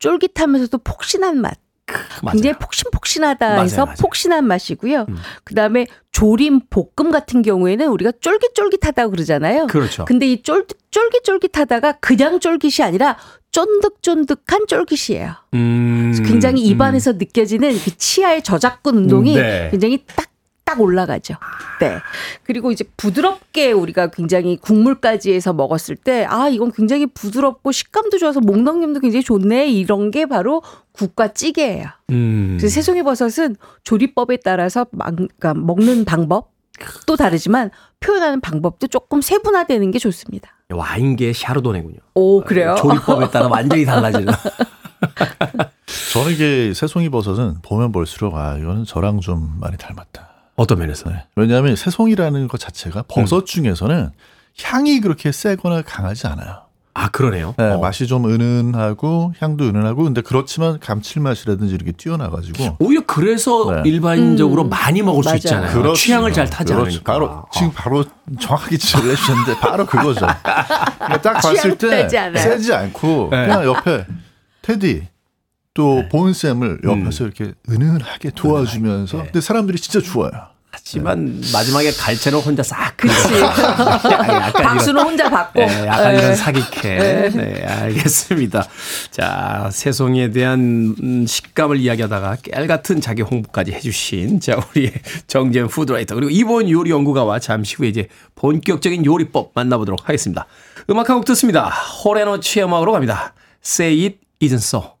쫄깃하면서도 0.00 0.78
폭신한 0.78 1.40
맛. 1.40 1.56
굉장히 2.32 2.54
폭신폭신하다 2.58 3.62
해서 3.62 3.76
맞아요, 3.76 3.86
맞아요. 3.86 3.96
폭신한 4.00 4.46
맛이고요. 4.46 5.06
음. 5.08 5.16
그다음에 5.44 5.86
조림 6.12 6.60
볶음 6.70 7.10
같은 7.10 7.42
경우에는 7.42 7.88
우리가 7.88 8.12
쫄깃쫄깃하다고 8.20 9.10
그러잖아요. 9.10 9.66
그렇죠. 9.68 10.04
근데 10.04 10.26
이 10.26 10.42
쫄, 10.42 10.66
쫄깃쫄깃하다가 10.90 11.92
그냥 12.00 12.40
쫄깃이 12.40 12.84
아니라 12.84 13.16
쫀득쫀득한 13.52 14.66
쫄깃이에요. 14.66 15.34
음, 15.54 16.12
굉장히 16.24 16.62
음. 16.62 16.70
입안에서 16.70 17.12
느껴지는 17.12 17.72
그 17.72 17.96
치아의 17.96 18.42
저작근 18.42 18.96
운동이 18.96 19.36
음, 19.36 19.42
네. 19.42 19.68
굉장히 19.70 20.04
딱, 20.06 20.29
딱 20.70 20.80
올라가죠. 20.80 21.34
네. 21.80 21.98
그리고 22.44 22.70
이제 22.70 22.84
부드럽게 22.96 23.72
우리가 23.72 24.10
굉장히 24.10 24.56
국물까지 24.56 25.32
해서 25.32 25.52
먹었을 25.52 25.96
때, 25.96 26.24
아, 26.28 26.48
이건 26.48 26.70
굉장히 26.70 27.06
부드럽고 27.06 27.72
식감도 27.72 28.18
좋아서 28.18 28.38
목넘김도 28.38 29.00
굉장히 29.00 29.24
좋네. 29.24 29.68
이런 29.68 30.12
게 30.12 30.26
바로 30.26 30.62
국과 30.92 31.32
찌개예요. 31.32 31.86
음. 32.10 32.56
그래서 32.56 32.72
새송이 32.72 33.02
버섯은 33.02 33.56
조리법에 33.82 34.38
따라서 34.44 34.86
막, 34.92 35.16
그러니까 35.16 35.54
먹는 35.54 36.04
방법 36.04 36.52
또 37.06 37.16
다르지만 37.16 37.70
표현하는 37.98 38.40
방법도 38.40 38.86
조금 38.86 39.20
세분화되는 39.20 39.90
게 39.90 39.98
좋습니다. 39.98 40.56
와인계의 40.70 41.34
샤르도네군요. 41.34 41.98
오, 42.14 42.42
그래요? 42.42 42.76
조리법에 42.78 43.30
따라 43.30 43.48
완전히 43.48 43.84
달라지는. 43.84 44.32
저는 46.12 46.32
이게 46.32 46.72
새송이 46.74 47.08
버섯은 47.08 47.56
보면 47.62 47.90
볼수록 47.90 48.36
아 48.36 48.56
이거는 48.56 48.84
저랑 48.84 49.20
좀 49.20 49.56
많이 49.58 49.76
닮았다. 49.76 50.29
어떤 50.60 50.78
면에서? 50.78 51.08
네. 51.08 51.24
왜냐하면 51.36 51.74
새송이라는 51.74 52.46
것 52.48 52.60
자체가 52.60 53.00
음. 53.00 53.04
버섯 53.08 53.46
중에서는 53.46 54.10
향이 54.62 55.00
그렇게 55.00 55.32
세거나 55.32 55.80
강하지 55.80 56.26
않아요. 56.26 56.64
아, 56.92 57.08
그러네요. 57.08 57.54
네, 57.56 57.64
어. 57.64 57.78
맛이 57.78 58.06
좀 58.06 58.26
은은하고 58.26 59.32
향도 59.38 59.64
은은하고 59.64 60.02
근데 60.02 60.20
그렇지만 60.20 60.78
감칠맛이라든지 60.80 61.74
이렇게 61.74 61.92
뛰어나가지고 61.92 62.76
오히려 62.78 63.06
그래서 63.06 63.72
네. 63.82 63.88
일반적으로 63.88 64.64
음. 64.64 64.68
많이 64.68 65.00
먹을 65.00 65.22
수 65.22 65.28
맞아요. 65.30 65.36
있잖아요. 65.38 65.72
그렇죠. 65.72 65.94
취향을 65.94 66.34
잘 66.34 66.50
타지 66.50 66.74
그렇죠. 66.74 66.86
않으니까. 66.88 67.12
바로 67.14 67.26
어. 67.26 67.46
지금 67.54 67.72
바로 67.72 68.04
정확하게 68.38 68.76
지적을 68.76 69.12
해주셨는데 69.12 69.60
바로 69.60 69.86
그거죠. 69.86 70.26
그러니까 70.26 71.22
딱 71.22 71.32
봤을 71.40 71.78
때. 71.78 72.06
세지 72.36 72.74
않고 72.74 73.28
네. 73.30 73.46
그냥 73.46 73.64
옆에 73.64 74.04
테디 74.60 75.08
또 75.72 76.02
본쌤을 76.10 76.80
옆에서 76.84 77.24
이렇게 77.24 77.54
은은하게 77.70 78.32
도와주면서 78.34 79.16
네. 79.16 79.22
근데 79.24 79.40
사람들이 79.40 79.78
진짜 79.78 80.00
좋아요. 80.06 80.49
하지만 80.90 81.40
마지막에 81.52 81.92
갈채로 81.92 82.40
혼자 82.40 82.62
싹. 82.64 82.96
그치. 82.96 83.12
약간 83.40 84.24
이런- 84.24 84.52
박수는 84.52 85.02
혼자 85.02 85.30
받고. 85.30 85.60
네, 85.60 85.86
약간 85.86 86.14
예. 86.14 86.18
이런 86.18 86.34
사기캐. 86.36 87.30
네, 87.34 87.64
알겠습니다. 87.64 88.66
자, 89.12 89.68
새송이에 89.72 90.30
대한 90.32 90.94
음, 91.00 91.26
식감을 91.26 91.78
이야기하다가 91.78 92.36
깨알 92.42 92.66
같은 92.66 93.00
자기 93.00 93.22
홍보까지 93.22 93.72
해주신 93.72 94.40
자 94.40 94.58
우리의 94.74 94.92
정재현 95.28 95.68
푸드라이터 95.68 96.14
그리고 96.16 96.30
이번 96.30 96.68
요리 96.68 96.90
연구가와 96.90 97.38
잠시 97.38 97.76
후에 97.76 97.88
이제 97.88 98.08
본격적인 98.34 99.04
요리법 99.06 99.52
만나보도록 99.54 100.08
하겠습니다. 100.08 100.46
음악 100.90 101.08
한 101.08 101.16
곡 101.16 101.24
듣습니다. 101.26 101.68
호레노 102.04 102.40
치음악으로 102.40 102.92
갑니다. 102.92 103.34
Say 103.64 104.04
it 104.06 104.18
Isn't 104.42 104.54
So. 104.56 104.99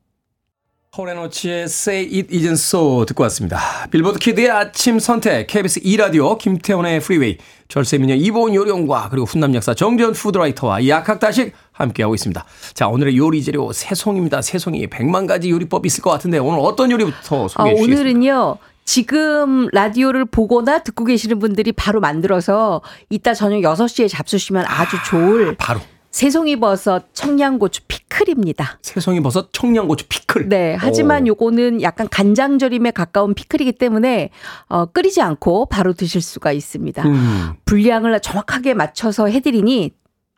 홀앤오치의 0.96 1.62
Say 1.64 2.04
It 2.12 2.36
Isn't 2.36 2.54
So 2.54 3.04
듣고 3.04 3.22
왔습니다. 3.24 3.60
빌보드 3.92 4.18
키드의 4.18 4.50
아침 4.50 4.98
선택, 4.98 5.46
KBS 5.46 5.80
2라디오, 5.82 6.36
김태훈의 6.36 6.98
프리웨이, 6.98 7.38
절세미녀 7.68 8.16
이보은 8.16 8.56
요령과 8.56 9.08
그리고 9.10 9.24
훈남 9.24 9.54
역사 9.54 9.72
정전 9.72 10.12
푸드라이터와 10.14 10.88
약학다식 10.88 11.52
함께하고 11.70 12.16
있습니다. 12.16 12.44
자, 12.74 12.88
오늘의 12.88 13.16
요리 13.16 13.44
재료 13.44 13.72
새송입니다. 13.72 14.42
새송이 14.42 14.88
100만 14.88 15.28
가지 15.28 15.50
요리법이 15.50 15.86
있을 15.86 16.02
것 16.02 16.10
같은데 16.10 16.38
오늘 16.38 16.58
어떤 16.60 16.90
요리부터 16.90 17.44
아, 17.44 17.48
소개해 17.48 17.76
주시겠습니까? 17.76 18.00
오늘은요. 18.00 18.58
지금 18.84 19.68
라디오를 19.72 20.24
보거나 20.24 20.80
듣고 20.80 21.04
계시는 21.04 21.38
분들이 21.38 21.70
바로 21.70 22.00
만들어서 22.00 22.82
이따 23.10 23.32
저녁 23.32 23.60
6시에 23.60 24.08
잡수시면 24.08 24.64
아주 24.66 24.96
좋을 25.08 25.54
바로 25.54 25.78
새송이 26.10 26.56
버섯 26.56 27.14
청양고추 27.14 27.82
피클입니다. 27.86 28.78
새송이 28.82 29.20
버섯 29.20 29.52
청양고추 29.52 30.06
피클. 30.08 30.48
네. 30.48 30.76
하지만 30.78 31.24
오. 31.24 31.28
요거는 31.28 31.82
약간 31.82 32.08
간장절임에 32.08 32.90
가까운 32.90 33.34
피클이기 33.34 33.72
때문에 33.72 34.30
어, 34.68 34.86
끓이지 34.86 35.22
않고 35.22 35.66
바로 35.66 35.92
드실 35.92 36.20
수가 36.20 36.52
있습니다. 36.52 37.02
음. 37.04 37.52
분량을 37.64 38.18
정확하게 38.20 38.74
맞춰서 38.74 39.26
해드리니 39.26 39.92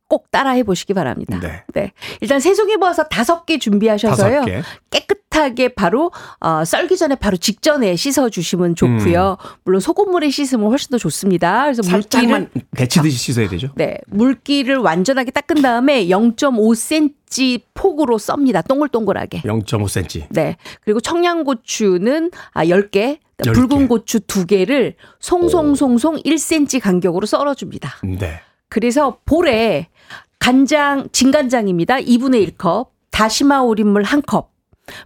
꼭 0.09 0.31
따라해 0.31 0.63
보시기 0.63 0.93
바랍니다. 0.93 1.41
네. 1.73 1.93
일단 2.21 2.39
새송이 2.39 2.77
버섯 2.77 3.05
다섯 3.05 3.47
개 3.47 3.59
준비하셔서요. 3.59 4.41
다섯 4.41 4.45
개. 4.45 4.63
깨끗 4.91 5.22
하게 5.37 5.69
바로 5.69 6.11
어, 6.41 6.65
썰기 6.65 6.97
전에 6.97 7.15
바로 7.15 7.37
직전에 7.37 7.97
씻어 7.97 8.29
주시면 8.29 8.75
좋고요. 8.75 9.37
물론 9.65 9.81
소금물에 9.81 10.31
씻으면 10.31 10.69
훨씬 10.71 10.91
더 10.91 10.99
좋습니다. 10.99 11.65
그래서 11.65 11.83
물기를 11.89 12.49
음. 12.55 12.61
데치듯이 12.77 13.17
씻어야 13.17 13.49
되죠. 13.49 13.69
네, 13.77 13.99
물기를 14.09 14.77
완전하게 14.77 15.31
닦은 15.31 15.63
다음에 15.63 16.07
0.5cm 16.07 17.61
폭으로 17.75 18.19
썹니다. 18.19 18.63
동글동글하게. 18.63 19.43
0.5cm. 19.43 20.27
네. 20.31 20.57
그리고 20.85 21.01
청양고추는 21.01 22.31
아 22.53 22.65
10개, 22.65 23.19
10개. 23.39 23.55
붉은 23.55 23.89
고추 23.89 24.21
2개를 24.21 24.95
송송송송 25.21 26.17
1cm 26.19 26.81
간격으로 26.81 27.27
썰어 27.27 27.55
줍니다. 27.55 27.97
네. 28.03 28.41
그래서 28.69 29.19
볼에 29.25 29.89
간장, 30.39 31.09
진간장입니다. 31.13 31.97
2분의 31.99 32.57
1컵, 32.57 32.89
다시마 33.11 33.61
우린 33.61 33.85
물 33.85 34.03
1컵, 34.03 34.47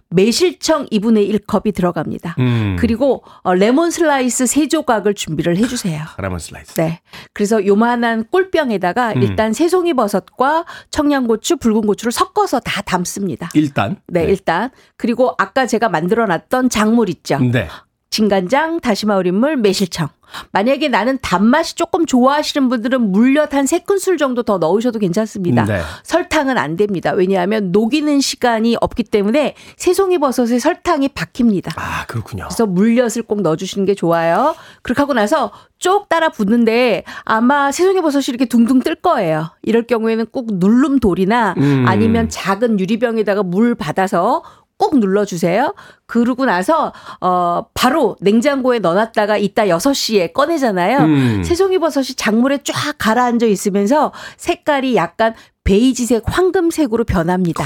매실청 0.09 0.85
2분의 0.87 1.45
1컵이 1.45 1.73
들어갑니다. 1.73 2.35
음. 2.39 2.75
그리고 2.79 3.23
어, 3.41 3.53
레몬 3.53 3.91
슬라이스 3.91 4.45
3조각을 4.45 5.15
준비를 5.15 5.57
해주세요. 5.57 6.03
레몬 6.17 6.39
슬라이스. 6.39 6.73
네. 6.73 7.01
그래서 7.33 7.65
요만한 7.65 8.25
꿀병에다가 8.29 9.13
음. 9.13 9.21
일단 9.21 9.53
새송이 9.53 9.93
버섯과 9.93 10.65
청양고추, 10.89 11.57
붉은 11.57 11.81
고추를 11.81 12.11
섞어서 12.11 12.59
다 12.59 12.81
담습니다. 12.81 13.49
일단. 13.53 13.97
네, 14.07 14.23
일단. 14.23 14.71
그리고 14.95 15.33
아까 15.37 15.67
제가 15.67 15.89
만들어 15.89 16.25
놨던 16.25 16.69
장물 16.69 17.09
있죠. 17.09 17.39
네. 17.39 17.67
진간장, 18.09 18.79
다시마 18.79 19.17
우린물, 19.17 19.57
매실청. 19.57 20.09
만약에 20.51 20.89
나는 20.89 21.17
단맛이 21.21 21.75
조금 21.75 22.05
좋아하시는 22.05 22.69
분들은 22.69 23.11
물엿 23.11 23.53
한세 23.53 23.79
큰술 23.79 24.17
정도 24.17 24.43
더 24.43 24.57
넣으셔도 24.57 24.99
괜찮습니다. 24.99 25.65
네. 25.65 25.81
설탕은 26.03 26.57
안 26.57 26.75
됩니다. 26.75 27.11
왜냐하면 27.11 27.71
녹이는 27.71 28.19
시간이 28.19 28.77
없기 28.81 29.03
때문에 29.03 29.55
새송이 29.77 30.17
버섯에 30.19 30.59
설탕이 30.59 31.09
박힙니다. 31.09 31.73
아, 31.75 32.05
그렇군요. 32.07 32.45
그래서 32.47 32.65
물엿을 32.65 33.23
꼭 33.23 33.41
넣어주시는 33.41 33.85
게 33.85 33.95
좋아요. 33.95 34.55
그렇게 34.81 35.01
하고 35.01 35.13
나서 35.13 35.51
쭉 35.79 36.07
따라 36.09 36.29
붓는데 36.29 37.03
아마 37.23 37.71
새송이 37.71 38.01
버섯이 38.01 38.25
이렇게 38.29 38.45
둥둥 38.45 38.79
뜰 38.79 38.95
거예요. 38.95 39.51
이럴 39.61 39.83
경우에는 39.83 40.27
꼭 40.31 40.47
누름 40.53 40.99
돌이나 40.99 41.53
음. 41.57 41.85
아니면 41.87 42.29
작은 42.29 42.79
유리병에다가 42.79 43.43
물 43.43 43.75
받아서 43.75 44.43
꼭 44.77 44.99
눌러주세요. 44.99 45.73
그러고 46.05 46.45
나서 46.45 46.93
어 47.19 47.65
바로 47.73 48.15
냉장고에 48.21 48.79
넣어놨다가 48.79 49.37
이따 49.37 49.65
6시에 49.65 50.33
꺼내잖아요. 50.33 50.99
음. 50.99 51.43
새송이 51.43 51.79
버섯이 51.79 52.15
작물에 52.15 52.59
쫙 52.63 52.95
가라앉아 52.97 53.47
있으면서 53.47 54.13
색깔이 54.37 54.95
약간 54.95 55.33
베이지색 55.63 56.23
황금색으로 56.25 57.03
변합니다. 57.03 57.65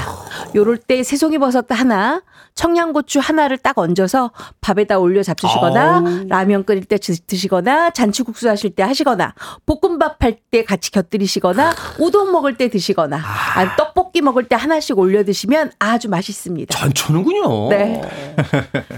요럴 0.54 0.76
때 0.78 1.02
새송이 1.02 1.38
버섯 1.38 1.64
하나, 1.70 2.22
청양고추 2.54 3.18
하나를 3.20 3.56
딱 3.58 3.78
얹어서 3.78 4.30
밥에다 4.60 4.98
올려 4.98 5.22
잡수시거나 5.22 5.94
아우. 5.96 6.24
라면 6.28 6.64
끓일 6.64 6.84
때 6.84 6.98
드- 6.98 7.18
드시거나 7.26 7.90
잔치국수 7.90 8.48
하실 8.48 8.70
때 8.70 8.82
하시거나 8.82 9.34
볶음밥 9.66 10.22
할 10.22 10.36
때 10.50 10.64
같이 10.64 10.90
곁들이시거나 10.90 11.74
우동 11.98 12.30
먹을 12.30 12.58
때 12.58 12.68
드시거나 12.68 13.16
아, 13.16 13.76
떡볶이 13.76 14.20
먹을 14.20 14.44
때 14.48 14.54
하나씩 14.56 14.98
올려 14.98 15.24
드시면 15.24 15.72
아주 15.78 16.10
맛있습니다. 16.10 16.76
전초는군요. 16.78 17.68
네. 17.70 18.02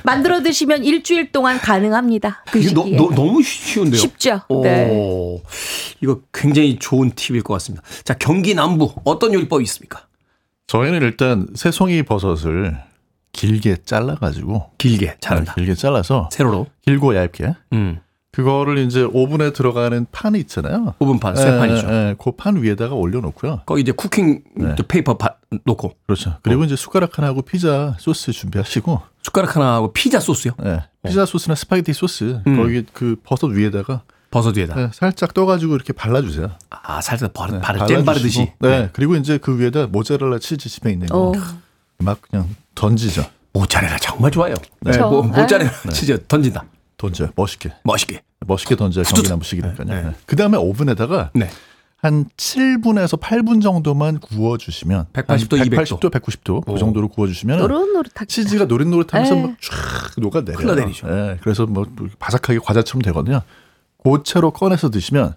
만들어 0.02 0.42
드시면 0.42 0.82
일주일 0.82 1.30
동안 1.30 1.58
가능합니다. 1.58 2.42
그 2.50 2.58
너. 2.74 2.84
너, 2.88 3.10
너무 3.14 3.40
쉬운데요. 3.42 4.00
쉽죠. 4.00 4.40
오, 4.48 4.62
네. 4.64 5.40
이거 6.02 6.18
굉장히 6.32 6.76
좋은 6.80 7.12
팁일 7.14 7.42
것 7.42 7.54
같습니다. 7.54 7.84
자, 8.02 8.14
경기 8.14 8.54
남부 8.54 8.92
어떤 9.04 9.32
요리법이 9.32 9.62
있습니까? 9.62 10.06
저희는 10.66 11.02
일단 11.02 11.46
새송이 11.54 12.02
버섯을 12.04 12.76
길게 13.32 13.78
잘라가지고 13.84 14.70
길게 14.78 15.16
자른다. 15.20 15.54
길게 15.54 15.74
잘라서 15.74 16.28
세로로. 16.32 16.66
길고 16.82 17.16
얇게 17.16 17.54
음. 17.72 18.00
그거를 18.32 18.78
이제 18.78 19.06
오븐에 19.12 19.52
들어가는 19.52 20.06
판이 20.10 20.40
있잖아요. 20.40 20.94
오븐 20.98 21.20
판, 21.20 21.36
쇠 21.36 21.56
판이죠. 21.56 21.86
예, 21.88 21.92
예, 21.92 22.14
그판 22.18 22.60
위에다가 22.62 22.96
올려놓고요. 22.96 23.60
거기 23.64 23.82
이제 23.82 23.92
cooking 23.92 24.42
네. 24.56 24.74
paper 24.88 25.16
바- 25.16 25.36
놓고 25.64 25.94
그렇죠. 26.06 26.38
그리고 26.42 26.64
이제 26.64 26.74
숟가락 26.74 27.16
하나하고 27.16 27.42
피자 27.42 27.94
소스 28.00 28.32
준비하시고, 28.32 29.00
숟가락 29.22 29.54
하나 29.54 29.74
하고 29.74 29.92
피자 29.92 30.18
소스요. 30.18 30.52
예, 30.64 30.80
피자 31.06 31.24
소스나 31.26 31.54
스파게티 31.54 31.92
소스 31.92 32.40
음. 32.44 32.56
거기 32.56 32.84
그 32.92 33.14
버섯 33.22 33.46
위에다가 33.46 34.02
버섯 34.34 34.56
위에다. 34.56 34.74
예, 34.82 34.90
살짝 34.92 35.32
떠가지고 35.32 35.76
이렇게 35.76 35.92
발라주세요. 35.92 36.50
아, 36.68 37.00
살짝 37.00 37.32
바르, 37.32 37.52
네, 37.52 37.60
바르, 37.60 37.86
잼 37.86 38.04
바르듯이. 38.04 38.50
네. 38.58 38.90
그리고 38.92 39.14
이제 39.14 39.38
그 39.38 39.60
위에다 39.60 39.86
모짜렐라 39.86 40.40
치즈 40.40 40.68
집에 40.68 40.90
있는 40.90 41.06
거막 41.06 41.38
어. 42.00 42.16
그냥 42.28 42.48
던지죠. 42.74 43.24
모짜렐라 43.52 43.96
정말 43.98 44.32
좋아요. 44.32 44.56
네, 44.80 44.90
그쵸. 44.90 45.08
뭐, 45.08 45.22
모짜렐라 45.22 45.70
치즈 45.92 46.24
던진다. 46.26 46.64
던져요. 46.96 47.28
멋있게. 47.36 47.74
멋있게. 47.84 48.22
멋있게 48.44 48.74
던져야. 48.74 49.04
네, 49.04 49.84
네. 49.84 50.12
그 50.26 50.34
다음에 50.34 50.58
오븐에다가 50.58 51.30
네. 51.32 51.48
한 51.98 52.24
7분에서 52.36 53.20
8분 53.20 53.62
정도만 53.62 54.18
구워주시면 54.18 55.06
180도, 55.12 55.64
200도. 55.64 56.00
180도, 56.00 56.10
190도 56.10 56.68
오. 56.68 56.72
그 56.72 56.78
정도로 56.80 57.06
구워주시면 57.08 57.60
노릇노릇하게. 57.60 58.26
치즈가 58.26 58.64
노릇노릇하면서 58.64 59.34
네. 59.34 59.42
막쫙 59.42 60.12
녹아내려요. 60.18 60.58
흘러내리죠. 60.58 61.08
예, 61.08 61.38
그래서 61.40 61.66
뭐 61.66 61.86
바삭하게 62.18 62.58
과자처럼 62.58 63.00
되거든요. 63.02 63.40
그 64.04 64.22
채로 64.22 64.50
꺼내서 64.50 64.90
드시면 64.90 65.34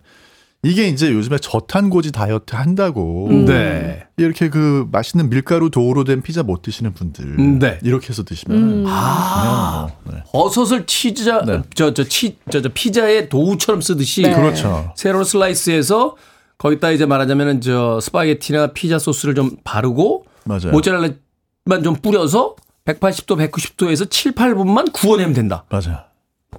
이게 0.63 0.87
이제 0.87 1.11
요즘에 1.11 1.37
저탄고지 1.37 2.11
다이어트 2.11 2.55
한다고 2.55 3.29
네. 3.45 4.05
이렇게 4.17 4.49
그 4.49 4.87
맛있는 4.91 5.29
밀가루 5.29 5.69
도우로 5.69 6.03
된 6.03 6.21
피자 6.21 6.43
못 6.43 6.61
드시는 6.63 6.93
분들 6.93 7.59
네. 7.59 7.79
이렇게 7.83 8.09
해서 8.09 8.23
드시면 8.23 8.57
음. 8.57 8.83
아, 8.87 9.87
뭐, 10.03 10.13
네. 10.13 10.23
버섯을 10.31 10.85
치즈자, 10.85 11.43
네. 11.45 11.61
저, 11.75 11.93
저, 11.93 12.03
치, 12.03 12.37
저, 12.51 12.61
저, 12.61 12.69
피자의 12.73 13.29
도우처럼 13.29 13.81
쓰듯이. 13.81 14.23
네. 14.23 14.33
그렇죠. 14.33 14.91
세로 14.95 15.23
슬라이스해서 15.23 16.17
거기다 16.57 16.91
이제 16.91 17.05
말하자면은 17.05 17.61
저 17.61 17.99
스파게티나 18.01 18.73
피자 18.73 18.99
소스를 18.99 19.35
좀 19.35 19.51
바르고 19.63 20.25
맞아요. 20.43 20.71
모짜렐라만 20.71 21.83
좀 21.83 21.95
뿌려서 22.01 22.55
180도, 22.85 23.49
190도에서 23.51 24.09
7, 24.09 24.33
8분만 24.33 24.91
구워내면 24.91 25.33
된다. 25.33 25.65
맞아요. 25.69 26.06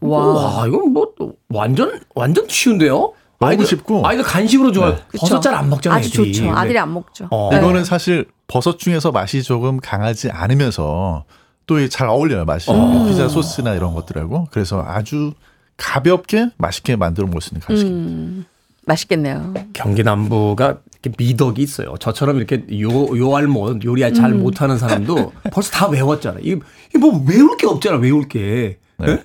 와. 0.00 0.26
와, 0.26 0.66
이건 0.66 0.92
뭐 0.92 1.12
완전 1.48 2.00
완전 2.14 2.46
쉬운데요. 2.48 3.12
너무 3.40 3.64
쉽고. 3.64 4.04
아이들 4.06 4.24
간식으로 4.24 4.72
좋아요. 4.72 4.94
네. 4.94 5.02
버섯 5.18 5.40
잘 5.40 5.54
안 5.54 5.70
먹잖아요. 5.70 5.98
아주 5.98 6.08
애들이. 6.08 6.32
좋죠. 6.34 6.50
아들이 6.50 6.74
네. 6.74 6.78
안 6.80 6.92
먹죠. 6.92 7.28
어. 7.30 7.50
네. 7.52 7.58
이거는 7.58 7.84
사실 7.84 8.26
버섯 8.48 8.78
중에서 8.78 9.12
맛이 9.12 9.42
조금 9.42 9.78
강하지 9.80 10.30
않으면서 10.30 11.24
또 11.66 11.86
잘 11.88 12.08
어울려요 12.08 12.44
맛이 12.46 12.70
어. 12.70 13.04
피자 13.08 13.28
소스나 13.28 13.74
이런 13.74 13.92
것들하고 13.94 14.48
그래서 14.50 14.82
아주 14.86 15.32
가볍게 15.76 16.48
맛있게 16.56 16.96
만들어 16.96 17.26
먹을 17.26 17.40
수 17.42 17.50
있는 17.54 17.60
간식입니다. 17.60 18.10
음, 18.10 18.44
맛있겠네요. 18.86 19.54
경기 19.74 20.02
남부가 20.02 20.78
이렇게 21.02 21.12
미덕이 21.16 21.62
있어요. 21.62 21.94
저처럼 22.00 22.38
이렇게 22.38 22.64
요 22.80 22.88
요알못 23.16 23.84
요리 23.84 24.00
잘 24.14 24.32
음. 24.32 24.42
못하는 24.42 24.78
사람도 24.78 25.32
벌써 25.52 25.70
다 25.70 25.86
외웠잖아요. 25.88 26.40
이게 26.42 26.58
뭐 26.98 27.22
외울 27.28 27.56
게 27.56 27.66
없잖아. 27.66 27.98
외울 27.98 28.26
게. 28.28 28.78
네. 28.98 29.24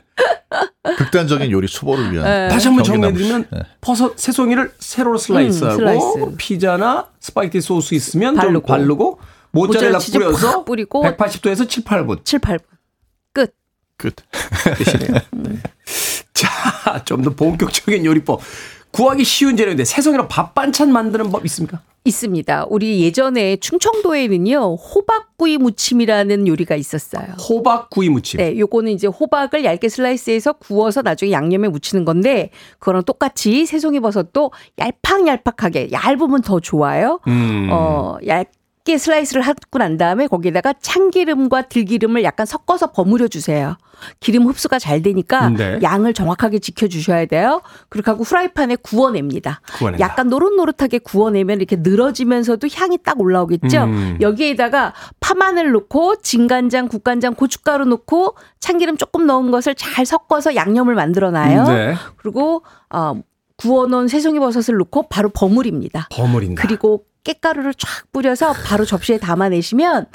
극단적인 0.97 1.49
요리 1.51 1.67
초보를 1.67 2.11
위한 2.11 2.25
네. 2.25 2.47
다시 2.49 2.67
한번 2.67 2.83
정리해드리면 2.83 3.47
네. 3.51 3.59
버섯 3.81 4.17
새송이를 4.17 4.71
세로로 4.79 5.17
슬라이스하고 5.17 5.73
음, 5.73 5.77
슬라이스. 5.77 6.35
피자나 6.37 7.07
스파게티 7.19 7.61
소스 7.61 7.95
있으면 7.95 8.35
바르고. 8.35 8.53
좀 8.53 8.61
바르고 8.67 9.19
모짜렐라 9.51 9.99
뿌려서 9.99 10.51
팍 10.51 10.65
뿌리고 10.65 11.03
180도에서 11.03 11.67
7, 11.69 11.83
8분 11.83 12.23
7, 12.25 12.39
8분. 12.39 12.59
끝. 13.33 13.55
끝. 13.97 14.15
네. 15.31 15.57
자, 16.33 17.03
좀 17.05 17.23
더 17.23 17.29
본격적인 17.31 18.05
요리법. 18.05 18.41
구하기 18.93 19.23
쉬운 19.23 19.57
재료인데 19.57 19.83
새송이로 19.83 20.27
밥 20.27 20.53
반찬 20.53 20.93
만드는 20.93 21.31
법 21.31 21.45
있습니까? 21.45 21.81
있습니다. 22.05 22.67
우리 22.69 23.01
예전에 23.01 23.55
충청도에는요 23.57 24.75
호박구이 24.75 25.57
무침이라는 25.57 26.47
요리가 26.47 26.75
있었어요. 26.75 27.25
호박구이 27.49 28.09
무침. 28.09 28.37
네, 28.37 28.57
요거는 28.59 28.91
이제 28.91 29.07
호박을 29.07 29.63
얇게 29.63 29.89
슬라이스해서 29.89 30.53
구워서 30.53 31.01
나중에 31.01 31.31
양념에 31.31 31.69
묻히는 31.69 32.05
건데 32.05 32.49
그거랑 32.79 33.03
똑같이 33.03 33.65
새송이 33.65 33.99
버섯도 33.99 34.51
얄팍얄팍하게 34.77 35.89
얇으면 35.91 36.41
더 36.41 36.59
좋아요. 36.59 37.19
음. 37.27 37.69
어, 37.71 38.17
얇 38.27 38.51
게 38.83 38.97
슬라이스를 38.97 39.41
하고 39.41 39.77
난 39.77 39.97
다음에 39.97 40.27
거기에다가 40.27 40.73
참기름과 40.81 41.63
들기름을 41.63 42.23
약간 42.23 42.45
섞어서 42.45 42.91
버무려 42.91 43.29
주세요. 43.29 43.77
기름 44.19 44.47
흡수가 44.47 44.77
잘 44.79 45.01
되니까 45.01 45.49
네. 45.49 45.79
양을 45.81 46.13
정확하게 46.13 46.59
지켜 46.59 46.89
주셔야 46.89 47.25
돼요. 47.25 47.61
그렇게 47.87 48.11
하고 48.11 48.25
프라이팬에 48.25 48.75
구워냅니다. 48.77 49.61
구워낸다. 49.77 50.05
약간 50.05 50.27
노릇노릇하게 50.27 50.99
구워내면 50.99 51.59
이렇게 51.59 51.77
늘어지면서도 51.77 52.67
향이 52.73 52.97
딱 53.03 53.21
올라오겠죠. 53.21 53.83
음. 53.83 54.17
여기에다가 54.19 54.93
파마늘 55.21 55.71
넣고 55.71 56.17
진간장, 56.17 56.89
국간장, 56.89 57.35
고춧가루 57.35 57.85
넣고 57.85 58.35
참기름 58.59 58.97
조금 58.97 59.25
넣은 59.25 59.51
것을 59.51 59.75
잘 59.75 60.05
섞어서 60.05 60.55
양념을 60.55 60.95
만들어 60.95 61.31
놔요. 61.31 61.63
네. 61.69 61.95
그리고 62.17 62.63
어, 62.89 63.13
구워놓은 63.55 64.09
새송이 64.09 64.39
버섯을 64.39 64.77
넣고 64.77 65.07
바로 65.07 65.29
버무립니다. 65.29 66.09
버무린다. 66.11 66.61
그리고 66.61 67.05
깨가루를 67.23 67.73
쫙 67.73 68.11
뿌려서 68.11 68.53
바로 68.65 68.85
접시에 68.85 69.17
담아내시면 69.17 70.07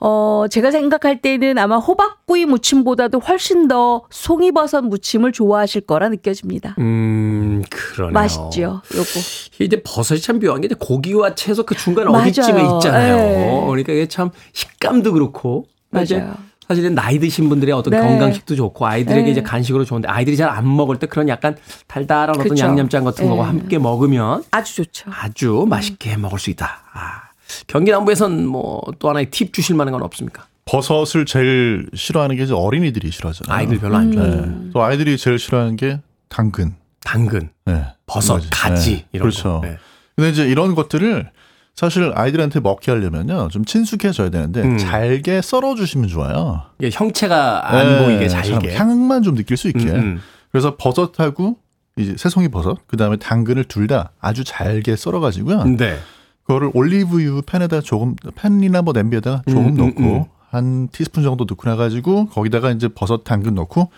어 0.00 0.46
제가 0.50 0.70
생각할 0.70 1.20
때는 1.22 1.58
아마 1.58 1.76
호박구이 1.78 2.46
무침보다도 2.46 3.20
훨씬 3.20 3.68
더 3.68 4.02
송이버섯 4.10 4.84
무침을 4.84 5.32
좋아하실 5.32 5.82
거라 5.82 6.08
느껴집니다. 6.08 6.74
음, 6.78 7.62
그러네요. 7.70 8.12
맛있죠, 8.12 8.80
요거. 8.94 9.20
이제 9.60 9.82
버섯이 9.84 10.20
참 10.20 10.38
묘한 10.40 10.60
게 10.60 10.68
고기와 10.68 11.34
채소 11.34 11.64
그 11.64 11.74
중간. 11.74 12.08
어디쯤에 12.08 12.62
있잖아요. 12.76 13.16
네. 13.16 13.64
그러니까 13.66 13.92
이게 13.92 14.06
참 14.06 14.30
식감도 14.52 15.12
그렇고. 15.12 15.66
그러니까 15.90 16.16
맞아요. 16.16 16.47
사실은 16.68 16.94
나이 16.94 17.18
드신 17.18 17.48
분들의 17.48 17.74
어떤 17.74 17.92
네. 17.92 17.98
건강식도 18.00 18.54
좋고 18.54 18.86
아이들에게 18.86 19.22
네. 19.24 19.30
이제 19.30 19.42
간식으로 19.42 19.84
좋은데 19.86 20.06
아이들이 20.08 20.36
잘 20.36 20.48
안 20.50 20.76
먹을 20.76 20.98
때 20.98 21.06
그런 21.06 21.28
약간 21.28 21.56
달달한 21.86 22.30
어떤 22.30 22.44
그렇죠. 22.44 22.64
양념장 22.64 23.04
같은 23.04 23.24
네. 23.24 23.30
거와 23.30 23.48
함께 23.48 23.78
먹으면 23.78 24.44
아주 24.50 24.76
좋죠. 24.76 25.10
아주 25.12 25.66
맛있게 25.68 26.16
먹을 26.16 26.38
수 26.38 26.50
있다. 26.50 26.82
아. 26.92 27.28
경기 27.66 27.90
남부에선 27.90 28.46
뭐 28.46 28.82
또 28.98 29.08
하나의 29.08 29.30
팁 29.30 29.52
주실 29.54 29.74
만한 29.76 29.92
건 29.92 30.02
없습니까? 30.02 30.46
버섯을 30.66 31.24
제일 31.26 31.88
싫어하는 31.94 32.36
게 32.36 32.42
이제 32.42 32.52
어린이들이 32.52 33.10
싫어하잖아요. 33.10 33.56
아이들 33.58 33.78
별로 33.78 33.96
안 33.96 34.12
좋아해요. 34.12 34.40
네. 34.46 34.70
또 34.74 34.82
아이들이 34.82 35.16
제일 35.16 35.38
싫어하는 35.38 35.76
게 35.76 36.00
당근, 36.28 36.74
당근, 37.02 37.48
네. 37.64 37.86
버섯. 38.06 38.42
가지 38.50 38.90
네. 38.96 39.06
이런 39.12 39.30
그렇죠. 39.30 39.60
거. 39.62 39.66
네. 39.66 39.78
근데 40.16 40.30
이제 40.30 40.46
이런 40.46 40.74
것들을 40.74 41.30
사실 41.78 42.10
아이들한테 42.12 42.58
먹게 42.58 42.90
하려면요 42.90 43.46
좀 43.52 43.64
친숙해져야 43.64 44.30
되는데 44.30 44.62
음. 44.62 44.78
잘게 44.78 45.40
썰어 45.42 45.76
주시면 45.76 46.08
좋아요. 46.08 46.62
이게 46.80 46.90
형체가 46.92 47.72
안 47.72 47.86
네, 47.86 48.04
보이게 48.04 48.26
참 48.28 48.42
잘게. 48.42 48.74
향만 48.74 49.22
좀 49.22 49.36
느낄 49.36 49.56
수 49.56 49.68
있게. 49.68 49.84
음, 49.90 49.94
음. 49.94 50.20
그래서 50.50 50.76
버섯하고 50.76 51.56
이제 51.96 52.16
새송이 52.18 52.48
버섯, 52.48 52.78
그 52.88 52.96
다음에 52.96 53.16
당근을 53.16 53.62
둘 53.64 53.86
다 53.86 54.10
아주 54.18 54.42
잘게 54.42 54.96
썰어가지고요. 54.96 55.64
네. 55.76 55.98
그거를 56.42 56.72
올리브유 56.74 57.42
팬에다 57.46 57.80
조금 57.82 58.16
팬이나 58.34 58.82
뭐 58.82 58.92
냄비에다가 58.92 59.42
조금 59.46 59.66
음, 59.66 59.68
음, 59.68 59.76
넣고 59.76 60.02
음. 60.02 60.24
한 60.50 60.88
티스푼 60.88 61.22
정도 61.22 61.44
넣고 61.48 61.68
나가지고 61.68 62.26
거기다가 62.26 62.72
이제 62.72 62.88
버섯 62.88 63.22
당근 63.22 63.54
넣고 63.54 63.90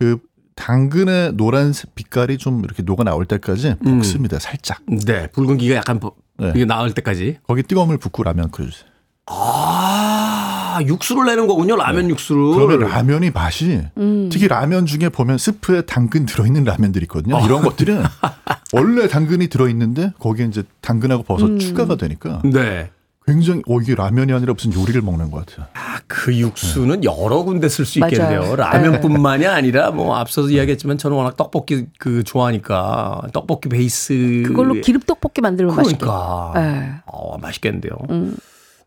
그 0.00 0.18
당근의 0.56 1.34
노란색 1.34 1.94
빛깔이 1.94 2.38
좀 2.38 2.64
이렇게 2.64 2.82
녹아 2.82 3.04
나올 3.04 3.24
때까지 3.24 3.76
음. 3.86 3.98
볶습니다. 3.98 4.40
살짝. 4.40 4.80
네. 4.86 5.28
붉은기가 5.28 5.76
약간 5.76 6.00
보- 6.00 6.16
네. 6.38 6.52
이게 6.54 6.64
나을 6.64 6.92
때까지. 6.92 7.38
거기 7.46 7.62
뜨거운 7.62 7.88
물 7.88 7.98
붓고 7.98 8.22
라면 8.22 8.50
끓여주세요. 8.50 8.88
아, 9.26 10.80
육수를 10.84 11.24
내는 11.26 11.46
거군요. 11.46 11.76
라면 11.76 12.10
육수를. 12.10 12.42
네. 12.50 12.66
그러면 12.66 12.90
라면이 12.90 13.30
맛이 13.30 13.82
음. 13.96 14.28
특히 14.30 14.48
라면 14.48 14.86
중에 14.86 15.08
보면 15.08 15.38
스프에 15.38 15.82
당근 15.82 16.26
들어있는 16.26 16.64
라면들이 16.64 17.04
있거든요. 17.04 17.36
어. 17.36 17.44
이런 17.44 17.62
것들은 17.62 18.02
원래 18.74 19.08
당근이 19.08 19.48
들어있는데 19.48 20.12
거기에 20.18 20.46
이제 20.46 20.64
당근하고 20.80 21.22
버섯 21.22 21.46
음. 21.46 21.58
추가가 21.58 21.96
되니까 21.96 22.42
네. 22.44 22.90
굉장히 23.26 23.62
어 23.66 23.80
이게 23.80 23.94
라면이 23.94 24.32
아니라 24.32 24.52
무슨 24.52 24.72
요리를 24.74 25.00
먹는 25.00 25.30
것 25.30 25.46
같아요. 25.46 25.66
아, 25.72 25.98
그 26.06 26.36
육수는 26.36 27.04
여러 27.04 27.42
군데 27.42 27.68
쓸 27.68 27.86
수. 27.86 27.98
있겠네요. 27.98 28.56
라면뿐만이 28.56 29.46
아니라 29.46 29.90
뭐 29.90 30.14
앞서서 30.16 30.50
이야기했지만 30.50 30.98
저는 30.98 31.16
워낙 31.16 31.36
떡볶이 31.36 31.86
그 31.98 32.22
좋아하니까 32.22 33.22
떡볶이 33.32 33.68
베이스 33.70 34.42
그걸로 34.46 34.74
기름 34.74 35.00
떡볶이 35.00 35.40
만들면 35.40 35.74
맛있겠다. 35.74 36.50
그러니까 36.52 36.60
네. 36.60 36.94
어, 37.06 37.38
맛있겠는데요. 37.38 37.92
음. 38.10 38.36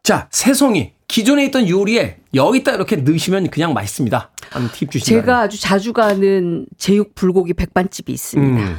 자, 0.03 0.27
새송이 0.31 0.93
기존에 1.07 1.45
있던 1.47 1.67
요리에 1.67 2.17
여기다 2.33 2.73
이렇게 2.75 2.97
넣으시면 2.97 3.49
그냥 3.49 3.73
맛있습니다. 3.73 4.31
한팁 4.51 4.91
주시면 4.91 5.21
제가 5.21 5.39
아주 5.41 5.59
자주 5.59 5.93
가는 5.93 6.65
제육 6.77 7.15
불고기 7.15 7.53
백반집이 7.53 8.11
있습니다. 8.13 8.61
음. 8.61 8.77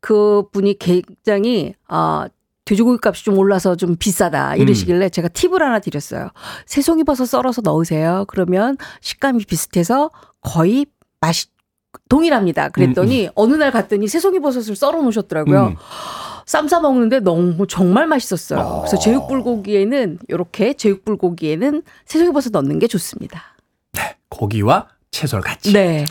그 0.00 0.44
분이 0.52 0.78
굉장히 0.78 1.74
아 1.86 2.28
돼지고기 2.70 3.00
값이 3.02 3.24
좀 3.24 3.36
올라서 3.36 3.74
좀 3.74 3.96
비싸다 3.96 4.54
이러시길래 4.54 5.08
제가 5.08 5.26
팁을 5.26 5.60
하나 5.60 5.80
드렸어요. 5.80 6.30
새송이 6.66 7.02
버섯 7.02 7.24
썰어서 7.26 7.62
넣으세요. 7.62 8.24
그러면 8.28 8.76
식감이 9.00 9.44
비슷해서 9.44 10.12
거의 10.40 10.86
맛이 11.20 11.48
동일합니다. 12.08 12.68
그랬더니 12.68 13.28
어느 13.34 13.54
날 13.54 13.72
갔더니 13.72 14.06
새송이 14.06 14.38
버섯을 14.38 14.76
썰어 14.76 15.02
놓으셨더라고요. 15.02 15.66
음. 15.66 15.76
쌈싸 16.46 16.78
먹는데 16.78 17.18
너무 17.18 17.66
정말 17.66 18.06
맛있었어요. 18.06 18.82
그래서 18.82 18.96
제육 18.98 19.26
불고기에는 19.26 20.18
이렇게 20.28 20.72
제육 20.74 21.04
불고기에는 21.04 21.82
새송이 22.04 22.32
버섯 22.32 22.50
넣는 22.52 22.78
게 22.78 22.86
좋습니다. 22.86 23.42
고기와 24.28 24.86
채소를 25.10 25.42
같이. 25.42 25.72
네. 25.72 26.04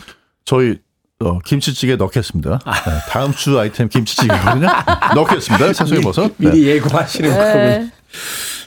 저희 0.44 0.78
어, 1.22 1.38
김치찌개 1.40 1.96
넣겠습니다. 1.96 2.60
네, 2.64 2.92
다음 3.10 3.32
주 3.34 3.58
아이템 3.58 3.88
김치찌개거든요. 3.88 4.66
넣겠습니다. 5.14 5.72
새송이 5.74 6.00
버섯. 6.00 6.28
네. 6.38 6.50
미리 6.50 6.66
예고하시는 6.66 7.30
네. 7.30 7.36
거군요. 7.36 7.90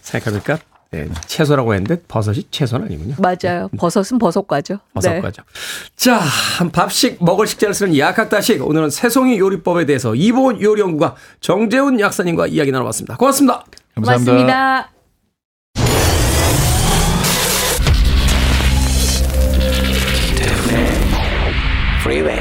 생각해보니까 0.01 0.59
네, 0.91 1.09
채소라고 1.25 1.73
했는데 1.73 1.99
버섯이 2.07 2.43
채소는 2.51 2.85
아니군요. 2.85 3.15
맞아요. 3.17 3.69
버섯은 3.75 4.19
버섯과죠. 4.19 4.75
네. 4.75 4.79
버섯과죠. 4.93 5.41
자, 5.95 6.17
한 6.17 6.71
밥식 6.71 7.23
먹을 7.23 7.47
식재를 7.47 7.73
쓰는 7.73 7.97
약학다식. 7.97 8.63
오늘은 8.63 8.91
새송이 8.91 9.39
요리법에 9.39 9.87
대해서 9.87 10.13
이보은 10.13 10.61
요리연구가 10.61 11.15
정재훈 11.41 11.99
약사님과 11.99 12.45
이야기 12.47 12.71
나눠봤습니다. 12.71 13.17
고맙습니다. 13.17 13.65
감사합니다. 13.95 14.31
고맙습니다. 14.31 14.92
Freeway. 22.03 22.37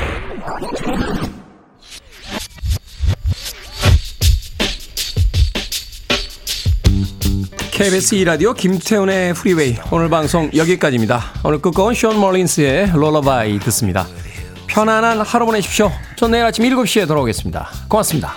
KBS 7.70 8.16
2라디오 8.16 8.56
김태훈의 8.56 9.34
프리웨이 9.34 9.78
오늘 9.92 10.08
방송 10.08 10.50
여기까지입니다. 10.52 11.22
오늘 11.44 11.62
끝곡은 11.62 11.94
션 11.94 12.18
멀린스의 12.18 12.90
Lullaby 12.90 13.60
듣습니다. 13.60 14.08
편안한 14.66 15.20
하루 15.20 15.46
보내십시오. 15.46 15.92
전 16.16 16.32
내일 16.32 16.44
아침 16.44 16.64
7시에 16.64 17.06
돌아오겠습니다. 17.06 17.70
고맙습니다. 17.88 18.34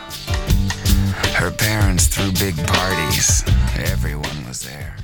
Her 1.40 1.52
parents 1.58 2.08
threw 2.08 2.32
big 2.34 2.56
parties. 2.68 3.44
Everyone 3.80 4.46
was 4.46 4.60
there. 4.60 4.95